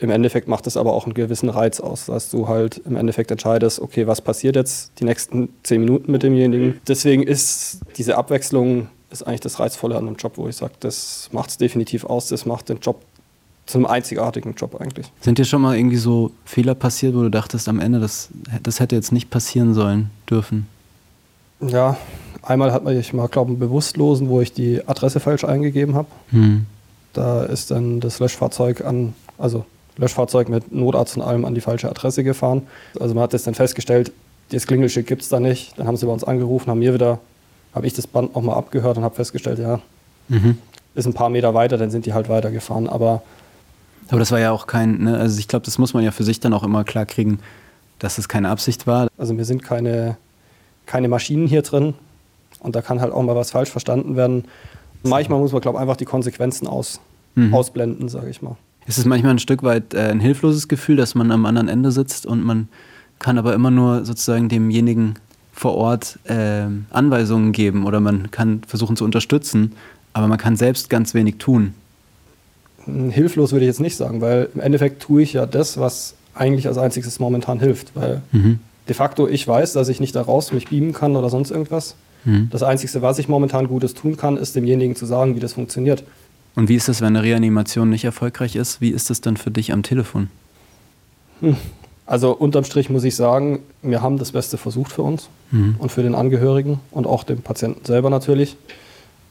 im 0.04 0.10
Endeffekt 0.10 0.50
macht 0.50 0.68
es 0.68 0.76
aber 0.76 0.94
auch 0.94 1.06
einen 1.06 1.14
gewissen 1.14 1.48
Reiz 1.48 1.80
aus, 1.80 2.08
dass 2.08 2.30
du 2.30 2.50
halt 2.50 2.82
im 2.86 2.98
Endeffekt 2.98 3.32
entscheidest, 3.32 3.80
okay, 3.80 4.06
was 4.06 4.20
passiert 4.20 4.58
jetzt 4.58 4.92
die 5.00 5.06
nächsten 5.06 5.48
zehn 5.64 5.80
Minuten 5.80 6.12
mit 6.12 6.24
demjenigen. 6.24 6.82
Deswegen 6.88 7.24
ist 7.24 7.80
diese 7.98 8.18
Abwechslung 8.18 8.90
ist 9.10 9.24
eigentlich 9.24 9.42
das 9.42 9.60
Reizvolle 9.60 9.96
an 9.96 10.06
dem 10.06 10.16
Job, 10.16 10.34
wo 10.36 10.48
ich 10.50 10.58
sage, 10.58 10.74
das 10.82 11.30
macht 11.32 11.52
es 11.52 11.58
definitiv 11.58 12.04
aus, 12.04 12.28
das 12.28 12.46
macht 12.46 12.68
den 12.68 12.80
Job 12.80 13.02
zu 13.66 13.78
einem 13.78 13.86
einzigartigen 13.86 14.56
Job 14.56 14.82
eigentlich. 14.82 15.10
Sind 15.22 15.38
dir 15.38 15.46
schon 15.46 15.62
mal 15.62 15.78
irgendwie 15.78 15.98
so 15.98 16.32
Fehler 16.44 16.76
passiert, 16.76 17.16
wo 17.16 17.22
du 17.22 17.30
dachtest 17.30 17.70
am 17.70 17.80
Ende, 17.80 18.00
das, 18.00 18.30
das 18.62 18.82
hätte 18.82 18.96
jetzt 18.96 19.14
nicht 19.14 19.30
passieren 19.30 19.74
sollen 19.74 20.10
dürfen? 20.30 20.68
Ja, 21.62 21.96
einmal 22.42 22.74
hatte 22.74 22.92
ich 22.94 23.14
mal, 23.14 23.28
glaube 23.28 23.52
ich, 23.52 23.54
einen 23.54 23.60
Bewusstlosen, 23.60 24.28
wo 24.28 24.42
ich 24.42 24.52
die 24.52 24.86
Adresse 24.86 25.22
falsch 25.22 25.46
eingegeben 25.46 25.96
habe. 25.96 26.08
Hm. 26.32 26.66
Da 27.14 27.44
ist 27.44 27.72
dann 27.72 28.02
das 28.02 28.20
Löschfahrzeug 28.20 28.84
an, 28.84 29.14
also 29.38 29.66
Löschfahrzeug 29.98 30.50
mit 30.50 30.72
Notarzt 30.74 31.16
und 31.18 31.24
allem 31.24 31.46
an 31.46 31.54
die 31.56 31.62
falsche 31.62 31.90
Adresse 31.90 32.24
gefahren. 32.24 32.64
Also 33.00 33.14
man 33.14 33.24
hat 33.24 33.34
das 33.34 33.44
dann 33.44 33.54
festgestellt, 33.54 34.12
das 34.52 34.68
Klingelschild 34.68 35.08
gibt 35.08 35.22
es 35.22 35.30
da 35.30 35.40
nicht. 35.40 35.78
Dann 35.78 35.88
haben 35.88 35.98
sie 35.98 36.06
bei 36.06 36.12
uns 36.12 36.24
angerufen, 36.24 36.70
haben 36.70 36.80
mir 36.80 36.94
wieder, 36.94 37.20
habe 37.74 37.88
ich 37.88 37.94
das 37.94 38.08
Band 38.08 38.36
nochmal 38.36 38.56
abgehört 38.58 38.98
und 38.98 39.04
habe 39.04 39.16
festgestellt, 39.16 39.60
ja, 39.60 39.80
Mhm. 40.30 40.58
ist 40.96 41.06
ein 41.06 41.14
paar 41.14 41.30
Meter 41.30 41.54
weiter, 41.54 41.78
dann 41.78 41.92
sind 41.92 42.06
die 42.06 42.14
halt 42.14 42.30
weitergefahren. 42.30 42.88
Aber 42.88 43.22
Aber 44.10 44.20
das 44.20 44.32
war 44.32 44.40
ja 44.40 44.52
auch 44.52 44.68
kein, 44.68 45.04
ne, 45.04 45.18
also 45.18 45.40
ich 45.40 45.48
glaube, 45.48 45.66
das 45.66 45.78
muss 45.78 45.94
man 45.94 46.04
ja 46.04 46.12
für 46.12 46.24
sich 46.24 46.40
dann 46.40 46.54
auch 46.54 46.64
immer 46.64 46.84
klar 46.84 47.06
kriegen, 47.06 47.40
dass 48.00 48.18
es 48.18 48.28
keine 48.30 48.50
Absicht 48.50 48.86
war. 48.88 49.08
also 49.18 49.38
wir 49.38 49.46
sind 49.46 49.64
keine, 49.64 50.18
keine 50.86 51.08
Maschinen 51.08 51.48
hier 51.48 51.62
drin 51.62 51.94
und 52.60 52.76
da 52.76 52.82
kann 52.82 53.00
halt 53.02 53.12
auch 53.14 53.22
mal 53.24 53.36
was 53.36 53.52
falsch 53.52 53.70
verstanden 53.70 54.16
werden. 54.16 54.46
Manchmal 55.04 55.40
muss 55.40 55.52
man, 55.52 55.62
glaube 55.62 55.78
ich, 55.78 55.82
einfach 55.82 55.98
die 55.98 56.06
Konsequenzen 56.06 56.68
aus, 56.68 57.00
Mhm. 57.36 57.54
ausblenden, 57.54 58.10
sage 58.10 58.30
ich 58.30 58.42
mal. 58.42 58.56
Ist 58.88 58.98
es 58.98 59.06
manchmal 59.06 59.32
ein 59.32 59.40
Stück 59.40 59.64
weit 59.64 59.94
äh, 59.94 60.10
ein 60.10 60.20
hilfloses 60.20 60.68
Gefühl, 60.68 60.96
dass 60.96 61.16
man 61.16 61.32
am 61.32 61.46
anderen 61.46 61.68
Ende 61.68 61.92
sitzt 61.92 62.26
und 62.26 62.44
man 62.44 62.68
kann 63.20 63.38
aber 63.38 63.54
immer 63.54 63.72
nur 63.72 64.06
sozusagen 64.06 64.50
demjenigen 64.50 65.16
vor 65.54 65.76
Ort 65.76 66.20
äh, 66.26 66.66
Anweisungen 66.90 67.52
geben 67.52 67.86
oder 67.86 68.00
man 68.00 68.32
kann 68.32 68.62
versuchen 68.68 68.96
zu 68.98 69.06
unterstützen, 69.06 69.74
aber 70.12 70.28
man 70.28 70.38
kann 70.38 70.56
selbst 70.58 70.90
ganz 70.90 71.14
wenig 71.14 71.36
tun. 71.38 71.74
Hilflos 73.12 73.54
würde 73.54 73.66
ich 73.66 73.70
jetzt 73.70 73.80
nicht 73.80 73.96
sagen, 73.96 74.20
weil 74.20 74.50
im 74.54 74.60
Endeffekt 74.60 75.02
tue 75.02 75.22
ich 75.22 75.34
ja 75.34 75.46
das, 75.46 75.80
was 75.80 76.16
eigentlich 76.34 76.68
als 76.68 76.78
einziges 76.78 77.20
momentan 77.20 77.60
hilft. 77.60 77.96
Weil 77.96 78.22
Mhm. 78.32 78.60
de 78.88 78.96
facto 78.96 79.28
ich 79.28 79.48
weiß, 79.48 79.74
dass 79.74 79.88
ich 79.88 80.00
nicht 80.00 80.16
da 80.16 80.22
raus 80.22 80.52
mich 80.52 80.68
beamen 80.68 80.92
kann 80.92 81.16
oder 81.16 81.30
sonst 81.30 81.52
irgendwas. 81.52 81.96
Mhm. 82.26 82.50
Das 82.52 82.64
Einzige, 82.64 83.02
was 83.02 83.20
ich 83.20 83.28
momentan 83.28 83.68
Gutes 83.68 83.94
tun 83.94 84.18
kann, 84.18 84.38
ist 84.38 84.56
demjenigen 84.56 84.96
zu 84.96 85.06
sagen, 85.06 85.36
wie 85.36 85.40
das 85.40 85.54
funktioniert. 85.54 86.04
Und 86.56 86.70
wie 86.70 86.76
ist 86.76 86.88
das, 86.88 87.02
wenn 87.02 87.08
eine 87.08 87.24
Reanimation 87.24 87.90
nicht 87.90 88.06
erfolgreich 88.06 88.56
ist? 88.56 88.80
Wie 88.82 88.90
ist 88.90 89.10
das 89.10 89.22
dann 89.22 89.38
für 89.38 89.50
dich 89.52 89.72
am 89.74 89.82
Telefon? 89.84 90.30
Also 92.06 92.32
unterm 92.32 92.64
Strich 92.64 92.90
muss 92.90 93.04
ich 93.04 93.16
sagen, 93.16 93.60
wir 93.82 94.02
haben 94.02 94.18
das 94.18 94.32
Beste 94.32 94.58
versucht 94.58 94.92
für 94.92 95.02
uns 95.02 95.30
Mhm. 95.52 95.76
und 95.78 95.92
für 95.92 96.04
den 96.04 96.16
Angehörigen 96.16 96.80
und 96.92 97.06
auch 97.06 97.24
den 97.24 97.42
Patienten 97.42 97.86
selber 97.86 98.10
natürlich. 98.10 98.56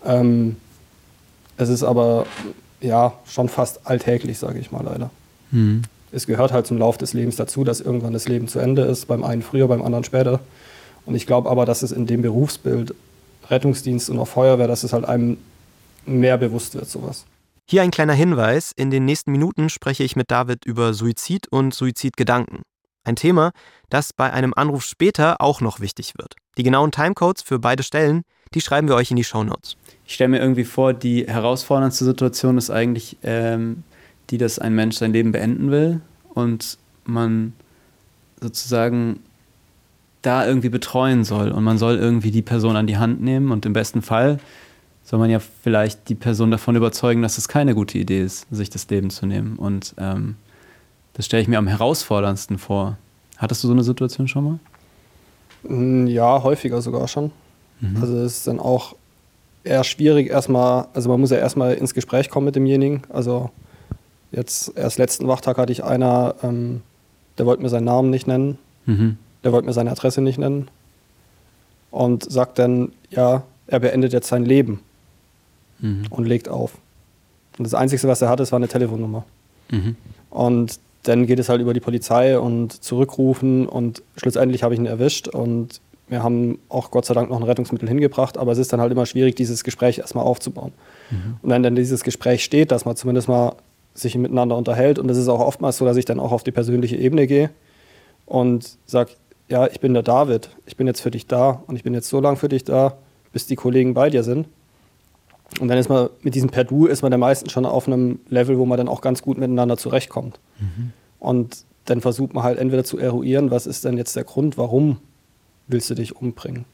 Ähm, 0.05 0.57
es 1.57 1.69
ist 1.69 1.83
aber 1.83 2.27
ja 2.81 3.13
schon 3.27 3.49
fast 3.49 3.87
alltäglich, 3.87 4.39
sage 4.39 4.59
ich 4.59 4.71
mal 4.73 4.85
leider. 4.85 5.11
Mhm. 5.51 5.83
Es 6.13 6.27
gehört 6.27 6.53
halt 6.53 6.67
zum 6.67 6.79
Lauf 6.79 6.99
des 6.99 7.13
Lebens 7.13 7.37
dazu, 7.37 7.65
dass 7.65 7.81
irgendwann 7.81 8.13
das 8.13 8.29
Leben 8.29 8.47
zu 8.49 8.59
Ende 8.59 8.83
ist, 8.83 9.07
beim 9.07 9.25
einen 9.25 9.43
früher, 9.43 9.67
beim 9.69 9.83
anderen 9.83 10.05
später. 10.05 10.41
Und 11.07 11.15
ich 11.15 11.27
glaube 11.27 11.51
aber, 11.51 11.65
dass 11.67 11.83
es 11.83 11.91
in 11.93 12.07
dem 12.07 12.23
Berufsbild 12.23 12.95
Rettungsdienst 13.49 14.11
und 14.11 14.19
auch 14.19 14.29
Feuerwehr, 14.29 14.69
dass 14.69 14.85
es 14.85 14.93
halt 14.93 15.05
einem 15.05 15.39
mehr 16.07 16.39
bewusst 16.39 16.75
wird, 16.75 16.89
sowas. 16.89 17.25
Hier 17.69 17.83
ein 17.83 17.91
kleiner 17.91 18.13
Hinweis. 18.13 18.73
In 18.75 18.91
den 18.91 19.05
nächsten 19.05 19.33
Minuten 19.33 19.69
spreche 19.69 20.05
ich 20.05 20.17
mit 20.17 20.31
David 20.31 20.65
über 20.65 20.95
Suizid 20.95 21.49
und 21.51 21.75
Suizidgedanken. 21.75 22.63
Ein 23.05 23.17
Thema, 23.17 23.53
das 23.89 24.13
bei 24.13 24.33
einem 24.33 24.53
Anruf 24.55 24.85
später 24.85 25.41
auch 25.41 25.61
noch 25.61 25.81
wichtig 25.81 26.15
wird. 26.17 26.35
Die 26.59 26.63
genauen 26.63 26.93
Timecodes 26.93 27.43
für 27.43 27.59
beide 27.59 27.83
Stellen, 27.83 28.23
die 28.55 28.61
schreiben 28.61 28.89
wir 28.89 28.95
euch 28.95 29.11
in 29.11 29.17
die 29.17 29.25
Shownotes. 29.25 29.77
Ich 30.07 30.15
stelle 30.15 30.29
mir 30.29 30.41
irgendwie 30.41 30.65
vor, 30.65 30.93
die 30.93 31.27
herausforderndste 31.27 32.05
Situation 32.05 32.59
ist 32.59 32.71
eigentlich 32.71 33.17
ähm, 33.23 33.83
die, 34.31 34.39
dass 34.39 34.59
ein 34.59 34.75
Mensch 34.75 34.97
sein 34.97 35.13
Leben 35.13 35.33
beenden 35.33 35.71
will 35.71 36.01
und 36.35 36.79
man 37.05 37.55
sozusagen 38.41 39.21
da 40.21 40.47
irgendwie 40.47 40.69
betreuen 40.69 41.25
soll 41.25 41.51
und 41.51 41.65
man 41.65 41.79
soll 41.79 41.97
irgendwie 41.97 42.31
die 42.31 42.43
Person 42.43 42.77
an 42.77 42.87
die 42.87 42.99
Hand 42.99 43.21
nehmen 43.21 43.51
und 43.51 43.67
im 43.67 43.73
besten 43.73 44.03
Fall 44.03 44.39
soll 45.05 45.19
man 45.19 45.31
ja 45.31 45.39
vielleicht 45.41 46.09
die 46.09 46.15
Person 46.15 46.51
davon 46.51 46.77
überzeugen, 46.77 47.23
dass 47.23 47.39
es 47.39 47.49
keine 47.49 47.75
gute 47.75 47.99
Idee 47.99 48.23
ist, 48.23 48.47
sich 48.51 48.71
das 48.71 48.89
Leben 48.89 49.11
zu 49.11 49.27
nehmen. 49.27 49.57
Und 49.57 49.95
ähm, 49.99 50.37
das 51.15 51.27
stelle 51.27 51.43
ich 51.43 51.49
mir 51.49 51.59
am 51.59 51.67
herausforderndsten 51.67 52.59
vor. 52.59 52.97
Hattest 53.37 53.63
du 53.65 53.69
so 53.69 53.75
eine 53.75 53.83
Situation 53.85 54.29
schon 54.29 54.45
mal? 54.45 54.59
Mm, 55.65 56.07
Ja, 56.07 56.43
häufiger 56.43 56.81
sogar 56.83 57.09
schon. 57.09 57.31
Also 58.01 58.17
es 58.19 58.39
ist 58.39 58.47
dann 58.47 58.61
auch 58.61 58.95
eher 59.65 59.83
schwierig 59.83 60.31
erstmal, 60.31 60.87
also 60.95 61.09
man 61.09 61.19
muss 61.21 61.31
ja 61.31 61.39
erstmal 61.39 61.75
ins 61.75 61.95
Gespräch 61.95 62.31
kommen 62.31 62.45
mit 62.47 62.55
demjenigen. 62.55 63.03
Also 63.09 63.51
jetzt 64.31 64.73
erst 64.77 64.99
letzten 64.99 65.27
Wachtag 65.27 65.59
hatte 65.59 65.73
ich 65.73 65.83
einer, 65.83 66.37
ähm, 66.45 66.83
der 67.39 67.47
wollte 67.47 67.61
mir 67.61 67.69
seinen 67.69 67.85
Namen 67.85 68.11
nicht 68.11 68.29
nennen, 68.29 68.57
Mhm. 68.87 69.19
der 69.43 69.51
wollte 69.53 69.67
mir 69.67 69.73
seine 69.73 69.91
Adresse 69.91 70.21
nicht 70.21 70.39
nennen 70.39 70.69
und 71.91 72.31
sagt 72.31 72.59
dann, 72.61 72.93
ja, 73.11 73.43
er 73.67 73.81
beendet 73.81 74.13
jetzt 74.13 74.29
sein 74.29 74.45
Leben 74.45 74.79
Mhm. 75.83 76.05
und 76.09 76.27
legt 76.27 76.49
auf. 76.49 76.79
Und 77.59 77.65
das 77.65 77.75
Einzige, 77.75 78.09
was 78.09 78.23
er 78.23 78.31
hatte, 78.31 78.51
war 78.51 78.57
eine 78.57 78.69
Telefonnummer. 78.69 79.25
Mhm. 79.71 79.97
Und 80.31 80.79
dann 81.03 81.27
geht 81.27 81.39
es 81.39 81.49
halt 81.49 81.61
über 81.61 81.75
die 81.75 81.81
Polizei 81.81 82.39
und 82.39 82.83
zurückrufen 82.83 83.67
und 83.67 84.03
schlussendlich 84.17 84.63
habe 84.63 84.75
ich 84.75 84.81
ihn 84.81 84.87
erwischt 84.87 85.29
und 85.29 85.81
wir 86.09 86.23
haben 86.23 86.59
auch 86.69 86.91
Gott 86.91 87.07
sei 87.07 87.15
Dank 87.15 87.31
noch 87.31 87.39
ein 87.39 87.43
Rettungsmittel 87.43 87.89
hingebracht, 87.89 88.39
aber 88.39 88.53
es 88.53 88.59
ist 88.59 88.73
dann 88.73 88.81
halt 88.81 88.93
immer 88.93 89.07
schwierig, 89.07 89.35
dieses 89.35 89.65
Gespräch 89.65 89.99
erstmal 89.99 90.25
aufzubauen. 90.25 90.73
Und 91.43 91.51
wenn 91.51 91.63
dann 91.63 91.75
dieses 91.75 92.05
Gespräch 92.05 92.45
steht, 92.45 92.71
dass 92.71 92.85
man 92.85 92.97
zumindest 92.97 93.29
mal 93.29 93.55
sich 93.95 94.15
miteinander 94.17 94.57
unterhält 94.57 94.99
und 94.99 95.11
es 95.11 95.17
ist 95.17 95.29
auch 95.29 95.41
oftmals 95.41 95.79
so, 95.79 95.85
dass 95.85 95.97
ich 95.97 96.05
dann 96.05 96.21
auch 96.21 96.33
auf 96.33 96.45
die 96.45 96.53
persönliche 96.53 96.97
Ebene 96.97 97.27
gehe 97.27 97.51
und 98.27 98.77
sage, 98.87 99.13
ja, 99.49 99.67
ich 99.67 99.81
bin 99.81 99.95
der 99.95 100.03
David, 100.03 100.51
ich 100.67 100.77
bin 100.77 100.87
jetzt 100.87 101.01
für 101.01 101.11
dich 101.11 101.27
da 101.27 101.63
und 101.67 101.77
ich 101.77 101.83
bin 101.83 101.95
jetzt 101.95 102.09
so 102.09 102.21
lange 102.21 102.37
für 102.37 102.49
dich 102.49 102.65
da, 102.65 102.97
bis 103.33 103.47
die 103.47 103.57
Kollegen 103.57 103.95
bei 103.95 104.09
dir 104.09 104.23
sind. 104.23 104.47
Und 105.61 105.69
dann 105.69 105.79
ist 105.79 105.89
man 105.89 106.09
mit 106.23 106.35
diesem 106.35 106.51
Per 106.51 106.65
Du 106.65 106.87
ist 106.87 107.03
man 107.03 107.11
dann 107.11 107.21
meistens 107.21 107.53
schon 107.53 107.67
auf 107.67 107.87
einem 107.87 108.21
Level, 108.29 108.59
wo 108.59 108.67
man 108.67 108.79
dann 108.79 108.89
auch 108.89 109.01
ganz 109.01 109.23
gut 109.23 109.39
miteinander 109.39 109.77
zurechtkommt. 109.77 110.41
Und 111.19 111.65
dann 111.85 112.01
versucht 112.01 112.35
man 112.35 112.45
halt 112.45 112.59
entweder 112.59 112.85
zu 112.85 112.99
eruieren, 112.99 113.51
was 113.51 113.67
ist 113.67 113.85
denn 113.85 113.97
jetzt 113.97 114.17
der 114.17 114.25
Grund, 114.25 114.57
warum 114.59 114.99
willst 115.69 115.91
du 115.91 115.95
dich 115.95 116.17
umbringen? 116.17 116.65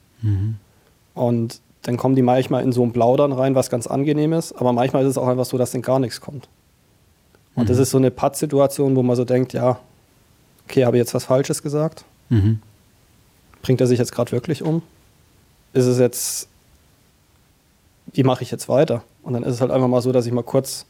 Und 1.15 1.61
dann 1.83 1.97
kommen 1.97 2.15
die 2.15 2.23
manchmal 2.23 2.63
in 2.63 2.73
so 2.73 2.83
ein 2.83 2.93
Plaudern 2.93 3.33
rein, 3.33 3.55
was 3.55 3.71
ganz 3.71 3.87
angenehm 3.87 4.33
ist, 4.33 4.53
aber 4.53 4.73
manchmal 4.73 5.03
ist 5.05 5.11
es 5.11 5.19
auch 5.19 5.29
einfach 5.29 5.45
so, 5.45 5.59
dass 5.59 5.71
dann 5.71 5.83
gar 5.83 5.99
nichts 5.99 6.21
kommt. 6.21 6.49
Und 7.55 7.69
das 7.69 7.79
ist 7.79 7.91
so 7.91 7.99
eine 7.99 8.11
Pattsituation, 8.11 8.95
wo 8.95 9.03
man 9.03 9.17
so 9.17 9.25
denkt, 9.25 9.53
ja, 9.53 9.81
okay, 10.65 10.85
habe 10.85 10.97
ich 10.97 11.01
jetzt 11.01 11.15
was 11.15 11.25
Falsches 11.25 11.63
gesagt? 11.63 12.05
Mhm. 12.29 12.61
Bringt 13.63 13.81
er 13.81 13.87
sich 13.87 13.99
jetzt 13.99 14.13
gerade 14.13 14.31
wirklich 14.31 14.63
um? 14.63 14.83
Ist 15.73 15.87
es 15.87 15.99
jetzt, 15.99 16.49
wie 18.13 18.23
mache 18.23 18.43
ich 18.43 18.51
jetzt 18.51 18.69
weiter? 18.69 19.03
Und 19.23 19.33
dann 19.35 19.43
ist 19.43 19.55
es 19.55 19.61
halt 19.61 19.71
einfach 19.71 19.89
mal 19.89 20.01
so, 20.03 20.13
dass 20.13 20.27
ich 20.27 20.33
mal 20.33 20.43
kurz 20.43 20.87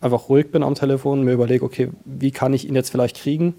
einfach 0.00 0.28
ruhig 0.28 0.50
bin 0.50 0.62
am 0.62 0.74
Telefon, 0.74 1.24
mir 1.24 1.32
überlege, 1.32 1.64
okay, 1.64 1.90
wie 2.04 2.30
kann 2.30 2.52
ich 2.54 2.66
ihn 2.68 2.74
jetzt 2.74 2.90
vielleicht 2.90 3.16
kriegen, 3.16 3.54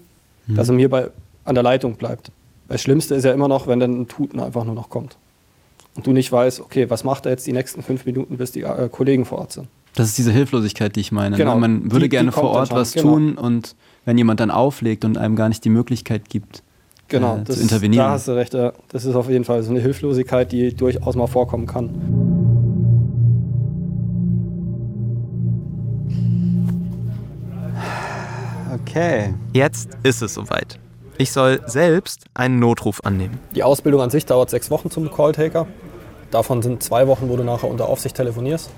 dass 0.48 0.68
er 0.68 0.74
mir 0.74 0.88
bei, 0.90 1.08
an 1.44 1.54
der 1.54 1.62
Leitung 1.62 1.94
bleibt. 1.94 2.32
Das 2.68 2.80
Schlimmste 2.82 3.14
ist 3.14 3.24
ja 3.24 3.32
immer 3.32 3.48
noch, 3.48 3.66
wenn 3.66 3.78
dann 3.80 4.00
ein 4.00 4.08
Tuten 4.08 4.40
einfach 4.40 4.64
nur 4.64 4.74
noch 4.74 4.88
kommt. 4.90 5.16
Und 5.94 6.06
du 6.06 6.12
nicht 6.12 6.32
weißt, 6.32 6.60
okay, 6.60 6.88
was 6.90 7.04
macht 7.04 7.26
er 7.26 7.32
jetzt 7.32 7.46
die 7.46 7.52
nächsten 7.52 7.82
fünf 7.82 8.06
Minuten, 8.06 8.38
bis 8.38 8.50
die 8.52 8.62
äh, 8.62 8.88
Kollegen 8.90 9.24
vor 9.24 9.38
Ort 9.38 9.52
sind. 9.52 9.68
Das 9.94 10.08
ist 10.08 10.16
diese 10.16 10.32
Hilflosigkeit, 10.32 10.96
die 10.96 11.00
ich 11.00 11.12
meine. 11.12 11.36
Genau. 11.36 11.54
Ne? 11.54 11.60
Man 11.60 11.82
würde 11.84 11.96
Die- 11.96 12.00
die 12.04 12.08
gerne 12.08 12.30
kommt 12.30 12.46
vor 12.48 12.50
Ort 12.56 12.70
was 12.72 12.92
genau. 12.94 13.10
tun 13.12 13.34
und 13.36 13.76
wenn 14.06 14.16
jemand 14.18 14.40
dann 14.40 14.50
auflegt 14.50 15.04
und 15.04 15.18
einem 15.18 15.36
gar 15.36 15.48
nicht 15.50 15.64
die 15.64 15.68
Möglichkeit 15.70 16.28
gibt, 16.30 16.62
Genau, 17.08 17.36
äh, 17.36 17.44
das, 17.44 17.56
zu 17.56 17.62
intervenieren. 17.62 18.06
da 18.06 18.10
hast 18.12 18.26
du 18.26 18.32
recht. 18.32 18.54
Das 18.54 19.04
ist 19.04 19.14
auf 19.14 19.28
jeden 19.28 19.44
Fall 19.44 19.62
so 19.62 19.70
eine 19.70 19.80
Hilflosigkeit, 19.80 20.50
die 20.50 20.74
durchaus 20.74 21.14
mal 21.14 21.26
vorkommen 21.26 21.66
kann. 21.66 22.41
Okay. 28.82 29.34
Jetzt 29.52 29.90
ist 30.02 30.22
es 30.22 30.34
soweit. 30.34 30.78
Ich 31.18 31.32
soll 31.32 31.60
selbst 31.66 32.24
einen 32.34 32.58
Notruf 32.58 33.00
annehmen. 33.04 33.38
Die 33.54 33.62
Ausbildung 33.62 34.00
an 34.00 34.10
sich 34.10 34.26
dauert 34.26 34.50
sechs 34.50 34.70
Wochen 34.70 34.90
zum 34.90 35.10
Calltaker. 35.10 35.66
Davon 36.30 36.62
sind 36.62 36.82
zwei 36.82 37.06
Wochen, 37.06 37.28
wo 37.28 37.36
du 37.36 37.44
nachher 37.44 37.68
unter 37.68 37.88
Aufsicht 37.88 38.16
telefonierst. 38.16 38.70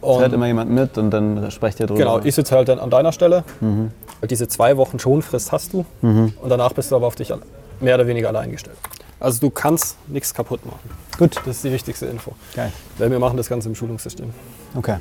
Es 0.00 0.18
hört 0.18 0.32
immer 0.32 0.46
jemand 0.46 0.70
mit 0.70 0.96
und 0.96 1.10
dann 1.10 1.50
sprecht 1.50 1.80
ihr 1.80 1.86
drüber. 1.86 1.98
genau, 1.98 2.20
ich 2.20 2.34
sitze 2.34 2.54
halt 2.54 2.68
dann 2.68 2.78
an 2.78 2.90
deiner 2.90 3.10
Stelle. 3.12 3.42
Diese 4.28 4.46
zwei 4.46 4.76
Wochen 4.76 4.98
Schonfrist 4.98 5.50
hast 5.50 5.72
du. 5.72 5.84
Und 6.02 6.34
danach 6.48 6.72
bist 6.72 6.90
du 6.90 6.96
aber 6.96 7.06
auf 7.06 7.16
dich 7.16 7.32
mehr 7.80 7.94
oder 7.94 8.06
weniger 8.06 8.28
allein 8.28 8.50
gestellt. 8.52 8.76
Also 9.20 9.40
du 9.40 9.50
kannst 9.50 9.96
nichts 10.08 10.32
kaputt 10.32 10.64
machen. 10.64 10.90
Gut. 11.18 11.36
Das 11.38 11.56
ist 11.56 11.64
die 11.64 11.72
wichtigste 11.72 12.06
Info. 12.06 12.32
Geil. 12.54 12.72
Weil 12.98 13.10
wir 13.10 13.18
machen 13.18 13.36
das 13.36 13.48
Ganze 13.48 13.68
im 13.68 13.74
Schulungssystem. 13.74 14.30
Okay. 14.76 14.98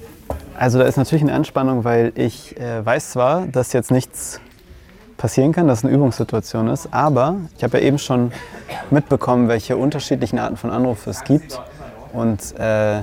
Also 0.57 0.79
da 0.79 0.85
ist 0.85 0.97
natürlich 0.97 1.21
eine 1.21 1.33
Anspannung, 1.33 1.83
weil 1.83 2.11
ich 2.15 2.59
äh, 2.59 2.83
weiß 2.83 3.11
zwar, 3.11 3.45
dass 3.45 3.73
jetzt 3.73 3.91
nichts 3.91 4.39
passieren 5.17 5.51
kann, 5.51 5.67
dass 5.67 5.79
es 5.79 5.85
eine 5.85 5.93
Übungssituation 5.93 6.67
ist, 6.69 6.89
aber 6.91 7.35
ich 7.57 7.63
habe 7.63 7.79
ja 7.79 7.83
eben 7.85 7.97
schon 7.99 8.31
mitbekommen, 8.91 9.47
welche 9.47 9.75
unterschiedlichen 9.77 10.39
Arten 10.39 10.57
von 10.57 10.69
Anrufen 10.69 11.09
es 11.09 11.23
gibt. 11.23 11.59
Und 12.13 12.57
äh, 12.59 12.99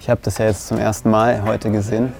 ich 0.00 0.10
habe 0.10 0.20
das 0.22 0.38
ja 0.38 0.46
jetzt 0.46 0.66
zum 0.68 0.78
ersten 0.78 1.10
Mal 1.10 1.44
heute 1.44 1.70
gesehen, 1.70 2.12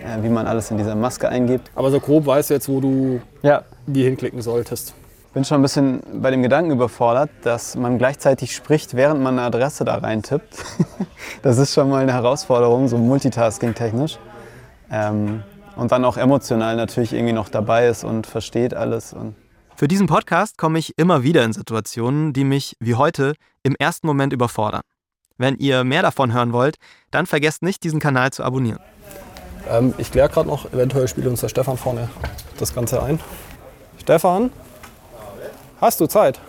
äh, 0.00 0.22
wie 0.22 0.28
man 0.28 0.46
alles 0.46 0.70
in 0.70 0.78
dieser 0.78 0.94
Maske 0.94 1.28
eingibt. 1.28 1.70
Aber 1.74 1.90
so 1.90 1.98
grob 2.00 2.26
weißt 2.26 2.50
du 2.50 2.54
jetzt, 2.54 2.68
wo 2.68 2.80
du 2.80 3.20
Ja, 3.42 3.62
wie 3.86 4.04
hinklicken 4.04 4.42
solltest. 4.42 4.94
bin 5.32 5.44
schon 5.44 5.60
ein 5.60 5.62
bisschen 5.62 6.02
bei 6.20 6.30
dem 6.30 6.42
Gedanken 6.42 6.72
überfordert, 6.72 7.30
dass 7.42 7.74
man 7.74 7.98
gleichzeitig 7.98 8.54
spricht, 8.54 8.94
während 8.94 9.22
man 9.22 9.38
eine 9.38 9.46
Adresse 9.46 9.84
da 9.84 9.96
reintippt. 9.96 10.54
Das 11.42 11.58
ist 11.58 11.72
schon 11.72 11.88
mal 11.88 12.02
eine 12.02 12.12
Herausforderung, 12.12 12.86
so 12.88 12.98
multitasking-technisch. 12.98 14.18
Ähm, 14.92 15.42
und 15.76 15.92
dann 15.92 16.04
auch 16.04 16.16
emotional 16.16 16.76
natürlich 16.76 17.12
irgendwie 17.12 17.32
noch 17.32 17.48
dabei 17.48 17.88
ist 17.88 18.04
und 18.04 18.26
versteht 18.26 18.74
alles. 18.74 19.12
Und 19.12 19.34
Für 19.76 19.88
diesen 19.88 20.06
Podcast 20.06 20.58
komme 20.58 20.78
ich 20.78 20.94
immer 20.96 21.22
wieder 21.22 21.44
in 21.44 21.52
Situationen, 21.52 22.32
die 22.32 22.44
mich, 22.44 22.76
wie 22.80 22.94
heute, 22.94 23.34
im 23.62 23.74
ersten 23.78 24.06
Moment 24.06 24.32
überfordern. 24.32 24.82
Wenn 25.38 25.56
ihr 25.56 25.84
mehr 25.84 26.02
davon 26.02 26.32
hören 26.32 26.52
wollt, 26.52 26.76
dann 27.10 27.26
vergesst 27.26 27.62
nicht, 27.62 27.82
diesen 27.84 28.00
Kanal 28.00 28.32
zu 28.32 28.44
abonnieren. 28.44 28.80
Ähm, 29.68 29.94
ich 29.98 30.10
kläre 30.10 30.28
gerade 30.28 30.48
noch, 30.48 30.72
eventuell 30.72 31.08
spielt 31.08 31.26
uns 31.26 31.40
der 31.40 31.48
Stefan 31.48 31.76
vorne 31.76 32.08
das 32.58 32.74
Ganze 32.74 33.02
ein. 33.02 33.18
Stefan, 34.00 34.50
hast 35.80 36.00
du 36.00 36.06
Zeit? 36.06 36.40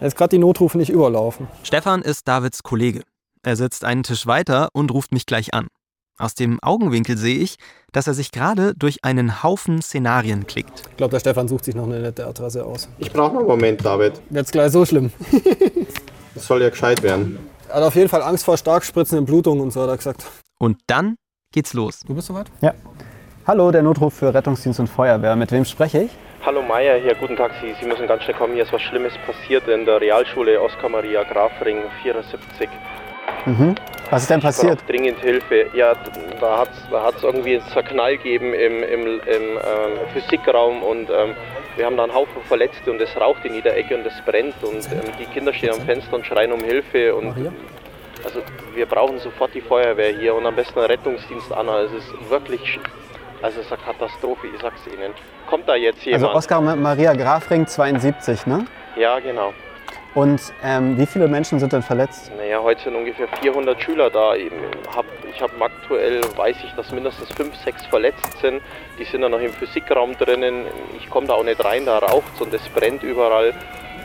Jetzt 0.00 0.16
gerade 0.16 0.30
die 0.30 0.38
Notrufe 0.38 0.78
nicht 0.78 0.90
überlaufen. 0.90 1.48
Stefan 1.64 2.02
ist 2.02 2.28
Davids 2.28 2.62
Kollege. 2.62 3.02
Er 3.42 3.56
sitzt 3.56 3.84
einen 3.84 4.02
Tisch 4.02 4.26
weiter 4.26 4.68
und 4.72 4.92
ruft 4.92 5.12
mich 5.12 5.26
gleich 5.26 5.54
an. 5.54 5.68
Aus 6.20 6.34
dem 6.34 6.58
Augenwinkel 6.62 7.16
sehe 7.16 7.38
ich, 7.38 7.58
dass 7.92 8.08
er 8.08 8.14
sich 8.14 8.32
gerade 8.32 8.74
durch 8.74 9.04
einen 9.04 9.44
Haufen 9.44 9.80
Szenarien 9.80 10.48
klickt. 10.48 10.82
Ich 10.90 10.96
glaube, 10.96 11.12
der 11.12 11.20
Stefan 11.20 11.46
sucht 11.46 11.64
sich 11.64 11.76
noch 11.76 11.84
eine 11.84 12.00
nette 12.00 12.26
Adresse 12.26 12.64
aus. 12.64 12.88
Ich 12.98 13.12
brauche 13.12 13.34
noch 13.34 13.40
einen 13.40 13.48
Moment, 13.48 13.84
David. 13.84 14.20
Jetzt 14.30 14.50
gleich 14.50 14.72
so 14.72 14.84
schlimm. 14.84 15.12
Das 16.34 16.46
soll 16.46 16.62
ja 16.62 16.68
gescheit 16.70 17.02
werden. 17.02 17.36
Er 17.68 17.76
hat 17.76 17.82
auf 17.82 17.96
jeden 17.96 18.08
Fall 18.08 18.22
Angst 18.22 18.44
vor 18.44 18.56
stark 18.56 18.84
spritzenden 18.84 19.26
Blutungen 19.26 19.60
und 19.60 19.72
so, 19.72 19.82
hat 19.82 19.88
er 19.88 19.96
gesagt. 19.96 20.24
Und 20.60 20.78
dann 20.86 21.16
geht's 21.52 21.74
los. 21.74 22.00
Du 22.06 22.14
bist 22.14 22.28
soweit? 22.28 22.46
Hallo, 23.44 23.72
der 23.72 23.82
Notruf 23.82 24.14
für 24.14 24.32
Rettungsdienst 24.32 24.78
und 24.78 24.86
Feuerwehr. 24.86 25.34
Mit 25.34 25.50
wem 25.50 25.64
spreche 25.64 26.02
ich? 26.02 26.10
Hallo 26.46 26.62
Meier, 26.62 27.00
hier, 27.00 27.16
guten 27.16 27.34
Tag. 27.34 27.50
Sie, 27.60 27.74
Sie 27.80 27.88
müssen 27.88 28.06
ganz 28.06 28.22
schnell 28.22 28.36
kommen. 28.36 28.54
Hier 28.54 28.62
ist 28.62 28.72
was 28.72 28.82
Schlimmes 28.82 29.14
passiert 29.26 29.66
in 29.66 29.84
der 29.84 30.00
Realschule 30.00 30.60
Oskar 30.60 30.90
Maria 30.90 31.24
Grafring 31.24 31.78
74. 32.02 32.68
Was 34.10 34.22
ist 34.22 34.30
denn 34.30 34.38
Ich 34.38 34.44
passiert? 34.44 34.78
brauche 34.78 34.86
dringend 34.92 35.20
Hilfe. 35.20 35.66
Ja, 35.74 35.94
da 36.40 36.58
hat 36.58 36.70
es 36.72 36.90
da 36.90 37.02
hat's 37.04 37.22
irgendwie 37.22 37.56
einen 37.56 37.66
Zerknall 37.68 38.16
gegeben 38.16 38.54
im, 38.54 38.82
im, 38.82 39.06
im 39.06 39.42
ähm, 39.56 39.98
Physikraum 40.12 40.82
und 40.82 41.10
ähm, 41.10 41.34
wir 41.76 41.84
haben 41.86 41.96
da 41.96 42.04
einen 42.04 42.14
Haufen 42.14 42.42
Verletzte 42.48 42.90
und 42.90 43.00
es 43.00 43.14
raucht 43.20 43.44
in 43.44 43.54
jeder 43.54 43.76
Ecke 43.76 43.94
und 43.96 44.06
es 44.06 44.14
brennt 44.24 44.54
und 44.62 44.84
ähm, 44.92 45.12
die 45.18 45.26
Kinder 45.26 45.52
stehen 45.52 45.70
am 45.74 45.80
Fenster 45.82 46.14
und 46.16 46.26
schreien 46.26 46.52
um 46.52 46.60
Hilfe 46.60 47.14
und 47.14 47.28
Maria? 47.28 47.52
also 48.24 48.40
wir 48.74 48.86
brauchen 48.86 49.18
sofort 49.20 49.54
die 49.54 49.60
Feuerwehr 49.60 50.10
hier 50.18 50.34
und 50.34 50.44
am 50.46 50.56
besten 50.56 50.78
einen 50.78 50.88
Rettungsdienst 50.88 51.52
Anna. 51.52 51.82
Es 51.82 51.92
ist 51.92 52.30
wirklich, 52.30 52.80
also 53.42 53.60
es 53.60 53.66
ist 53.66 53.72
eine 53.72 53.82
Katastrophe, 53.82 54.46
ich 54.54 54.60
sag's 54.60 54.80
Ihnen. 54.86 55.12
Kommt 55.48 55.68
da 55.68 55.76
jetzt 55.76 56.04
jemand? 56.04 56.24
Also 56.24 56.36
Oskar 56.36 56.60
Ma- 56.60 56.76
Maria 56.76 57.12
Grafring 57.14 57.66
72, 57.66 58.46
ne? 58.46 58.64
Ja, 58.96 59.18
genau. 59.20 59.52
Und 60.14 60.40
ähm, 60.64 60.98
wie 60.98 61.06
viele 61.06 61.28
Menschen 61.28 61.58
sind 61.60 61.72
denn 61.72 61.82
verletzt? 61.82 62.32
Naja, 62.36 62.60
heute 62.62 62.82
sind 62.84 62.94
ungefähr 62.96 63.28
400 63.40 63.80
Schüler 63.80 64.10
da. 64.10 64.34
Eben 64.34 64.56
hab, 64.94 65.04
ich 65.32 65.40
habe 65.40 65.52
aktuell, 65.60 66.20
weiß 66.36 66.56
ich, 66.64 66.72
dass 66.74 66.90
mindestens 66.92 67.30
5, 67.32 67.54
6 67.64 67.86
verletzt 67.86 68.38
sind. 68.40 68.60
Die 68.98 69.04
sind 69.04 69.20
dann 69.20 69.30
noch 69.30 69.40
im 69.40 69.52
Physikraum 69.52 70.16
drinnen. 70.16 70.64
Ich 70.98 71.08
komme 71.10 71.26
da 71.26 71.34
auch 71.34 71.44
nicht 71.44 71.62
rein, 71.64 71.84
da 71.86 71.98
raucht 71.98 72.40
und 72.40 72.52
es 72.54 72.66
brennt 72.70 73.02
überall. 73.02 73.52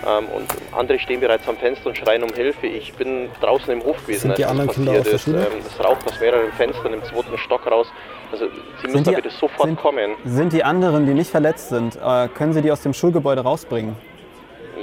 Ähm, 0.06 0.26
und 0.36 0.46
andere 0.78 1.00
stehen 1.00 1.22
bereits 1.22 1.48
am 1.48 1.56
Fenster 1.56 1.88
und 1.88 1.98
schreien 1.98 2.24
um 2.24 2.34
Hilfe. 2.34 2.68
Ich 2.68 2.94
bin 2.94 3.30
draußen 3.40 3.72
im 3.72 3.82
Hof 3.84 3.98
gewesen, 4.06 4.22
Sind 4.28 4.38
die 4.38 4.44
als 4.46 4.52
anderen 4.52 4.86
das 4.86 4.96
passiert 4.98 5.08
ist. 5.08 5.28
Ähm, 5.28 5.62
es 5.66 5.84
raucht 5.84 6.06
aus 6.06 6.20
mehreren 6.20 6.52
Fenstern 6.52 6.94
im 6.94 7.04
zweiten 7.06 7.38
Stock 7.38 7.66
raus. 7.72 7.88
Also 8.32 8.48
Sie 8.82 8.88
müssen 8.88 9.04
da 9.06 9.12
die- 9.12 9.16
bitte 9.16 9.30
sofort 9.30 9.68
sind- 9.70 9.80
kommen. 9.80 10.12
Sind 10.26 10.52
die 10.52 10.64
anderen, 10.66 11.06
die 11.06 11.14
nicht 11.14 11.32
verletzt 11.32 11.70
sind, 11.70 11.96
äh, 11.96 12.28
können 12.28 12.52
Sie 12.52 12.62
die 12.62 12.72
aus 12.72 12.82
dem 12.82 12.94
Schulgebäude 12.94 13.42
rausbringen? 13.42 13.96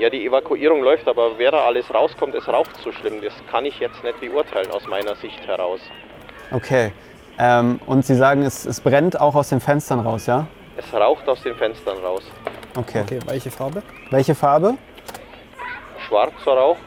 Ja, 0.00 0.08
die 0.08 0.24
Evakuierung 0.24 0.82
läuft, 0.82 1.06
aber 1.08 1.36
wer 1.36 1.50
da 1.50 1.66
alles 1.66 1.92
rauskommt, 1.92 2.34
es 2.34 2.48
raucht 2.48 2.74
so 2.82 2.90
schlimm. 2.90 3.20
Das 3.22 3.34
kann 3.50 3.66
ich 3.66 3.78
jetzt 3.80 4.02
nicht 4.02 4.18
beurteilen 4.18 4.70
aus 4.70 4.86
meiner 4.86 5.14
Sicht 5.16 5.46
heraus. 5.46 5.78
Okay. 6.50 6.92
Ähm, 7.38 7.78
und 7.84 8.06
Sie 8.06 8.14
sagen, 8.14 8.40
es, 8.40 8.64
es 8.64 8.80
brennt 8.80 9.20
auch 9.20 9.34
aus 9.34 9.50
den 9.50 9.60
Fenstern 9.60 10.00
raus, 10.00 10.24
ja? 10.24 10.46
Es 10.78 10.90
raucht 10.94 11.28
aus 11.28 11.42
den 11.42 11.54
Fenstern 11.54 11.98
raus. 11.98 12.22
Okay. 12.74 13.02
Okay, 13.02 13.18
welche 13.26 13.50
Farbe? 13.50 13.82
Welche 14.08 14.34
Farbe? 14.34 14.78
Schwarzer 16.08 16.52
Rauch? 16.52 16.78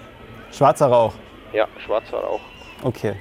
Schwarzer 0.51 0.87
Rauch. 0.87 1.13
Ja, 1.53 1.67
schwarzer 1.85 2.17
Rauch. 2.17 2.41
Okay. 2.81 3.13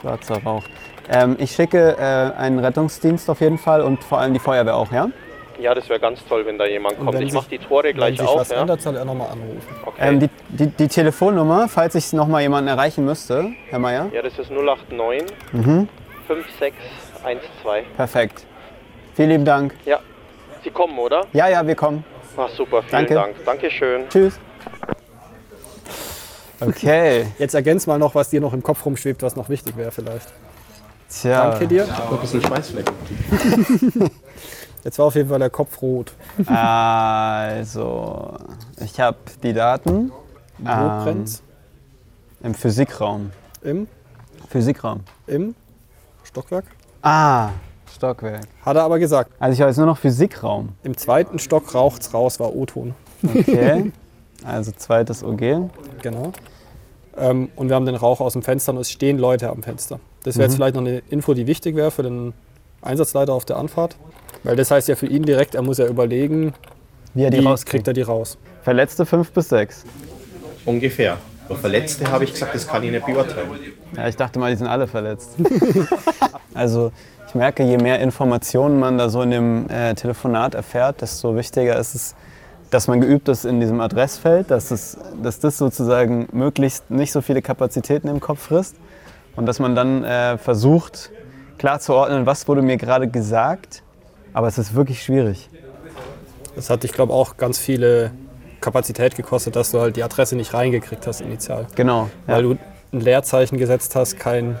Schwarzer 0.00 0.42
Rauch. 0.42 0.64
Ähm, 1.10 1.36
ich 1.38 1.50
schicke 1.50 1.98
äh, 1.98 2.40
einen 2.40 2.60
Rettungsdienst 2.60 3.28
auf 3.28 3.42
jeden 3.42 3.58
Fall 3.58 3.82
und 3.82 4.02
vor 4.02 4.20
allem 4.20 4.32
die 4.32 4.40
Feuerwehr 4.40 4.76
auch, 4.76 4.90
ja? 4.90 5.10
Ja, 5.60 5.74
das 5.74 5.88
wäre 5.88 6.00
ganz 6.00 6.24
toll, 6.26 6.44
wenn 6.46 6.58
da 6.58 6.66
jemand 6.66 6.98
Und 6.98 7.04
kommt. 7.06 7.18
wenn 7.18 7.26
Ich 7.26 7.32
mache 7.32 7.48
die 7.48 7.58
Tore 7.58 7.84
Wenn 7.84 7.94
gleich 7.96 8.18
sich 8.18 8.26
auf. 8.28 8.40
was 8.40 8.48
Ja? 8.50 8.60
ändert, 8.62 8.82
soll 8.82 8.96
er 8.96 9.04
nochmal 9.04 9.28
anrufen. 9.28 9.60
Okay. 9.86 10.08
Ähm, 10.08 10.20
die, 10.20 10.28
die, 10.48 10.66
die 10.66 10.88
Telefonnummer, 10.88 11.68
falls 11.68 11.94
ich 11.94 12.12
noch 12.12 12.26
mal 12.26 12.40
jemanden 12.42 12.68
erreichen 12.68 13.04
müsste, 13.04 13.52
Herr 13.70 13.78
Meier. 13.78 14.10
ja, 14.12 14.22
das 14.22 14.38
ist 14.38 14.50
089 14.50 15.24
5612. 16.26 17.86
Perfekt. 17.96 18.44
Vielen 19.14 19.30
lieben 19.30 19.44
Dank. 19.44 19.74
Ja, 19.84 20.00
Sie 20.64 20.70
kommen, 20.70 20.98
oder? 20.98 21.22
Ja, 21.32 21.48
ja, 21.48 21.64
wir 21.66 21.74
kommen. 21.74 22.04
Ach, 22.36 22.48
super, 22.48 22.82
vielen 22.82 22.90
Danke. 23.06 23.14
Dank. 23.14 23.36
Dankeschön. 23.44 24.08
Tschüss. 24.08 24.40
Okay. 26.60 27.26
Jetzt 27.38 27.54
ergänz 27.54 27.86
mal 27.86 27.98
noch, 27.98 28.14
was 28.14 28.30
dir 28.30 28.40
noch 28.40 28.52
im 28.54 28.62
Kopf 28.62 28.84
rumschwebt, 28.86 29.22
was 29.22 29.36
noch 29.36 29.48
wichtig 29.48 29.76
wäre 29.76 29.90
vielleicht. 29.90 30.28
Tja. 31.10 31.50
Danke 31.50 31.66
dir. 31.68 31.86
Noch 31.86 32.12
ein 32.12 32.18
bisschen 32.20 32.42
Schweißflecken. 32.42 32.94
Jetzt 34.84 34.98
war 34.98 35.06
auf 35.06 35.14
jeden 35.14 35.28
Fall 35.30 35.38
der 35.38 35.50
Kopf 35.50 35.80
rot. 35.82 36.12
Also, 36.46 38.34
ich 38.80 39.00
habe 39.00 39.16
die 39.42 39.52
Daten 39.52 40.12
Wo 40.58 40.70
Ähm. 40.70 41.02
brennt's? 41.04 41.42
im 42.42 42.54
Physikraum. 42.54 43.30
Im, 43.62 43.88
Physikraum. 44.50 45.00
im 45.26 45.54
Stockwerk? 46.24 46.64
Ah, 47.00 47.50
Stockwerk. 47.94 48.42
Hat 48.62 48.76
er 48.76 48.82
aber 48.82 48.98
gesagt. 48.98 49.30
Also 49.38 49.54
ich 49.54 49.60
habe 49.60 49.70
jetzt 49.70 49.78
nur 49.78 49.86
noch 49.86 49.96
Physikraum. 49.98 50.70
Im 50.82 50.96
zweiten 50.96 51.38
Stock 51.38 51.74
raucht's 51.74 52.12
raus, 52.12 52.38
war 52.40 52.54
O-Ton. 52.54 52.94
Okay. 53.22 53.92
also 54.44 54.72
zweites 54.72 55.24
OG. 55.24 55.70
Genau. 56.02 56.32
Ähm, 57.16 57.48
und 57.56 57.68
wir 57.68 57.76
haben 57.76 57.86
den 57.86 57.94
Rauch 57.94 58.20
aus 58.20 58.34
dem 58.34 58.42
Fenster 58.42 58.72
und 58.72 58.78
es 58.78 58.90
stehen 58.90 59.16
Leute 59.18 59.48
am 59.48 59.62
Fenster. 59.62 60.00
Das 60.24 60.36
wäre 60.36 60.46
jetzt 60.48 60.56
vielleicht 60.56 60.74
noch 60.74 60.82
eine 60.82 60.98
Info, 61.08 61.32
die 61.32 61.46
wichtig 61.46 61.76
wäre 61.76 61.90
für 61.90 62.02
den 62.02 62.34
Einsatzleiter 62.82 63.32
auf 63.32 63.44
der 63.46 63.56
Anfahrt. 63.56 63.96
Weil 64.44 64.56
das 64.56 64.70
heißt 64.70 64.88
ja 64.88 64.94
für 64.94 65.06
ihn 65.06 65.22
direkt, 65.22 65.54
er 65.54 65.62
muss 65.62 65.78
ja 65.78 65.86
überlegen, 65.86 66.52
Wie 67.14 67.24
er 67.24 67.30
die 67.30 67.40
wie 67.40 67.44
rauskriegt. 67.46 67.70
kriegt 67.70 67.88
er 67.88 67.94
die 67.94 68.02
raus. 68.02 68.38
Verletzte 68.62 69.06
5 69.06 69.30
bis 69.32 69.48
6. 69.48 69.84
Ungefähr. 70.66 71.16
Bei 71.48 71.54
Verletzte 71.54 72.10
habe 72.10 72.24
ich 72.24 72.32
gesagt, 72.32 72.54
das 72.54 72.66
kann 72.66 72.82
ich 72.82 72.90
nicht 72.90 73.04
beurteilen. 73.04 73.48
Ja, 73.96 74.08
ich 74.08 74.16
dachte 74.16 74.38
mal, 74.38 74.50
die 74.50 74.56
sind 74.56 74.66
alle 74.66 74.86
verletzt. 74.86 75.30
also 76.54 76.92
ich 77.28 77.34
merke, 77.34 77.62
je 77.64 77.76
mehr 77.78 78.00
Informationen 78.00 78.78
man 78.78 78.96
da 78.98 79.08
so 79.08 79.22
in 79.22 79.30
dem 79.30 79.70
äh, 79.70 79.94
Telefonat 79.94 80.54
erfährt, 80.54 81.00
desto 81.00 81.36
wichtiger 81.36 81.78
ist 81.78 81.94
es, 81.94 82.14
dass 82.70 82.88
man 82.88 83.00
geübt 83.00 83.28
ist 83.28 83.44
in 83.44 83.60
diesem 83.60 83.80
Adressfeld, 83.80 84.50
dass, 84.50 84.70
es, 84.70 84.98
dass 85.22 85.38
das 85.38 85.58
sozusagen 85.58 86.28
möglichst 86.32 86.90
nicht 86.90 87.12
so 87.12 87.20
viele 87.20 87.40
Kapazitäten 87.40 88.08
im 88.08 88.20
Kopf 88.20 88.40
frisst 88.40 88.76
und 89.36 89.46
dass 89.46 89.58
man 89.58 89.74
dann 89.74 90.02
äh, 90.04 90.38
versucht, 90.38 91.10
klar 91.58 91.78
zu 91.78 91.94
ordnen, 91.94 92.26
was 92.26 92.48
wurde 92.48 92.62
mir 92.62 92.76
gerade 92.76 93.06
gesagt. 93.08 93.82
Aber 94.34 94.48
es 94.48 94.58
ist 94.58 94.74
wirklich 94.74 95.02
schwierig. 95.02 95.48
Das 96.56 96.68
hat, 96.68 96.84
ich 96.84 96.92
glaube, 96.92 97.12
auch 97.14 97.36
ganz 97.38 97.58
viele 97.58 98.10
Kapazität 98.60 99.16
gekostet, 99.16 99.56
dass 99.56 99.70
du 99.70 99.80
halt 99.80 99.96
die 99.96 100.02
Adresse 100.02 100.36
nicht 100.36 100.52
reingekriegt 100.52 101.06
hast 101.06 101.20
initial. 101.20 101.66
Genau. 101.74 102.10
Ja. 102.26 102.34
Weil 102.34 102.42
du 102.42 102.58
ein 102.92 103.00
Leerzeichen 103.00 103.58
gesetzt 103.58 103.96
hast, 103.96 104.18
kein 104.18 104.58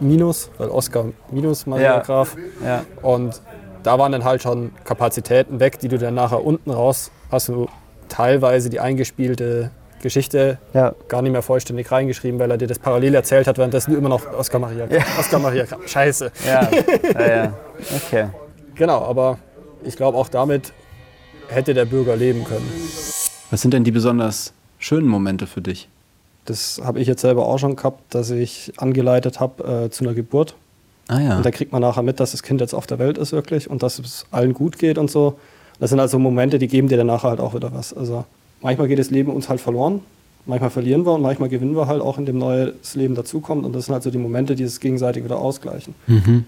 Minus, 0.00 0.50
weil 0.58 0.68
Oscar 0.68 1.06
Minus 1.30 1.66
Maria 1.66 1.96
Ja. 1.96 1.98
Graf. 2.00 2.36
ja. 2.64 2.84
Und 3.02 3.40
da 3.82 3.98
waren 3.98 4.12
dann 4.12 4.24
halt 4.24 4.42
schon 4.42 4.72
Kapazitäten 4.84 5.60
weg, 5.60 5.78
die 5.78 5.88
du 5.88 5.98
dann 5.98 6.14
nachher 6.14 6.44
unten 6.44 6.70
raus 6.70 7.10
hast 7.30 7.48
du 7.48 7.68
teilweise 8.08 8.68
die 8.70 8.80
eingespielte 8.80 9.70
Geschichte 10.02 10.58
ja. 10.74 10.94
gar 11.08 11.22
nicht 11.22 11.32
mehr 11.32 11.42
vollständig 11.42 11.90
reingeschrieben, 11.90 12.38
weil 12.38 12.50
er 12.50 12.58
dir 12.58 12.68
das 12.68 12.78
parallel 12.78 13.14
erzählt 13.14 13.46
hat, 13.46 13.58
währenddessen 13.58 13.92
du 13.92 13.96
immer 13.96 14.08
noch 14.08 14.32
Oscar 14.34 14.58
Maria 14.58 14.86
Oscar 15.18 15.38
Maria. 15.38 15.64
Scheiße. 15.86 16.30
Ja, 16.46 16.68
ja, 17.14 17.26
ja. 17.26 17.52
Okay. 18.06 18.26
Genau, 18.76 19.02
aber 19.02 19.38
ich 19.84 19.96
glaube 19.96 20.18
auch 20.18 20.28
damit 20.28 20.72
hätte 21.48 21.74
der 21.74 21.84
Bürger 21.84 22.16
leben 22.16 22.44
können. 22.44 22.70
Was 23.50 23.62
sind 23.62 23.72
denn 23.72 23.84
die 23.84 23.90
besonders 23.90 24.52
schönen 24.78 25.06
Momente 25.06 25.46
für 25.46 25.60
dich? 25.60 25.88
Das 26.44 26.80
habe 26.82 27.00
ich 27.00 27.08
jetzt 27.08 27.22
selber 27.22 27.46
auch 27.46 27.58
schon 27.58 27.76
gehabt, 27.76 28.14
dass 28.14 28.30
ich 28.30 28.72
angeleitet 28.76 29.40
habe 29.40 29.84
äh, 29.86 29.90
zu 29.90 30.04
einer 30.04 30.14
Geburt. 30.14 30.54
Ah 31.08 31.20
ja. 31.20 31.36
Und 31.36 31.46
da 31.46 31.50
kriegt 31.50 31.72
man 31.72 31.82
nachher 31.82 32.02
mit, 32.02 32.20
dass 32.20 32.32
das 32.32 32.42
Kind 32.42 32.60
jetzt 32.60 32.74
auf 32.74 32.86
der 32.86 32.98
Welt 32.98 33.18
ist 33.18 33.32
wirklich 33.32 33.70
und 33.70 33.82
dass 33.82 33.98
es 33.98 34.26
allen 34.30 34.54
gut 34.54 34.78
geht 34.78 34.98
und 34.98 35.10
so. 35.10 35.38
Das 35.78 35.90
sind 35.90 36.00
also 36.00 36.18
Momente, 36.18 36.58
die 36.58 36.68
geben 36.68 36.88
dir 36.88 36.96
dann 36.96 37.06
nachher 37.06 37.30
halt 37.30 37.40
auch 37.40 37.54
wieder 37.54 37.72
was. 37.72 37.92
Also 37.92 38.24
manchmal 38.60 38.88
geht 38.88 38.98
das 38.98 39.10
Leben 39.10 39.32
uns 39.32 39.48
halt 39.48 39.60
verloren, 39.60 40.00
manchmal 40.46 40.70
verlieren 40.70 41.04
wir 41.04 41.12
und 41.12 41.22
manchmal 41.22 41.48
gewinnen 41.48 41.76
wir 41.76 41.86
halt 41.86 42.00
auch, 42.00 42.18
indem 42.18 42.38
neues 42.38 42.94
Leben 42.94 43.14
dazukommt. 43.14 43.64
Und 43.64 43.74
das 43.74 43.86
sind 43.86 43.92
halt 43.92 44.02
so 44.02 44.10
die 44.10 44.18
Momente, 44.18 44.56
die 44.56 44.64
es 44.64 44.80
gegenseitig 44.80 45.24
wieder 45.24 45.38
ausgleichen. 45.38 45.94
Mhm. 46.06 46.44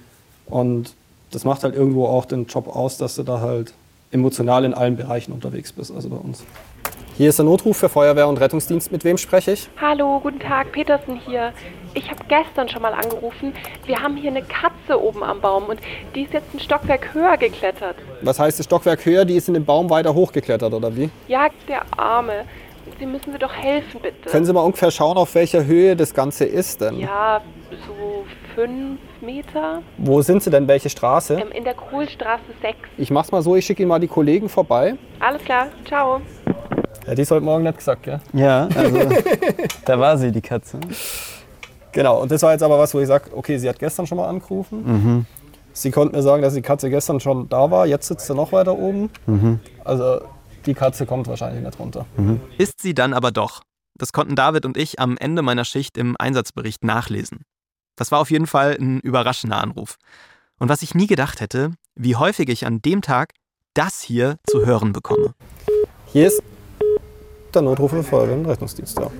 Und 0.47 0.95
das 1.31 1.45
macht 1.45 1.64
halt 1.64 1.75
irgendwo 1.75 2.07
auch 2.07 2.25
den 2.25 2.47
Job 2.47 2.69
aus, 2.69 2.99
dass 2.99 3.17
du 3.17 3.23
da 3.23 3.41
halt 3.41 3.75
emotional 4.11 4.64
in 4.64 4.75
allen 4.75 4.97
Bereichen 4.97 5.33
unterwegs 5.33 5.73
bist, 5.73 5.95
also 5.95 6.09
bei 6.09 6.17
uns. 6.17 6.45
Hier 7.17 7.29
ist 7.29 7.38
der 7.38 7.47
Notruf 7.47 7.77
für 7.77 7.88
Feuerwehr 7.88 8.29
und 8.29 8.38
Rettungsdienst. 8.38 8.93
Mit 8.93 9.03
wem 9.03 9.19
spreche 9.19 9.51
ich? 9.51 9.69
Hallo, 9.81 10.21
guten 10.21 10.38
Tag, 10.38 10.71
Petersen 10.71 11.19
hier. 11.27 11.53
Ich 11.95 12.09
habe 12.11 12.21
gestern 12.29 12.69
schon 12.69 12.81
mal 12.81 12.95
angerufen. 12.95 13.53
Wir 13.87 14.01
haben 14.01 14.17
hier 14.17 14.31
eine 14.31 14.43
Katze 14.43 15.03
oben 15.03 15.25
am 15.25 15.41
Baum 15.41 15.64
und 15.64 15.81
die 16.14 16.23
ist 16.23 16.33
jetzt 16.33 16.55
ein 16.55 16.61
Stockwerk 16.61 17.12
höher 17.12 17.37
geklettert. 17.37 17.97
Was 18.23 18.38
heißt 18.38 18.61
das 18.61 18.67
Stockwerk 18.67 19.05
höher? 19.05 19.25
Die 19.25 19.35
ist 19.35 19.49
in 19.49 19.55
den 19.55 19.64
Baum 19.64 19.91
weiter 19.91 20.14
hochgeklettert, 20.14 20.73
oder 20.73 20.95
wie? 20.97 21.11
Ja, 21.27 21.49
der 21.67 21.83
Arme. 21.99 22.45
Sie 23.01 23.07
müssen 23.07 23.33
mir 23.33 23.38
doch 23.41 23.53
helfen, 23.53 24.01
bitte. 24.01 24.31
Können 24.31 24.47
Sie 24.47 24.53
mal 24.53 24.62
ungefähr 24.62 24.93
schauen, 24.93 25.17
auf 25.17 25.35
welcher 25.35 25.64
Höhe 25.64 25.97
das 25.97 26.14
Ganze 26.14 26.45
ist 26.45 26.81
denn? 26.81 27.01
Ja, 27.01 27.43
so 27.71 28.25
fünf 28.59 28.99
Meter. 29.21 29.83
Wo 29.99 30.21
sind 30.21 30.42
Sie 30.42 30.51
denn? 30.51 30.66
Welche 30.66 30.90
Straße? 30.90 31.35
Ähm, 31.35 31.53
in 31.53 31.62
der 31.62 31.75
Kohlstraße 31.75 32.42
6. 32.61 32.77
Ich 32.97 33.09
mach's 33.12 33.31
mal 33.31 33.40
so, 33.40 33.55
ich 33.55 33.64
schicke 33.64 33.83
Ihnen 33.83 33.88
mal 33.88 34.01
die 34.01 34.09
Kollegen 34.09 34.49
vorbei. 34.49 34.97
Alles 35.21 35.44
klar, 35.44 35.68
ciao. 35.87 36.21
Ja, 37.07 37.14
die 37.14 37.23
ist 37.23 37.31
heute 37.31 37.44
Morgen 37.44 37.62
nicht 37.62 37.79
gesagt, 37.79 38.03
gell? 38.03 38.21
Ja, 38.33 38.68
also 38.75 38.99
da 39.85 40.01
war 40.01 40.18
sie, 40.18 40.33
die 40.33 40.40
Katze. 40.40 40.81
Genau, 41.92 42.21
und 42.21 42.33
das 42.33 42.42
war 42.42 42.51
jetzt 42.51 42.64
aber 42.64 42.81
was, 42.81 42.92
wo 42.94 42.99
ich 42.99 43.07
sage, 43.07 43.31
okay, 43.33 43.59
sie 43.59 43.68
hat 43.68 43.79
gestern 43.79 44.09
schon 44.09 44.18
mal 44.18 44.27
angerufen. 44.27 44.83
Mhm. 44.85 45.27
Sie 45.73 45.92
konnte 45.92 46.16
mir 46.16 46.23
sagen, 46.23 46.42
dass 46.42 46.55
die 46.55 46.62
Katze 46.62 46.90
gestern 46.90 47.21
schon 47.21 47.49
da 47.49 47.71
war, 47.71 47.87
jetzt 47.87 48.09
sitzt 48.09 48.27
sie 48.27 48.35
noch 48.35 48.51
weiter 48.51 48.77
oben. 48.77 49.09
Mhm. 49.27 49.61
Also 49.85 50.21
die 50.66 50.75
Katze 50.75 51.07
kommt 51.07 51.29
wahrscheinlich 51.29 51.64
nicht 51.64 51.79
runter. 51.79 52.07
Ist 52.59 52.83
sie 52.83 52.92
dann 52.92 53.12
aber 53.14 53.31
doch. 53.31 53.62
Das 53.97 54.12
konnten 54.12 54.35
David 54.35 54.66
und 54.66 54.77
ich 54.77 54.99
am 54.99 55.16
Ende 55.16 55.42
meiner 55.42 55.64
Schicht 55.64 55.97
im 55.97 56.16
Einsatzbericht 56.18 56.83
nachlesen. 56.83 57.42
Das 57.99 58.13
war 58.13 58.21
auf 58.21 58.31
jeden 58.31 58.47
Fall 58.47 58.77
ein 58.81 59.01
überraschender 59.01 59.59
Anruf. 59.61 59.97
Und 60.59 60.69
was 60.69 60.83
ich 60.83 60.95
nie 60.95 61.07
gedacht 61.07 61.41
hätte, 61.41 61.73
wie 61.97 62.17
häufig 62.17 62.49
ich 62.49 62.65
an 62.65 62.81
dem 62.81 63.03
Tag 63.03 63.35
das 63.75 64.01
hier 64.01 64.37
zu 64.49 64.65
hören 64.65 64.93
bekomme. 64.93 65.35
Hier 66.07 66.29
ist 66.29 66.43
der 67.53 67.63
Notruf 67.63 67.91
für 67.91 68.03
Feuerwehr 68.03 68.37
und 68.37 68.47
Rettungsdienst. 68.47 68.99
Ja. 68.99 69.11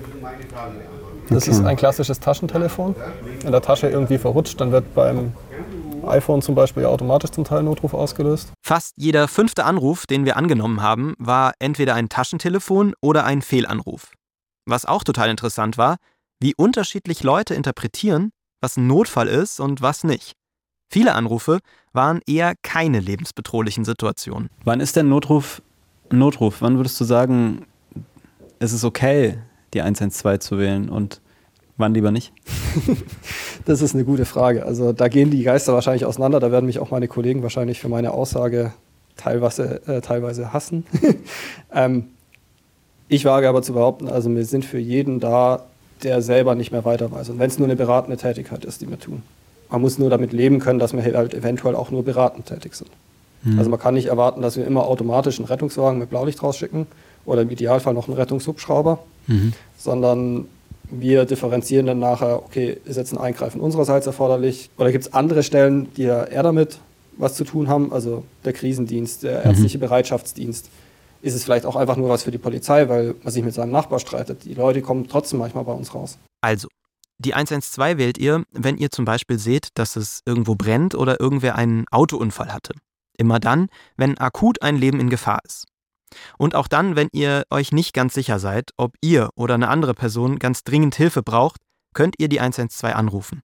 Das 1.29 1.43
Okay. 1.45 1.51
ist 1.51 1.65
ein 1.65 1.77
klassisches 1.77 2.21
Taschentelefon. 2.21 2.95
In 3.45 3.53
der 3.53 3.61
Tasche 3.61 3.89
irgendwie 3.89 4.17
verrutscht, 4.19 4.61
dann 4.61 4.73
wird 4.73 4.95
beim 4.95 5.33
iPhone 6.07 6.41
zum 6.41 6.55
Beispiel 6.55 6.85
ja 6.85 6.89
automatisch 6.89 7.31
zum 7.31 7.45
Teil 7.45 7.63
Notruf 7.65 7.93
ausgelöst. 7.95 8.53
Fast 8.65 8.95
jeder 8.97 9.29
fünfte 9.29 9.65
Anruf, 9.65 10.07
den 10.07 10.25
wir 10.25 10.37
angenommen 10.37 10.83
haben, 10.83 11.15
war 11.19 11.53
entweder 11.59 11.95
ein 11.95 12.09
Taschentelefon 12.09 12.95
oder 13.01 13.25
ein 13.25 13.43
Fehlanruf. 13.43 14.13
Was 14.67 14.85
auch 14.87 15.03
total 15.05 15.29
interessant 15.31 15.77
war, 15.77 15.97
wie 16.41 16.55
unterschiedlich 16.55 17.23
Leute 17.25 17.55
interpretieren, 17.55 18.31
was 18.61 18.77
ein 18.77 18.87
Notfall 18.87 19.29
ist 19.29 19.61
und 19.61 19.83
was 19.83 20.05
nicht. 20.05 20.33
Viele 20.91 21.15
Anrufe 21.15 21.59
waren 21.93 22.21
eher 22.27 22.55
keine 22.63 23.01
lebensbedrohlichen 23.01 23.85
Situationen. 23.85 24.49
Wann 24.65 24.81
ist 24.81 24.97
denn 24.97 25.09
Notruf 25.09 25.63
ein 26.11 26.19
Notruf? 26.19 26.63
Wann 26.63 26.77
würdest 26.77 26.99
du 27.01 27.05
sagen, 27.05 27.67
es 28.59 28.73
ist 28.73 28.85
okay, 28.85 29.39
die 29.75 29.83
112 29.83 30.41
zu 30.41 30.59
wählen 30.59 30.89
und 30.89 31.21
wann 31.77 31.95
lieber 31.95 32.11
nicht? 32.11 32.33
Das 33.65 33.83
ist 33.83 33.95
eine 33.95 34.05
gute 34.05 34.25
Frage. 34.25 34.65
Also 34.65 34.95
da 34.95 35.09
gehen 35.09 35.31
die 35.31 35.43
Geister 35.43 35.75
wahrscheinlich 35.75 36.07
auseinander. 36.07 36.41
Da 36.41 36.51
werden 36.51 36.65
mich 36.65 36.79
auch 36.79 36.91
meine 36.91 37.07
Kollegen 37.07 37.43
wahrscheinlich 37.43 37.81
für 37.81 37.91
meine 37.91 38.13
Aussage 38.13 38.73
teilweise, 39.17 39.87
äh, 39.87 40.01
teilweise 40.01 40.55
hassen. 40.55 40.87
ähm, 41.75 42.07
ich 43.09 43.27
wage 43.27 43.47
aber 43.47 43.61
zu 43.61 43.75
behaupten, 43.75 44.09
also 44.09 44.35
wir 44.35 44.47
sind 44.47 44.65
für 44.65 44.79
jeden 44.79 45.21
da, 45.21 45.67
der 46.03 46.23
selber 46.23 46.55
nicht 46.55 46.73
mehr 46.73 46.85
weiter 46.85 47.11
weiß. 47.11 47.31
Und 47.31 47.39
wenn 47.39 47.49
es 47.49 47.59
nur 47.59 47.67
eine 47.67 47.77
beratende 47.77 48.17
Tätigkeit 48.17 48.65
ist, 48.65 48.81
die 48.81 48.89
wir 48.89 48.99
tun. 48.99 49.23
Man 49.71 49.83
muss 49.83 49.99
nur 49.99 50.09
damit 50.09 50.33
leben 50.33 50.61
können, 50.61 50.79
dass 50.79 50.95
wir 50.95 51.03
halt 51.03 51.35
eventuell 51.35 51.75
auch 51.77 51.91
nur 51.91 52.03
beratend 52.03 52.47
tätig 52.47 52.75
sind. 52.75 52.91
Also 53.57 53.71
man 53.71 53.79
kann 53.79 53.95
nicht 53.95 54.07
erwarten, 54.07 54.43
dass 54.43 54.57
wir 54.57 54.67
immer 54.67 54.87
automatisch 54.87 55.39
einen 55.39 55.47
Rettungswagen 55.47 55.99
mit 55.99 56.11
Blaulicht 56.11 56.43
rausschicken 56.43 56.87
oder 57.25 57.43
im 57.43 57.51
Idealfall 57.51 57.95
noch 57.95 58.09
einen 58.09 58.17
Rettungshubschrauber, 58.17 58.99
sondern 59.77 60.47
wir 60.91 61.25
differenzieren 61.25 61.87
dann 61.87 61.99
nachher, 61.99 62.43
okay, 62.43 62.79
ist 62.85 62.97
jetzt 62.97 63.13
ein 63.13 63.19
Eingreifen 63.19 63.61
unsererseits 63.61 64.07
erforderlich 64.07 64.71
oder 64.77 64.91
gibt 64.91 65.05
es 65.05 65.13
andere 65.13 65.43
Stellen, 65.43 65.89
die 65.97 66.05
ja 66.05 66.25
eher 66.25 66.43
damit 66.43 66.79
was 67.17 67.35
zu 67.35 67.45
tun 67.45 67.69
haben, 67.69 67.93
also 67.93 68.25
der 68.45 68.53
Krisendienst, 68.53 69.23
der 69.23 69.45
ärztliche 69.45 69.79
Bereitschaftsdienst. 69.79 70.71
Ist 71.21 71.35
es 71.35 71.45
vielleicht 71.45 71.67
auch 71.67 71.77
einfach 71.77 71.97
nur 71.97 72.09
was 72.09 72.23
für 72.23 72.31
die 72.31 72.39
Polizei, 72.39 72.89
weil 72.89 73.15
man 73.23 73.33
sich 73.33 73.43
mit 73.43 73.55
seinem 73.55 73.73
Nachbar 73.73 73.99
streitet. 73.99 74.45
Die 74.45 74.55
Leute 74.55 74.83
kommen 74.83 75.09
trotzdem 75.09 75.39
manchmal 75.39 75.65
bei 75.65 75.73
uns 75.73 75.95
raus. 75.95 76.19
Also, 76.41 76.69
die 77.19 77.35
112 77.35 77.99
wählt 77.99 78.19
ihr, 78.19 78.45
wenn 78.53 78.77
ihr 78.77 78.91
zum 78.91 79.05
Beispiel 79.05 79.39
seht, 79.39 79.71
dass 79.75 79.97
es 79.97 80.21
irgendwo 80.25 80.55
brennt 80.55 80.95
oder 80.95 81.21
irgendwer 81.21 81.57
einen 81.57 81.87
Autounfall 81.91 82.53
hatte. 82.53 82.75
Immer 83.19 83.41
dann, 83.41 83.69
wenn 83.97 84.19
akut 84.19 84.63
ein 84.63 84.77
Leben 84.77 85.01
in 85.01 85.11
Gefahr 85.11 85.41
ist. 85.45 85.65
Und 86.39 86.55
auch 86.55 86.69
dann, 86.69 86.95
wenn 86.95 87.09
ihr 87.13 87.43
euch 87.51 87.73
nicht 87.73 87.93
ganz 87.93 88.15
sicher 88.15 88.39
seid, 88.39 88.71
ob 88.77 88.95
ihr 89.03 89.31
oder 89.35 89.55
eine 89.55 89.69
andere 89.69 89.95
Person 89.95 90.39
ganz 90.39 90.63
dringend 90.63 90.95
Hilfe 90.95 91.23
braucht, 91.23 91.61
könnt 91.93 92.15
ihr 92.19 92.29
die 92.29 92.41
112 92.41 92.95
anrufen. 92.95 93.43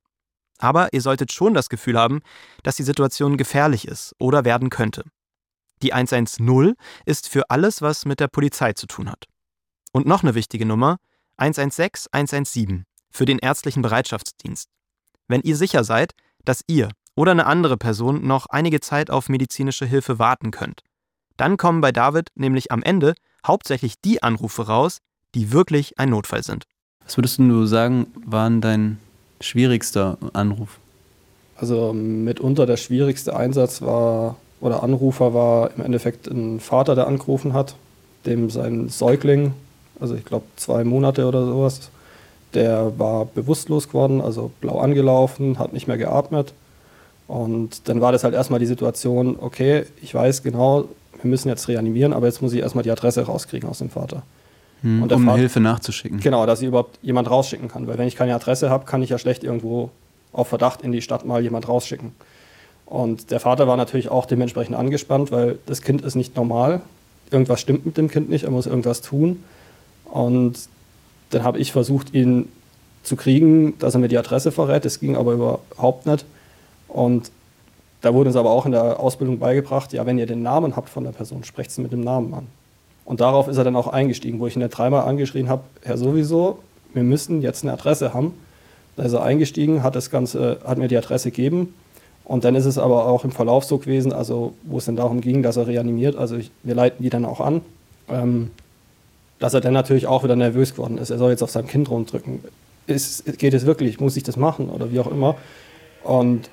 Aber 0.58 0.92
ihr 0.92 1.00
solltet 1.00 1.32
schon 1.32 1.54
das 1.54 1.68
Gefühl 1.68 1.98
haben, 1.98 2.20
dass 2.62 2.76
die 2.76 2.84
Situation 2.84 3.36
gefährlich 3.36 3.88
ist 3.88 4.14
oder 4.20 4.44
werden 4.44 4.70
könnte. 4.70 5.02
Die 5.82 5.92
110 5.92 6.74
ist 7.04 7.28
für 7.28 7.50
alles, 7.50 7.82
was 7.82 8.04
mit 8.06 8.20
der 8.20 8.28
Polizei 8.28 8.72
zu 8.72 8.86
tun 8.86 9.10
hat. 9.10 9.26
Und 9.92 10.06
noch 10.06 10.22
eine 10.22 10.34
wichtige 10.34 10.66
Nummer, 10.66 10.98
116 11.36 12.12
117 12.12 12.84
für 13.10 13.24
den 13.24 13.38
ärztlichen 13.38 13.82
Bereitschaftsdienst. 13.82 14.68
Wenn 15.28 15.42
ihr 15.42 15.56
sicher 15.56 15.84
seid, 15.84 16.12
dass 16.44 16.62
ihr 16.66 16.88
oder 17.14 17.32
eine 17.32 17.46
andere 17.46 17.76
Person 17.76 18.26
noch 18.26 18.46
einige 18.46 18.80
Zeit 18.80 19.10
auf 19.10 19.28
medizinische 19.28 19.86
Hilfe 19.86 20.18
warten 20.18 20.50
könnt, 20.50 20.82
dann 21.36 21.56
kommen 21.56 21.80
bei 21.80 21.92
David 21.92 22.28
nämlich 22.34 22.72
am 22.72 22.82
Ende 22.82 23.14
hauptsächlich 23.46 24.00
die 24.00 24.22
Anrufe 24.22 24.66
raus, 24.66 24.98
die 25.34 25.52
wirklich 25.52 25.98
ein 25.98 26.10
Notfall 26.10 26.42
sind. 26.42 26.64
Was 27.04 27.16
würdest 27.16 27.38
du 27.38 27.66
sagen, 27.66 28.06
waren 28.24 28.60
dein 28.60 28.98
schwierigster 29.40 30.18
Anruf? 30.32 30.78
Also 31.56 31.92
mitunter 31.92 32.66
der 32.66 32.76
schwierigste 32.76 33.36
Einsatz 33.36 33.82
war 33.82 34.36
oder 34.60 34.82
Anrufer 34.82 35.34
war 35.34 35.70
im 35.76 35.84
Endeffekt 35.84 36.26
ein 36.26 36.60
Vater, 36.60 36.94
der 36.94 37.06
angerufen 37.06 37.52
hat, 37.52 37.74
dem 38.26 38.50
sein 38.50 38.88
Säugling, 38.88 39.52
also 40.00 40.14
ich 40.14 40.24
glaube 40.24 40.46
zwei 40.56 40.84
Monate 40.84 41.26
oder 41.26 41.44
sowas, 41.44 41.90
der 42.54 42.98
war 42.98 43.26
bewusstlos 43.26 43.88
geworden, 43.88 44.20
also 44.20 44.50
blau 44.60 44.78
angelaufen, 44.78 45.58
hat 45.58 45.72
nicht 45.72 45.88
mehr 45.88 45.98
geatmet. 45.98 46.52
Und 47.26 47.88
dann 47.88 48.00
war 48.00 48.12
das 48.12 48.22
halt 48.22 48.34
erstmal 48.34 48.60
die 48.60 48.66
Situation, 48.66 49.36
okay, 49.40 49.84
ich 50.02 50.14
weiß 50.14 50.42
genau, 50.42 50.84
wir 51.20 51.30
müssen 51.30 51.48
jetzt 51.48 51.68
reanimieren, 51.68 52.12
aber 52.12 52.26
jetzt 52.26 52.42
muss 52.42 52.52
ich 52.52 52.60
erstmal 52.60 52.84
die 52.84 52.90
Adresse 52.90 53.22
rauskriegen 53.22 53.68
aus 53.68 53.78
dem 53.78 53.90
Vater. 53.90 54.22
Hm, 54.82 55.02
um 55.02 55.08
Vater- 55.08 55.38
Hilfe 55.38 55.60
nachzuschicken. 55.60 56.20
Genau, 56.20 56.44
dass 56.44 56.60
ich 56.60 56.68
überhaupt 56.68 56.98
jemand 57.02 57.30
rausschicken 57.30 57.68
kann. 57.68 57.86
Weil 57.86 57.96
wenn 57.96 58.06
ich 58.06 58.16
keine 58.16 58.34
Adresse 58.34 58.68
habe, 58.68 58.84
kann 58.84 59.02
ich 59.02 59.10
ja 59.10 59.18
schlecht 59.18 59.42
irgendwo 59.42 59.90
auf 60.32 60.48
Verdacht 60.48 60.82
in 60.82 60.92
die 60.92 61.00
Stadt 61.00 61.24
mal 61.24 61.42
jemand 61.42 61.68
rausschicken. 61.68 62.12
Und 62.86 63.30
der 63.30 63.40
Vater 63.40 63.66
war 63.66 63.76
natürlich 63.76 64.08
auch 64.08 64.26
dementsprechend 64.26 64.76
angespannt, 64.76 65.32
weil 65.32 65.58
das 65.66 65.82
Kind 65.82 66.02
ist 66.02 66.14
nicht 66.14 66.36
normal. 66.36 66.82
Irgendwas 67.30 67.60
stimmt 67.60 67.86
mit 67.86 67.96
dem 67.96 68.08
Kind 68.08 68.28
nicht, 68.28 68.44
er 68.44 68.50
muss 68.50 68.66
irgendwas 68.66 69.00
tun. 69.00 69.42
Und 70.04 70.68
dann 71.30 71.42
habe 71.42 71.58
ich 71.58 71.72
versucht, 71.72 72.14
ihn 72.14 72.48
zu 73.02 73.16
kriegen, 73.16 73.78
dass 73.78 73.94
er 73.94 74.00
mir 74.00 74.08
die 74.08 74.18
Adresse 74.18 74.52
verrät. 74.52 74.84
Das 74.84 75.00
ging 75.00 75.16
aber 75.16 75.32
überhaupt 75.32 76.06
nicht. 76.06 76.24
Und 76.88 77.30
da 78.02 78.12
wurde 78.12 78.28
uns 78.28 78.36
aber 78.36 78.50
auch 78.50 78.66
in 78.66 78.72
der 78.72 79.00
Ausbildung 79.00 79.38
beigebracht, 79.38 79.92
ja, 79.92 80.04
wenn 80.04 80.18
ihr 80.18 80.26
den 80.26 80.42
Namen 80.42 80.76
habt 80.76 80.90
von 80.90 81.04
der 81.04 81.12
Person, 81.12 81.42
sprecht 81.42 81.70
sie 81.70 81.80
mit 81.80 81.92
dem 81.92 82.02
Namen 82.02 82.34
an. 82.34 82.46
Und 83.04 83.20
darauf 83.20 83.48
ist 83.48 83.56
er 83.56 83.64
dann 83.64 83.76
auch 83.76 83.88
eingestiegen, 83.88 84.40
wo 84.40 84.46
ich 84.46 84.56
ihn 84.56 84.60
dann 84.60 84.70
dreimal 84.70 85.04
angeschrien 85.08 85.48
habe, 85.48 85.62
Herr 85.82 85.96
sowieso, 85.96 86.58
wir 86.92 87.02
müssen 87.02 87.42
jetzt 87.42 87.64
eine 87.64 87.72
Adresse 87.72 88.14
haben. 88.14 88.34
Da 88.96 89.04
ist 89.04 89.12
er 89.12 89.22
eingestiegen, 89.22 89.82
hat 89.82 89.96
das 89.96 90.10
Ganze, 90.10 90.60
hat 90.64 90.78
mir 90.78 90.88
die 90.88 90.96
Adresse 90.96 91.30
gegeben. 91.30 91.74
Und 92.24 92.44
dann 92.44 92.54
ist 92.54 92.64
es 92.64 92.78
aber 92.78 93.06
auch 93.06 93.24
im 93.24 93.30
Verlauf 93.30 93.64
so 93.64 93.78
gewesen, 93.78 94.12
also 94.12 94.54
wo 94.62 94.78
es 94.78 94.86
dann 94.86 94.96
darum 94.96 95.20
ging, 95.20 95.42
dass 95.42 95.56
er 95.56 95.66
reanimiert, 95.66 96.16
also 96.16 96.36
ich, 96.36 96.50
wir 96.62 96.74
leiten 96.74 97.02
die 97.02 97.10
dann 97.10 97.24
auch 97.24 97.40
an, 97.40 97.60
ähm, 98.08 98.50
dass 99.38 99.52
er 99.52 99.60
dann 99.60 99.74
natürlich 99.74 100.06
auch 100.06 100.24
wieder 100.24 100.36
nervös 100.36 100.72
geworden 100.72 100.96
ist. 100.96 101.10
Er 101.10 101.18
soll 101.18 101.30
jetzt 101.30 101.42
auf 101.42 101.50
sein 101.50 101.66
Kind 101.66 101.90
rumdrücken. 101.90 102.42
Ist, 102.86 103.38
geht 103.38 103.52
es 103.52 103.66
wirklich? 103.66 104.00
Muss 104.00 104.16
ich 104.16 104.22
das 104.22 104.36
machen? 104.36 104.70
Oder 104.70 104.90
wie 104.90 105.00
auch 105.00 105.10
immer. 105.10 105.36
Und 106.02 106.48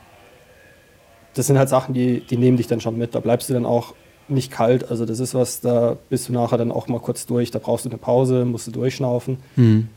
das 1.36 1.47
sind 1.47 1.57
halt 1.57 1.69
Sachen, 1.69 1.93
die, 1.93 2.21
die 2.21 2.38
nehmen 2.38 2.57
dich 2.57 2.67
dann 2.67 2.81
schon 2.81 2.97
mit. 2.97 3.15
Da 3.15 3.19
bleibst 3.19 3.49
du 3.49 3.53
dann 3.53 3.65
auch 3.65 3.93
nicht 4.27 4.51
kalt. 4.51 4.89
Also 4.89 5.05
das 5.05 5.19
ist 5.19 5.34
was, 5.34 5.62
da 5.62 5.97
bist 6.10 6.27
du 6.27 6.34
nachher 6.34 6.57
dann 6.57 6.71
auch 6.71 6.88
mal 6.88 6.99
kurz 6.99 7.25
durch. 7.25 7.51
Da 7.51 7.60
brauchst 7.60 7.86
du 7.86 7.89
eine 7.89 7.97
Pause, 7.97 8.45
musst 8.45 8.67
du 8.67 8.71
durchschnaufen. 8.71 9.38
Mhm. 9.55 9.88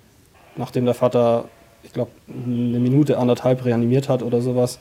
Nachdem 0.57 0.85
der 0.85 0.95
Vater, 0.95 1.49
ich 1.83 1.93
glaube, 1.93 2.11
eine 2.29 2.79
Minute, 2.79 3.19
anderthalb 3.19 3.65
reanimiert 3.65 4.09
hat 4.09 4.23
oder 4.23 4.41
sowas, 4.41 4.79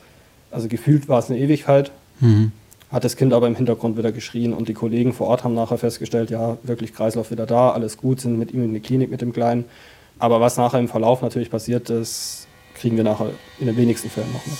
also 0.54 0.68
gefühlt 0.68 1.08
war 1.08 1.18
es 1.18 1.30
eine 1.30 1.38
Ewigkeit, 1.38 1.90
Mhm. 2.20 2.52
hat 2.92 3.02
das 3.04 3.16
Kind 3.16 3.32
aber 3.32 3.48
im 3.48 3.56
Hintergrund 3.56 3.98
wieder 3.98 4.12
geschrien 4.12 4.52
und 4.52 4.68
die 4.68 4.74
Kollegen 4.74 5.12
vor 5.12 5.26
Ort 5.26 5.42
haben 5.42 5.54
nachher 5.54 5.78
festgestellt, 5.78 6.30
ja, 6.30 6.56
wirklich 6.62 6.94
Kreislauf 6.94 7.30
wieder 7.32 7.44
da, 7.44 7.70
alles 7.70 7.96
gut, 7.96 8.20
sind 8.20 8.38
mit 8.38 8.52
ihm 8.52 8.62
in 8.62 8.72
die 8.72 8.80
Klinik 8.80 9.10
mit 9.10 9.20
dem 9.20 9.32
Kleinen. 9.32 9.64
Aber 10.20 10.40
was 10.40 10.56
nachher 10.56 10.78
im 10.78 10.88
Verlauf 10.88 11.20
natürlich 11.22 11.50
passiert, 11.50 11.90
das 11.90 12.46
kriegen 12.74 12.96
wir 12.96 13.02
nachher 13.04 13.30
in 13.58 13.66
den 13.66 13.76
wenigsten 13.76 14.10
Fällen 14.10 14.32
noch 14.32 14.46
mit. 14.46 14.56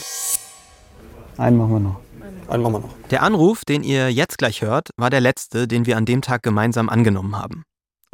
Einen 1.37 1.57
machen 1.57 1.73
wir 1.73 1.81
noch. 1.81 2.01
Einen 2.49 2.63
machen 2.63 2.73
wir 2.75 2.81
noch. 2.81 2.95
Der 3.11 3.23
Anruf, 3.23 3.65
den 3.65 3.85
ihr 3.85 4.11
jetzt 4.11 4.39
gleich 4.39 4.63
hört, 4.63 4.91
war 4.97 5.11
der 5.11 5.21
letzte, 5.21 5.69
den 5.69 5.87
wir 5.87 5.97
an 5.97 6.05
dem 6.05 6.23
Tag 6.23 6.43
gemeinsam 6.43 6.89
angenommen 6.89 7.37
haben. 7.41 7.63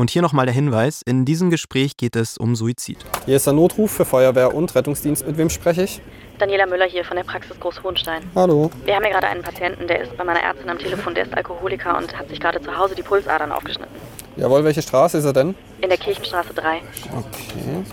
Und 0.01 0.09
hier 0.09 0.23
nochmal 0.23 0.47
der 0.47 0.55
Hinweis, 0.55 1.03
in 1.03 1.27
diesem 1.27 1.51
Gespräch 1.51 1.99
geht 1.99 2.17
es 2.17 2.39
um 2.39 2.57
Suizid. 2.57 2.97
Hier 3.27 3.37
ist 3.37 3.45
der 3.45 3.53
Notruf 3.53 3.91
für 3.91 4.07
Feuerwehr 4.07 4.55
und 4.55 4.75
Rettungsdienst. 4.75 5.27
Mit 5.27 5.37
wem 5.37 5.51
spreche 5.51 5.83
ich? 5.83 6.01
Daniela 6.39 6.65
Müller 6.65 6.87
hier 6.87 7.05
von 7.05 7.19
der 7.19 7.25
Praxis 7.25 7.61
Großhohenstein. 7.61 8.23
Hallo. 8.35 8.71
Wir 8.87 8.97
haben 8.97 9.03
hier 9.03 9.13
gerade 9.13 9.27
einen 9.27 9.43
Patienten, 9.43 9.87
der 9.87 10.01
ist 10.01 10.17
bei 10.17 10.25
meiner 10.25 10.41
Ärztin 10.41 10.71
am 10.71 10.79
Telefon, 10.79 11.15
der 11.15 11.27
ist 11.27 11.35
Alkoholiker 11.35 11.99
und 11.99 12.19
hat 12.19 12.31
sich 12.31 12.41
gerade 12.41 12.63
zu 12.63 12.75
Hause 12.75 12.95
die 12.95 13.03
Pulsadern 13.03 13.53
aufgeschnitten. 13.53 13.95
Jawohl, 14.37 14.65
welche 14.65 14.81
Straße 14.81 15.19
ist 15.19 15.27
er 15.27 15.35
denn? 15.35 15.55
In 15.83 15.91
der 15.91 15.99
Kirchenstraße 15.99 16.55
3. 16.55 16.81
Okay. 17.19 17.85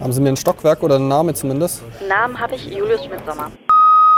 Haben 0.00 0.12
Sie 0.14 0.22
mir 0.22 0.30
ein 0.30 0.38
Stockwerk 0.38 0.82
oder 0.82 0.94
einen 0.94 1.08
Namen 1.08 1.34
zumindest? 1.34 1.82
Namen 2.08 2.40
habe 2.40 2.54
ich 2.54 2.64
Julius 2.64 3.04
Schmidt-Sommer. 3.04 3.52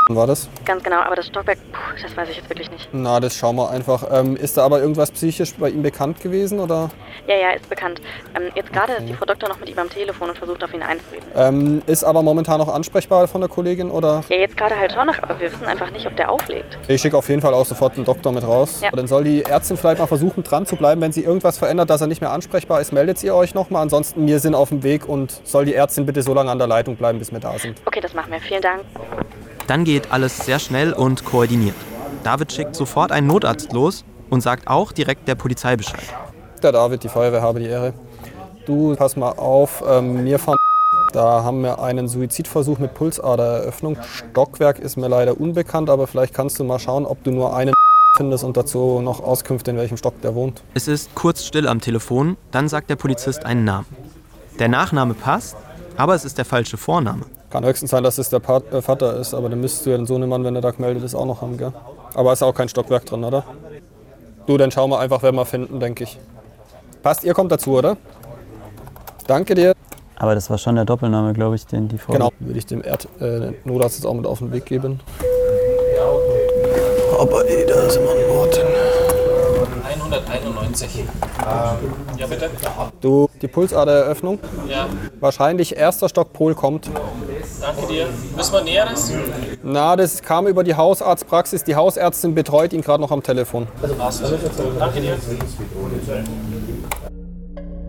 War 0.09 0.27
das? 0.27 0.49
Ganz 0.65 0.83
genau, 0.83 0.99
aber 1.01 1.17
das 1.17 1.27
Stockwerk, 1.27 1.59
puh, 1.73 2.03
das 2.03 2.17
weiß 2.17 2.29
ich 2.31 2.37
jetzt 2.37 2.49
wirklich 2.49 2.71
nicht. 2.71 2.89
Na, 2.93 3.21
das 3.21 3.37
schauen 3.37 3.57
wir 3.57 3.71
einfach. 3.71 4.05
Ähm, 4.11 4.37
ist 4.37 4.57
da 4.57 4.65
aber 4.65 4.81
irgendwas 4.81 5.11
psychisch 5.13 5.55
bei 5.55 5.69
ihm 5.69 5.83
bekannt 5.83 6.21
gewesen 6.21 6.59
oder? 6.59 6.91
Ja, 7.29 7.37
ja, 7.37 7.51
ist 7.51 7.69
bekannt. 7.69 8.01
Ähm, 8.35 8.51
jetzt 8.55 8.73
gerade 8.73 8.95
ist 8.95 9.09
die 9.09 9.13
Frau 9.13 9.25
Doktor 9.25 9.49
noch 9.49 9.61
mit 9.61 9.69
ihm 9.69 9.79
am 9.79 9.89
Telefon 9.89 10.31
und 10.31 10.39
versucht 10.39 10.65
auf 10.65 10.75
ihn 10.75 10.83
einzureden. 10.83 11.29
Ähm, 11.37 11.83
ist 11.87 12.03
aber 12.03 12.23
momentan 12.23 12.59
noch 12.59 12.69
ansprechbar 12.69 13.29
von 13.29 13.41
der 13.41 13.49
Kollegin 13.49 13.91
oder? 13.91 14.25
Ja, 14.29 14.37
jetzt 14.37 14.57
gerade 14.57 14.77
halt 14.77 14.93
schon 14.93 15.07
noch, 15.07 15.23
aber 15.23 15.39
wir 15.39 15.53
wissen 15.53 15.67
einfach 15.67 15.91
nicht, 15.93 16.07
ob 16.07 16.17
der 16.17 16.31
auflegt. 16.31 16.79
Ich 16.89 17.01
schicke 17.01 17.17
auf 17.17 17.29
jeden 17.29 17.43
Fall 17.43 17.55
auch 17.55 17.67
sofort 17.67 17.95
einen 17.97 18.05
Doktor 18.05 18.33
mit 18.33 18.43
raus. 18.43 18.81
Ja. 18.83 18.91
Dann 18.91 19.07
soll 19.07 19.25
die 19.25 19.45
Ärztin 19.45 19.77
vielleicht 19.77 20.01
mal 20.01 20.07
versuchen, 20.07 20.43
dran 20.43 20.67
zu 20.67 20.77
bleiben. 20.77 21.01
Wenn 21.01 21.13
sie 21.13 21.23
irgendwas 21.23 21.59
verändert, 21.59 21.91
dass 21.91 22.01
er 22.01 22.07
nicht 22.09 22.21
mehr 22.21 22.33
ansprechbar 22.33 22.81
ist, 22.81 22.93
meldet 22.93 23.23
ihr 23.23 23.35
euch 23.35 23.55
nochmal. 23.55 23.83
Ansonsten, 23.83 24.27
wir 24.27 24.41
sind 24.41 24.55
auf 24.55 24.71
dem 24.71 24.83
Weg 24.83 25.09
und 25.09 25.41
soll 25.45 25.67
die 25.67 25.75
Ärztin 25.75 26.07
bitte 26.07 26.23
so 26.23 26.35
lange 26.35 26.51
an 26.51 26.59
der 26.59 26.67
Leitung 26.67 26.97
bleiben, 26.97 27.19
bis 27.19 27.31
wir 27.31 27.41
da 27.41 27.59
sind. 27.59 27.81
Okay, 27.85 28.01
das 28.01 28.15
machen 28.15 28.33
wir. 28.33 28.41
Vielen 28.41 28.63
Dank. 28.63 28.81
Dann 29.71 29.85
geht 29.85 30.11
alles 30.11 30.37
sehr 30.37 30.59
schnell 30.59 30.93
und 30.93 31.25
koordiniert. 31.25 31.77
David 32.25 32.53
schickt 32.53 32.75
sofort 32.75 33.13
einen 33.13 33.29
Notarzt 33.29 33.73
los 33.73 34.05
und 34.29 34.41
sagt 34.41 34.67
auch 34.67 34.91
direkt 34.91 35.29
der 35.29 35.37
Polizei 35.37 35.77
Bescheid. 35.77 36.03
Der 36.61 36.73
David, 36.73 37.05
die 37.05 37.09
Feuerwehr, 37.09 37.41
habe 37.41 37.61
die 37.61 37.67
Ehre. 37.67 37.95
Du, 38.67 38.97
pass 38.97 39.15
mal 39.15 39.31
auf, 39.31 39.85
ähm, 39.89 40.25
wir 40.25 40.41
fahren. 40.41 40.57
Da 41.13 41.45
haben 41.45 41.63
wir 41.63 41.81
einen 41.81 42.09
Suizidversuch 42.09 42.81
mit 42.81 42.95
Pulsadereröffnung. 42.95 43.97
Stockwerk 44.03 44.81
ist 44.81 44.97
mir 44.97 45.07
leider 45.07 45.41
unbekannt, 45.41 45.89
aber 45.89 46.09
vielleicht 46.09 46.35
kannst 46.35 46.59
du 46.59 46.65
mal 46.65 46.81
schauen, 46.81 47.07
ob 47.07 47.23
du 47.23 47.31
nur 47.31 47.55
einen 47.55 47.73
findest 48.17 48.43
und 48.43 48.57
dazu 48.57 49.01
noch 49.01 49.23
Auskünfte, 49.23 49.71
in 49.71 49.77
welchem 49.77 49.97
Stock 49.97 50.21
der 50.21 50.35
wohnt. 50.35 50.65
Es 50.75 50.89
ist 50.89 51.15
kurz 51.15 51.45
still 51.45 51.69
am 51.69 51.81
Telefon, 51.81 52.37
dann 52.51 52.69
sagt 52.69 52.91
der 52.91 52.97
Polizist 52.97 53.47
einen 53.47 53.63
Namen. 53.63 53.87
Der 54.59 54.67
Nachname 54.67 55.15
passt, 55.15 55.57
aber 55.97 56.17
es 56.17 56.25
ist 56.25 56.39
der 56.39 56.45
falsche 56.45 56.77
Vorname. 56.77 57.25
Kann 57.51 57.65
höchstens 57.65 57.91
sein, 57.91 58.05
dass 58.05 58.19
es 58.19 58.31
der 58.31 58.39
Pat 58.39 58.73
äh, 58.73 58.81
Vater 58.81 59.17
ist, 59.17 59.35
aber 59.35 59.49
dann 59.49 59.61
müsstest 59.61 59.87
du 59.87 59.91
ja 59.91 59.97
den 59.97 60.07
Sohnemann, 60.07 60.45
wenn 60.45 60.55
er 60.55 60.63
da 60.63 60.71
gemeldet 60.71 61.03
ist, 61.03 61.15
auch 61.15 61.27
noch 61.27 61.43
haben, 61.43 61.59
gell? 61.59 61.73
Aber 62.15 62.33
ist 62.33 62.43
auch 62.43 62.55
kein 62.55 62.69
Stockwerk 62.69 63.07
drin, 63.07 63.25
oder? 63.25 63.45
Du, 64.47 64.57
dann 64.57 64.71
schauen 64.71 64.91
wir 64.91 65.01
einfach, 65.01 65.23
wer 65.23 65.33
wir 65.33 65.45
finden, 65.45 65.81
denke 65.81 66.05
ich. 66.05 66.19
Passt, 67.03 67.25
ihr 67.25 67.35
kommt 67.35 67.51
dazu, 67.51 67.77
oder? 67.77 67.97
Danke 69.27 69.55
dir. 69.55 69.75
Aber 70.17 70.35
das 70.35 70.51
war 70.51 70.59
schon 70.59 70.77
der 70.77 70.85
Doppelname, 70.85 71.33
glaube 71.33 71.57
ich, 71.57 71.67
den 71.67 71.89
die 71.89 71.99
Frau. 71.99 72.13
Genau, 72.13 72.31
würde 72.41 72.59
ich 72.59 72.67
dem 72.67 72.85
Erd 72.85 73.09
äh, 73.21 73.53
Notarzt 73.65 73.97
jetzt 73.97 74.07
auch 74.07 74.15
mit 74.15 74.27
auf 74.27 74.39
den 74.39 74.53
Weg 74.53 74.67
geben. 74.67 75.01
Aber 77.19 77.49
eh, 77.49 77.67
da 77.67 77.91
sind 77.91 78.03
wir 78.05 78.11
an 78.11 78.17
Bord. 78.29 78.61
191. 80.13 81.05
Ja, 82.17 82.27
bitte? 82.27 82.51
Du, 83.01 83.29
die 83.41 83.49
Pulsadereröffnung? 83.49 84.39
Ja. 84.69 84.87
Wahrscheinlich 85.21 85.77
erster 85.77 86.09
Stock 86.09 86.33
Pol 86.33 86.55
kommt. 86.55 86.91
Danke 87.61 87.87
dir. 87.87 88.07
Müssen 88.37 88.53
wir 88.53 88.63
Näheres? 88.63 89.13
Na, 89.63 89.97
das 89.97 90.23
kam 90.23 90.47
über 90.47 90.65
die 90.65 90.75
Hausarztpraxis. 90.75 91.65
Die 91.65 91.77
Hausärztin 91.77 92.35
betreut 92.35 92.73
ihn 92.73 92.81
gerade 92.81 93.03
noch 93.03 93.11
am 93.11 93.23
Telefon. 93.23 93.67
Passt. 93.99 94.23
Danke 94.79 95.01
dir. 95.01 95.17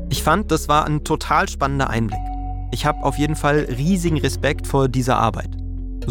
Ich 0.10 0.24
fand, 0.24 0.52
das 0.52 0.68
war 0.68 0.86
ein 0.86 1.04
total 1.04 1.48
spannender 1.50 1.90
Einblick. 1.90 2.20
Ich 2.72 2.86
habe 2.86 3.04
auf 3.04 3.18
jeden 3.18 3.36
Fall 3.36 3.68
riesigen 3.70 4.18
Respekt 4.18 4.68
vor 4.68 4.88
dieser 4.88 5.18
Arbeit. 5.18 5.61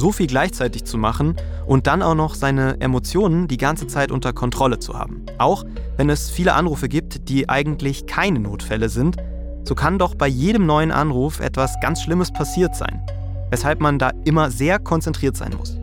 So 0.01 0.13
viel 0.13 0.29
gleichzeitig 0.29 0.85
zu 0.85 0.97
machen 0.97 1.37
und 1.67 1.87
dann 1.87 2.01
auch 2.01 2.15
noch 2.15 2.35
seine 2.35 2.81
Emotionen 2.81 3.49
die 3.49 3.59
ganze 3.59 3.87
Zeit 3.87 4.11
unter 4.11 4.33
Kontrolle 4.33 4.79
zu 4.79 4.99
haben. 4.99 5.27
Auch 5.37 5.67
wenn 5.99 6.09
es 6.09 6.31
viele 6.31 6.55
Anrufe 6.55 6.89
gibt, 6.89 7.29
die 7.29 7.51
eigentlich 7.51 8.07
keine 8.07 8.41
Notfälle 8.41 8.89
sind, 8.89 9.19
so 9.63 9.75
kann 9.75 9.99
doch 9.99 10.15
bei 10.15 10.27
jedem 10.27 10.65
neuen 10.65 10.91
Anruf 10.91 11.41
etwas 11.41 11.79
ganz 11.83 12.01
Schlimmes 12.01 12.33
passiert 12.33 12.75
sein, 12.75 13.03
weshalb 13.51 13.81
man 13.81 13.99
da 13.99 14.13
immer 14.25 14.51
sehr 14.51 14.79
konzentriert 14.79 15.37
sein 15.37 15.53
muss. 15.59 15.77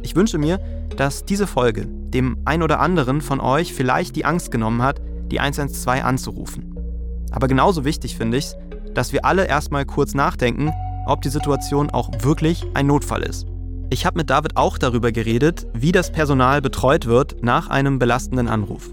Ich 0.00 0.16
wünsche 0.16 0.38
mir, 0.38 0.58
dass 0.96 1.26
diese 1.26 1.46
Folge 1.46 1.86
dem 1.86 2.38
ein 2.46 2.62
oder 2.62 2.80
anderen 2.80 3.20
von 3.20 3.40
euch 3.40 3.74
vielleicht 3.74 4.16
die 4.16 4.24
Angst 4.24 4.52
genommen 4.52 4.80
hat, 4.80 5.02
die 5.30 5.40
112 5.40 6.02
anzurufen. 6.02 6.78
Aber 7.30 7.46
genauso 7.46 7.84
wichtig 7.84 8.16
finde 8.16 8.38
ich 8.38 8.46
es, 8.46 8.56
dass 8.94 9.12
wir 9.12 9.26
alle 9.26 9.44
erstmal 9.44 9.84
kurz 9.84 10.14
nachdenken, 10.14 10.72
ob 11.06 11.22
die 11.22 11.28
Situation 11.28 11.90
auch 11.90 12.10
wirklich 12.20 12.64
ein 12.74 12.86
Notfall 12.86 13.22
ist. 13.22 13.46
Ich 13.90 14.06
habe 14.06 14.18
mit 14.18 14.30
David 14.30 14.56
auch 14.56 14.78
darüber 14.78 15.12
geredet, 15.12 15.66
wie 15.72 15.92
das 15.92 16.10
Personal 16.10 16.60
betreut 16.60 17.06
wird 17.06 17.42
nach 17.42 17.68
einem 17.68 17.98
belastenden 17.98 18.48
Anruf. 18.48 18.90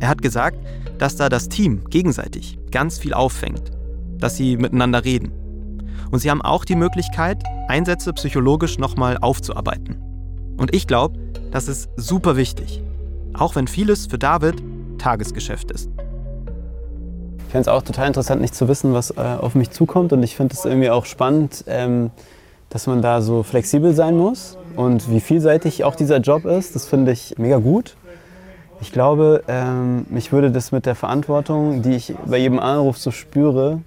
Er 0.00 0.08
hat 0.08 0.22
gesagt, 0.22 0.58
dass 0.98 1.16
da 1.16 1.28
das 1.28 1.48
Team 1.48 1.84
gegenseitig 1.90 2.58
ganz 2.70 2.98
viel 2.98 3.14
auffängt, 3.14 3.70
dass 4.18 4.36
sie 4.36 4.56
miteinander 4.56 5.04
reden. 5.04 5.32
Und 6.10 6.20
sie 6.20 6.30
haben 6.30 6.42
auch 6.42 6.64
die 6.64 6.76
Möglichkeit, 6.76 7.42
Einsätze 7.68 8.12
psychologisch 8.12 8.78
nochmal 8.78 9.18
aufzuarbeiten. 9.18 9.96
Und 10.56 10.74
ich 10.74 10.86
glaube, 10.86 11.18
das 11.50 11.68
ist 11.68 11.88
super 11.96 12.36
wichtig, 12.36 12.82
auch 13.34 13.56
wenn 13.56 13.66
vieles 13.66 14.06
für 14.06 14.18
David 14.18 14.62
Tagesgeschäft 14.98 15.70
ist. 15.70 15.90
Ich 17.48 17.52
fände 17.52 17.62
es 17.62 17.74
auch 17.74 17.80
total 17.80 18.08
interessant, 18.08 18.42
nicht 18.42 18.54
zu 18.54 18.68
wissen, 18.68 18.92
was 18.92 19.10
äh, 19.12 19.20
auf 19.20 19.54
mich 19.54 19.70
zukommt. 19.70 20.12
Und 20.12 20.22
ich 20.22 20.36
finde 20.36 20.54
es 20.54 20.66
irgendwie 20.66 20.90
auch 20.90 21.06
spannend, 21.06 21.64
ähm, 21.66 22.10
dass 22.68 22.86
man 22.86 23.00
da 23.00 23.22
so 23.22 23.42
flexibel 23.42 23.94
sein 23.94 24.18
muss. 24.18 24.58
Und 24.76 25.10
wie 25.10 25.20
vielseitig 25.20 25.82
auch 25.82 25.96
dieser 25.96 26.18
Job 26.18 26.44
ist, 26.44 26.74
das 26.74 26.84
finde 26.84 27.10
ich 27.12 27.36
mega 27.38 27.56
gut. 27.56 27.96
Ich 28.82 28.92
glaube, 28.92 29.44
ähm, 29.48 30.04
mich 30.10 30.30
würde 30.30 30.50
das 30.50 30.72
mit 30.72 30.84
der 30.84 30.94
Verantwortung, 30.94 31.80
die 31.80 31.96
ich 31.96 32.14
bei 32.26 32.36
jedem 32.36 32.58
Anruf 32.58 32.98
so 32.98 33.10
spüre, 33.10 33.80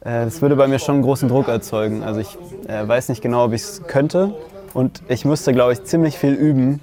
äh, 0.00 0.26
das 0.26 0.42
würde 0.42 0.54
bei 0.54 0.68
mir 0.68 0.78
schon 0.78 1.00
großen 1.00 1.26
Druck 1.26 1.48
erzeugen. 1.48 2.02
Also 2.02 2.20
ich 2.20 2.36
äh, 2.68 2.86
weiß 2.86 3.08
nicht 3.08 3.22
genau, 3.22 3.46
ob 3.46 3.54
ich 3.54 3.62
es 3.62 3.82
könnte. 3.86 4.34
Und 4.74 5.00
ich 5.08 5.24
müsste, 5.24 5.54
glaube 5.54 5.72
ich, 5.72 5.84
ziemlich 5.84 6.18
viel 6.18 6.34
üben, 6.34 6.82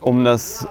um 0.00 0.24
das 0.24 0.68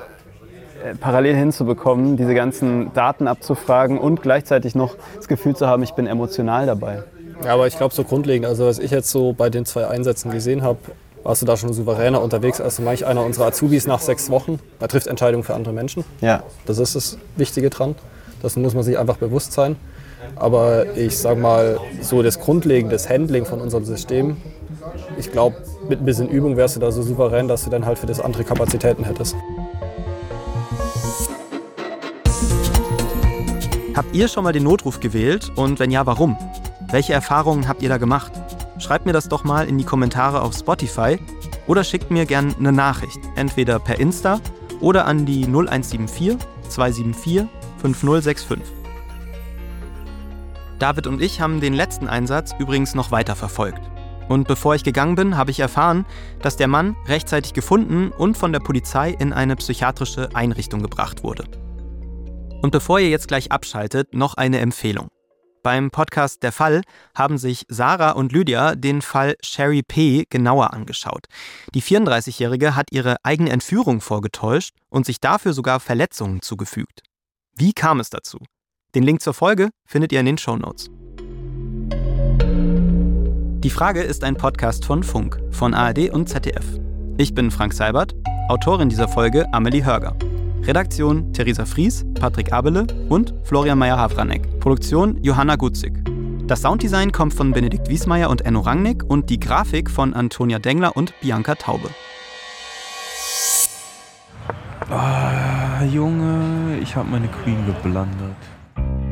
parallel 1.00 1.36
hinzubekommen, 1.36 2.18
diese 2.18 2.34
ganzen 2.34 2.94
Daten 2.94 3.28
abzufragen 3.28 3.98
und 3.98 4.22
gleichzeitig 4.22 4.76
noch 4.76 4.96
das 5.16 5.28
Gefühl 5.28 5.56
zu 5.56 5.68
haben, 5.68 5.84
ich 5.84 5.94
bin 5.94 6.08
emotional 6.08 6.66
dabei. 6.66 7.04
Ja, 7.44 7.54
aber 7.54 7.68
ich 7.68 7.78
glaube 7.78 7.94
so 7.94 8.04
grundlegend, 8.04 8.48
also 8.48 8.66
was 8.66 8.80
ich 8.80 8.92
jetzt 8.92 9.10
so 9.10 9.34
bei 9.34 9.50
den 9.50 9.66
zwei 9.66 9.88
Einsätzen 9.88 10.32
gesehen 10.32 10.64
habe, 10.64 10.80
warst 11.24 11.42
du 11.42 11.46
da 11.46 11.58
schon 11.58 11.74
souveräner 11.74 12.22
unterwegs 12.22 12.62
als 12.62 12.80
manch 12.80 13.06
einer 13.06 13.24
unserer 13.24 13.48
Azubis 13.48 13.86
nach 13.86 14.00
sechs 14.00 14.30
Wochen. 14.30 14.60
Er 14.80 14.88
trifft 14.88 15.08
Entscheidungen 15.08 15.44
für 15.44 15.54
andere 15.54 15.74
Menschen. 15.74 16.04
Ja. 16.22 16.44
Das 16.66 16.80
ist 16.80 16.96
das 16.96 17.18
Wichtige 17.36 17.70
dran. 17.70 17.96
Das 18.42 18.56
muss 18.56 18.74
man 18.74 18.84
sich 18.84 18.98
einfach 18.98 19.18
bewusst 19.18 19.52
sein. 19.52 19.76
Aber 20.36 20.96
ich 20.96 21.18
sage 21.18 21.40
mal, 21.40 21.80
so 22.02 22.24
das 22.24 22.40
grundlegende 22.40 22.96
das 22.96 23.10
Handling 23.10 23.46
von 23.46 23.62
unserem 23.62 23.86
System, 23.86 24.38
ich 25.18 25.32
glaube, 25.32 25.58
mit 25.90 26.02
ein 26.02 26.06
bisschen 26.06 26.30
Übung 26.30 26.58
wärst 26.58 26.76
du 26.76 26.80
da 26.80 26.92
so 26.92 27.02
souverän, 27.02 27.48
dass 27.48 27.64
du 27.64 27.70
dann 27.70 27.86
halt 27.86 28.00
für 28.00 28.08
das 28.08 28.20
andere 28.20 28.44
Kapazitäten 28.44 29.04
hättest. 29.04 29.36
Habt 33.98 34.16
ihr 34.16 34.28
schon 34.28 34.44
mal 34.44 34.54
den 34.54 34.62
Notruf 34.62 35.00
gewählt 35.00 35.52
und 35.56 35.80
wenn 35.80 35.90
ja, 35.90 36.06
warum? 36.06 36.38
Welche 36.92 37.14
Erfahrungen 37.14 37.68
habt 37.68 37.82
ihr 37.82 37.90
da 37.90 37.98
gemacht? 37.98 38.32
Schreibt 38.78 39.08
mir 39.08 39.12
das 39.12 39.28
doch 39.28 39.44
mal 39.44 39.68
in 39.68 39.80
die 39.80 39.86
Kommentare 39.86 40.44
auf 40.44 40.56
Spotify 40.56 41.18
oder 41.66 41.84
schickt 41.84 42.12
mir 42.12 42.28
gern 42.28 42.54
eine 42.60 42.72
Nachricht, 42.72 43.20
entweder 43.36 43.80
per 43.80 44.00
Insta 44.00 44.40
oder 44.82 45.06
an 45.06 45.26
die 45.26 45.46
0174 45.46 46.38
274 46.70 47.48
5065. 47.82 48.60
David 50.78 51.08
und 51.08 51.20
ich 51.20 51.42
haben 51.42 51.60
den 51.60 51.74
letzten 51.74 52.08
Einsatz 52.08 52.54
übrigens 52.60 52.94
noch 52.94 53.10
weiter 53.10 53.36
verfolgt. 53.36 53.82
Und 54.30 54.48
bevor 54.48 54.76
ich 54.76 54.84
gegangen 54.84 55.16
bin, 55.16 55.38
habe 55.38 55.50
ich 55.50 55.60
erfahren, 55.60 56.06
dass 56.44 56.56
der 56.56 56.68
Mann 56.68 56.96
rechtzeitig 57.08 57.54
gefunden 57.54 58.12
und 58.16 58.38
von 58.38 58.54
der 58.54 58.60
Polizei 58.60 59.10
in 59.10 59.34
eine 59.34 59.56
psychiatrische 59.56 60.30
Einrichtung 60.36 60.84
gebracht 60.84 61.24
wurde. 61.24 61.46
Und 62.62 62.72
bevor 62.72 63.00
ihr 63.00 63.10
jetzt 63.10 63.28
gleich 63.28 63.52
abschaltet, 63.52 64.14
noch 64.14 64.34
eine 64.34 64.60
Empfehlung. 64.60 65.10
Beim 65.64 65.92
Podcast 65.92 66.44
Der 66.44 66.52
Fall 66.52 66.82
haben 67.14 67.38
sich 67.38 67.66
Sarah 67.68 68.12
und 68.12 68.32
Lydia 68.32 68.76
den 68.76 69.02
Fall 69.02 69.36
Sherry 69.44 69.84
P. 69.84 70.24
genauer 70.30 70.74
angeschaut. 70.74 71.26
Die 71.74 71.82
34-Jährige 71.82 72.76
hat 72.76 72.88
ihre 72.92 73.18
eigene 73.24 73.50
Entführung 73.50 74.02
vorgetäuscht 74.02 74.76
und 74.90 75.06
sich 75.06 75.20
dafür 75.20 75.54
sogar 75.54 75.80
Verletzungen 75.80 76.42
zugefügt. 76.42 77.02
Wie 77.56 77.74
kam 77.74 78.00
es 78.00 78.10
dazu? 78.10 78.40
Den 78.96 79.04
Link 79.04 79.22
zur 79.22 79.34
Folge 79.34 79.70
findet 79.86 80.12
ihr 80.14 80.22
in 80.22 80.26
den 80.26 80.38
Shownotes. 80.38 80.90
Die 83.60 83.70
Frage 83.70 84.02
ist 84.02 84.24
ein 84.24 84.38
Podcast 84.38 84.86
von 84.86 85.04
Funk, 85.04 85.42
von 85.52 85.74
ARD 85.74 86.10
und 86.12 86.30
ZDF. 86.30 86.66
Ich 87.18 87.34
bin 87.34 87.52
Frank 87.52 87.74
Seibert, 87.74 88.16
Autorin 88.48 88.88
dieser 88.88 89.10
Folge 89.10 89.52
Amelie 89.54 89.84
Hörger. 89.84 90.16
Redaktion 90.64 91.32
Theresa 91.34 91.66
Fries, 91.66 92.06
Patrick 92.16 92.52
Abele 92.52 92.88
und 93.10 93.34
Florian 93.44 93.78
Meyer-Havranek. 93.78 94.60
Produktion 94.60 95.22
Johanna 95.24 95.56
Gutzig. 95.56 95.94
Das 96.48 96.62
Sounddesign 96.62 97.12
kommt 97.12 97.34
von 97.34 97.52
Benedikt 97.52 97.90
Wiesmeier 97.90 98.30
und 98.30 98.42
Enno 98.42 98.62
Rangnick 98.62 99.04
und 99.04 99.30
die 99.30 99.40
Grafik 99.40 99.90
von 99.90 100.14
Antonia 100.14 100.60
Dengler 100.60 100.96
und 100.96 101.14
Bianca 101.20 101.56
Taube. 101.56 101.90
Ah, 104.90 105.84
Junge, 105.84 106.80
ich 106.82 106.96
habe 106.96 107.10
meine 107.10 107.28
Queen 107.28 107.66
geblandert. 107.66 108.36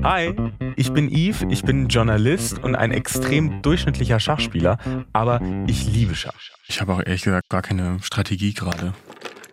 Hi, 0.04 0.36
ich 0.76 0.94
bin 0.94 1.10
Yves, 1.10 1.46
ich 1.50 1.64
bin 1.64 1.88
Journalist 1.88 2.64
und 2.64 2.76
ein 2.76 2.92
extrem 2.92 3.62
durchschnittlicher 3.64 4.20
Schachspieler, 4.20 4.78
aber 5.14 5.42
ich 5.68 5.92
liebe 5.92 6.14
Schach. 6.16 6.36
Ich 6.68 6.80
habe 6.80 6.94
auch 6.94 7.00
ehrlich 7.04 7.24
gesagt 7.24 7.50
gar 7.50 7.64
keine 7.64 7.98
Strategie 8.02 8.54
gerade. 8.54 8.94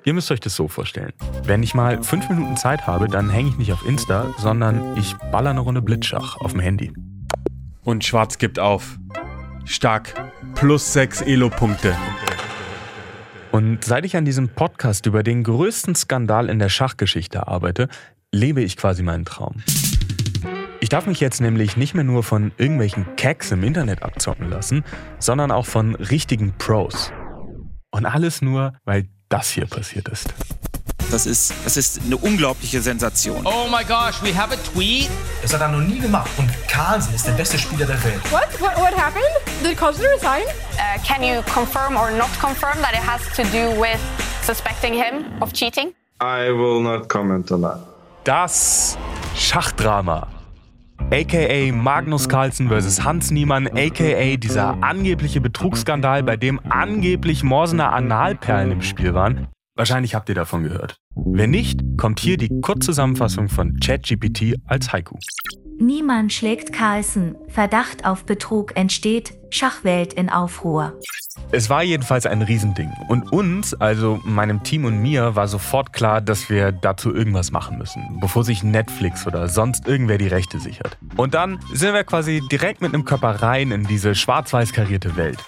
Ihr 0.05 0.14
müsst 0.14 0.32
euch 0.32 0.40
das 0.40 0.57
so 0.57 0.66
vorstellen. 0.66 1.12
Wenn 1.44 1.62
ich 1.62 1.74
mal 1.74 2.03
fünf 2.03 2.28
Minuten 2.28 2.57
Zeit 2.57 2.88
habe, 2.88 3.07
dann 3.07 3.30
hänge 3.30 3.50
ich 3.50 3.59
nicht 3.59 3.72
auf 3.72 3.86
Insta, 3.86 4.34
sondern 4.36 4.96
ich 4.96 5.14
baller 5.30 5.50
eine 5.50 5.61
Runde 5.61 5.80
Blitzschach 5.80 6.38
auf 6.38 6.53
dem 6.53 6.61
Handy. 6.61 6.92
Und 7.84 8.05
Schwarz 8.05 8.38
gibt 8.38 8.59
auf. 8.59 8.98
Stark. 9.64 10.14
Plus 10.57 10.92
sechs 10.92 11.20
Elo-Punkte. 11.20 11.96
Und 13.53 13.84
seit 13.84 14.05
ich 14.05 14.16
an 14.16 14.24
diesem 14.24 14.48
Podcast 14.48 15.07
über 15.07 15.22
den 15.22 15.44
größten 15.44 15.94
Skandal 15.94 16.48
in 16.48 16.59
der 16.59 16.68
Schachgeschichte 16.68 17.46
arbeite, 17.46 17.88
lebe 18.32 18.61
ich 18.61 18.76
quasi 18.76 19.05
meinen 19.05 19.24
Traum. 19.24 19.62
Ich 20.80 20.88
darf 20.88 21.07
mich 21.07 21.20
jetzt 21.20 21.40
nämlich 21.40 21.76
nicht 21.76 21.94
mehr 21.94 22.03
nur 22.03 22.24
von 22.24 22.50
irgendwelchen 22.57 23.07
Cacks 23.14 23.53
im 23.53 23.62
Internet 23.62 24.03
abzocken 24.03 24.50
lassen, 24.50 24.82
sondern 25.20 25.53
auch 25.53 25.66
von 25.66 25.94
richtigen 25.94 26.55
Pros. 26.59 27.12
Und 27.92 28.05
alles 28.05 28.42
nur, 28.42 28.72
weil 28.84 29.07
das 29.33 29.51
hier 29.51 29.66
passiert 29.66 30.09
ist. 30.09 30.28
Das 31.11 31.26
ist, 31.26 31.53
das 31.64 31.76
ist 31.76 32.01
eine 32.05 32.16
unglaubliche 32.16 32.80
Sensation. 32.80 33.45
Oh 33.47 33.66
my 33.68 33.85
gosh, 33.85 34.22
we 34.22 34.35
have 34.35 34.53
a 34.53 34.57
tweet. 34.72 35.11
Das 35.43 35.53
hat 35.53 35.61
er 35.61 35.68
noch 35.68 35.80
nie 35.80 35.99
gemacht. 35.99 36.30
Und 36.39 36.51
Carlsen 36.68 37.14
ist 37.14 37.26
der 37.26 37.33
beste 37.33 37.59
Spieler 37.59 37.87
der 37.87 38.03
Welt. 38.03 38.22
What? 38.30 38.49
What, 38.61 38.76
what 38.76 38.97
happened? 38.97 39.24
Did 39.62 39.76
Carlsen 39.76 40.07
resign? 40.07 40.43
Uh, 40.76 40.99
can 41.05 41.22
you 41.22 41.43
confirm 41.53 41.97
or 41.97 42.11
not 42.11 42.30
confirm 42.41 42.80
that 42.80 42.93
it 42.93 43.07
has 43.07 43.20
to 43.37 43.43
do 43.53 43.78
with 43.78 43.99
suspecting 44.43 44.95
him 44.95 45.24
of 45.43 45.53
cheating? 45.53 45.93
I 46.20 46.51
will 46.51 46.80
not 46.80 47.09
comment 47.09 47.51
on 47.53 47.62
that. 47.62 47.78
Das 48.24 48.97
Schachdrama. 49.37 50.28
AKA 51.12 51.72
Magnus 51.72 52.26
Carlsen 52.26 52.70
vs. 52.70 53.04
Hans 53.04 53.30
Niemann, 53.30 53.66
AKA 53.66 54.36
dieser 54.38 54.82
angebliche 54.82 55.42
Betrugsskandal, 55.42 56.22
bei 56.22 56.38
dem 56.38 56.58
angeblich 56.70 57.42
Morsener 57.42 57.92
Analperlen 57.92 58.72
im 58.72 58.80
Spiel 58.80 59.12
waren. 59.12 59.48
Wahrscheinlich 59.76 60.14
habt 60.14 60.30
ihr 60.30 60.34
davon 60.34 60.62
gehört. 60.62 60.96
Wenn 61.14 61.50
nicht, 61.50 61.82
kommt 61.98 62.18
hier 62.18 62.38
die 62.38 62.48
Kurzzusammenfassung 62.62 63.50
von 63.50 63.78
ChatGPT 63.78 64.54
als 64.64 64.90
Haiku. 64.94 65.18
Niemand 65.79 66.33
schlägt 66.33 66.73
Carlsen. 66.73 67.37
Verdacht 67.49 68.05
auf 68.05 68.25
Betrug 68.25 68.77
entsteht. 68.77 69.35
Schachwelt 69.51 70.12
in 70.12 70.31
Aufruhr. 70.31 70.99
Es 71.51 71.68
war 71.68 71.83
jedenfalls 71.83 72.25
ein 72.25 72.41
Riesending. 72.43 72.91
Und 73.09 73.33
uns, 73.33 73.75
also 73.75 74.20
meinem 74.25 74.62
Team 74.62 74.85
und 74.85 74.99
mir, 74.99 75.37
war 75.37 75.49
sofort 75.49 75.93
klar, 75.93 76.20
dass 76.20 76.49
wir 76.49 76.73
dazu 76.73 77.14
irgendwas 77.14 77.51
machen 77.51 77.79
müssen, 77.79 78.18
bevor 78.20 78.45
sich 78.45 78.62
Netflix 78.62 79.27
oder 79.27 79.49
sonst 79.49 79.87
irgendwer 79.87 80.18
die 80.18 80.29
Rechte 80.29 80.59
sichert. 80.59 80.97
Und 81.16 81.35
dann 81.35 81.59
sind 81.73 81.93
wir 81.93 82.05
quasi 82.05 82.43
direkt 82.51 82.81
mit 82.81 82.95
einem 82.95 83.05
Körper 83.05 83.43
rein 83.43 83.70
in 83.70 83.85
diese 83.85 84.14
schwarz-weiß 84.14 84.73
karierte 84.73 85.16
Welt. 85.16 85.39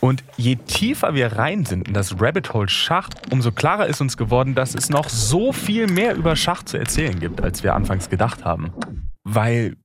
Und 0.00 0.22
je 0.36 0.56
tiefer 0.56 1.14
wir 1.14 1.32
rein 1.32 1.64
sind 1.64 1.88
in 1.88 1.94
das 1.94 2.20
Rabbit 2.20 2.52
Hole 2.54 2.68
Schach, 2.68 3.10
umso 3.30 3.50
klarer 3.50 3.86
ist 3.86 4.00
uns 4.00 4.16
geworden, 4.16 4.54
dass 4.54 4.74
es 4.74 4.90
noch 4.90 5.08
so 5.08 5.52
viel 5.52 5.88
mehr 5.88 6.14
über 6.14 6.36
Schach 6.36 6.62
zu 6.62 6.76
erzählen 6.76 7.18
gibt, 7.18 7.40
als 7.42 7.62
wir 7.62 7.74
anfangs 7.74 8.08
gedacht 8.08 8.44
haben. 8.44 8.72
Weil 9.24 9.76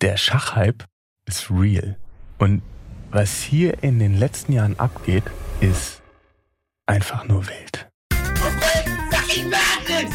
der 0.00 0.16
Schachhype 0.16 0.84
ist 1.26 1.50
real. 1.50 1.96
Und 2.38 2.62
was 3.10 3.42
hier 3.42 3.82
in 3.82 3.98
den 3.98 4.14
letzten 4.14 4.52
Jahren 4.52 4.78
abgeht, 4.78 5.24
ist 5.60 6.02
einfach 6.86 7.26
nur 7.26 7.46
wild. 7.46 7.88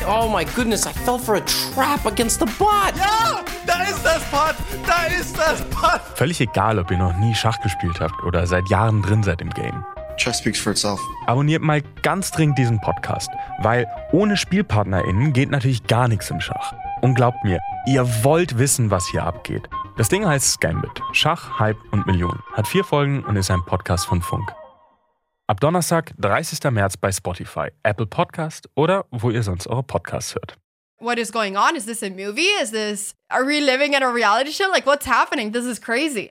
Oh 0.08 0.28
my 0.28 0.44
goodness, 0.56 0.88
I 0.88 0.94
fell 0.94 1.20
for 1.20 1.36
a 1.36 1.42
trap 1.42 2.06
against 2.06 2.40
the 2.40 2.46
bot. 2.58 2.94
Ja, 2.98 3.42
da 3.68 3.84
ist 3.84 4.04
das 4.04 4.24
Bot, 4.32 4.56
da 4.86 5.04
ist 5.06 5.38
das 5.38 5.62
Bot. 5.70 6.02
Völlig 6.16 6.42
egal, 6.42 6.80
ob 6.80 6.90
ihr 6.90 6.98
noch 6.98 7.16
nie 7.18 7.36
Schach 7.36 7.60
gespielt 7.62 8.00
habt 8.00 8.24
oder 8.24 8.48
seit 8.48 8.68
Jahren 8.70 9.02
drin 9.02 9.22
seid 9.24 9.42
im 9.42 9.52
Game. 9.52 9.86
Chess 10.18 10.40
speaks 10.40 10.60
for 10.60 10.72
itself. 10.72 11.00
Abonniert 11.28 11.62
mal 11.62 11.82
ganz 12.04 12.32
dringend 12.32 12.58
diesen 12.58 12.82
Podcast, 12.82 13.30
weil 13.60 13.88
ohne 14.12 14.38
SpielpartnerInnen 14.38 15.34
geht 15.34 15.52
natürlich 15.52 15.86
gar 15.86 16.08
nichts 16.08 16.30
im 16.30 16.42
Schach. 16.42 16.74
Und 17.02 17.16
glaubt 17.16 17.44
mir, 17.44 17.60
ihr 17.88 18.08
wollt 18.24 18.58
wissen, 18.58 18.92
was 18.92 19.08
hier 19.08 19.24
abgeht. 19.24 19.70
Das 19.98 20.10
Ding 20.10 20.26
heißt 20.26 20.54
Scambit. 20.54 21.02
Schach, 21.14 21.60
Hype 21.60 21.78
und 21.92 22.06
Millionen. 22.08 22.40
Hat 22.54 22.68
vier 22.68 22.84
Folgen 22.84 23.24
und 23.24 23.36
ist 23.36 23.52
ein 23.52 23.64
Podcast 23.66 24.06
von 24.06 24.22
Funk. 24.22 24.52
Ab 25.52 25.60
Donnerstag, 25.60 26.14
30. 26.18 26.72
März 26.72 26.96
bei 26.96 27.12
Spotify, 27.12 27.72
Apple 27.84 28.06
Podcast 28.06 28.70
oder 28.74 29.04
wo 29.12 29.32
ihr 29.32 29.44
sonst 29.44 29.68
eure 29.68 29.84
Podcasts 29.84 30.34
hört. 30.34 30.56
What 30.98 31.20
is 31.20 31.30
going 31.30 31.58
on? 31.58 31.76
Is 31.76 31.86
this 31.86 32.02
a 32.02 32.10
movie? 32.10 32.48
Is 32.62 32.72
this. 32.72 33.16
Are 33.30 33.46
we 33.46 33.60
living 33.60 33.92
in 33.92 34.02
a 34.02 34.10
reality 34.14 34.54
show? 34.54 34.70
Like, 34.72 34.86
what's 34.86 35.06
happening? 35.06 35.52
This 35.52 35.66
is 35.66 35.82
crazy. 35.82 36.30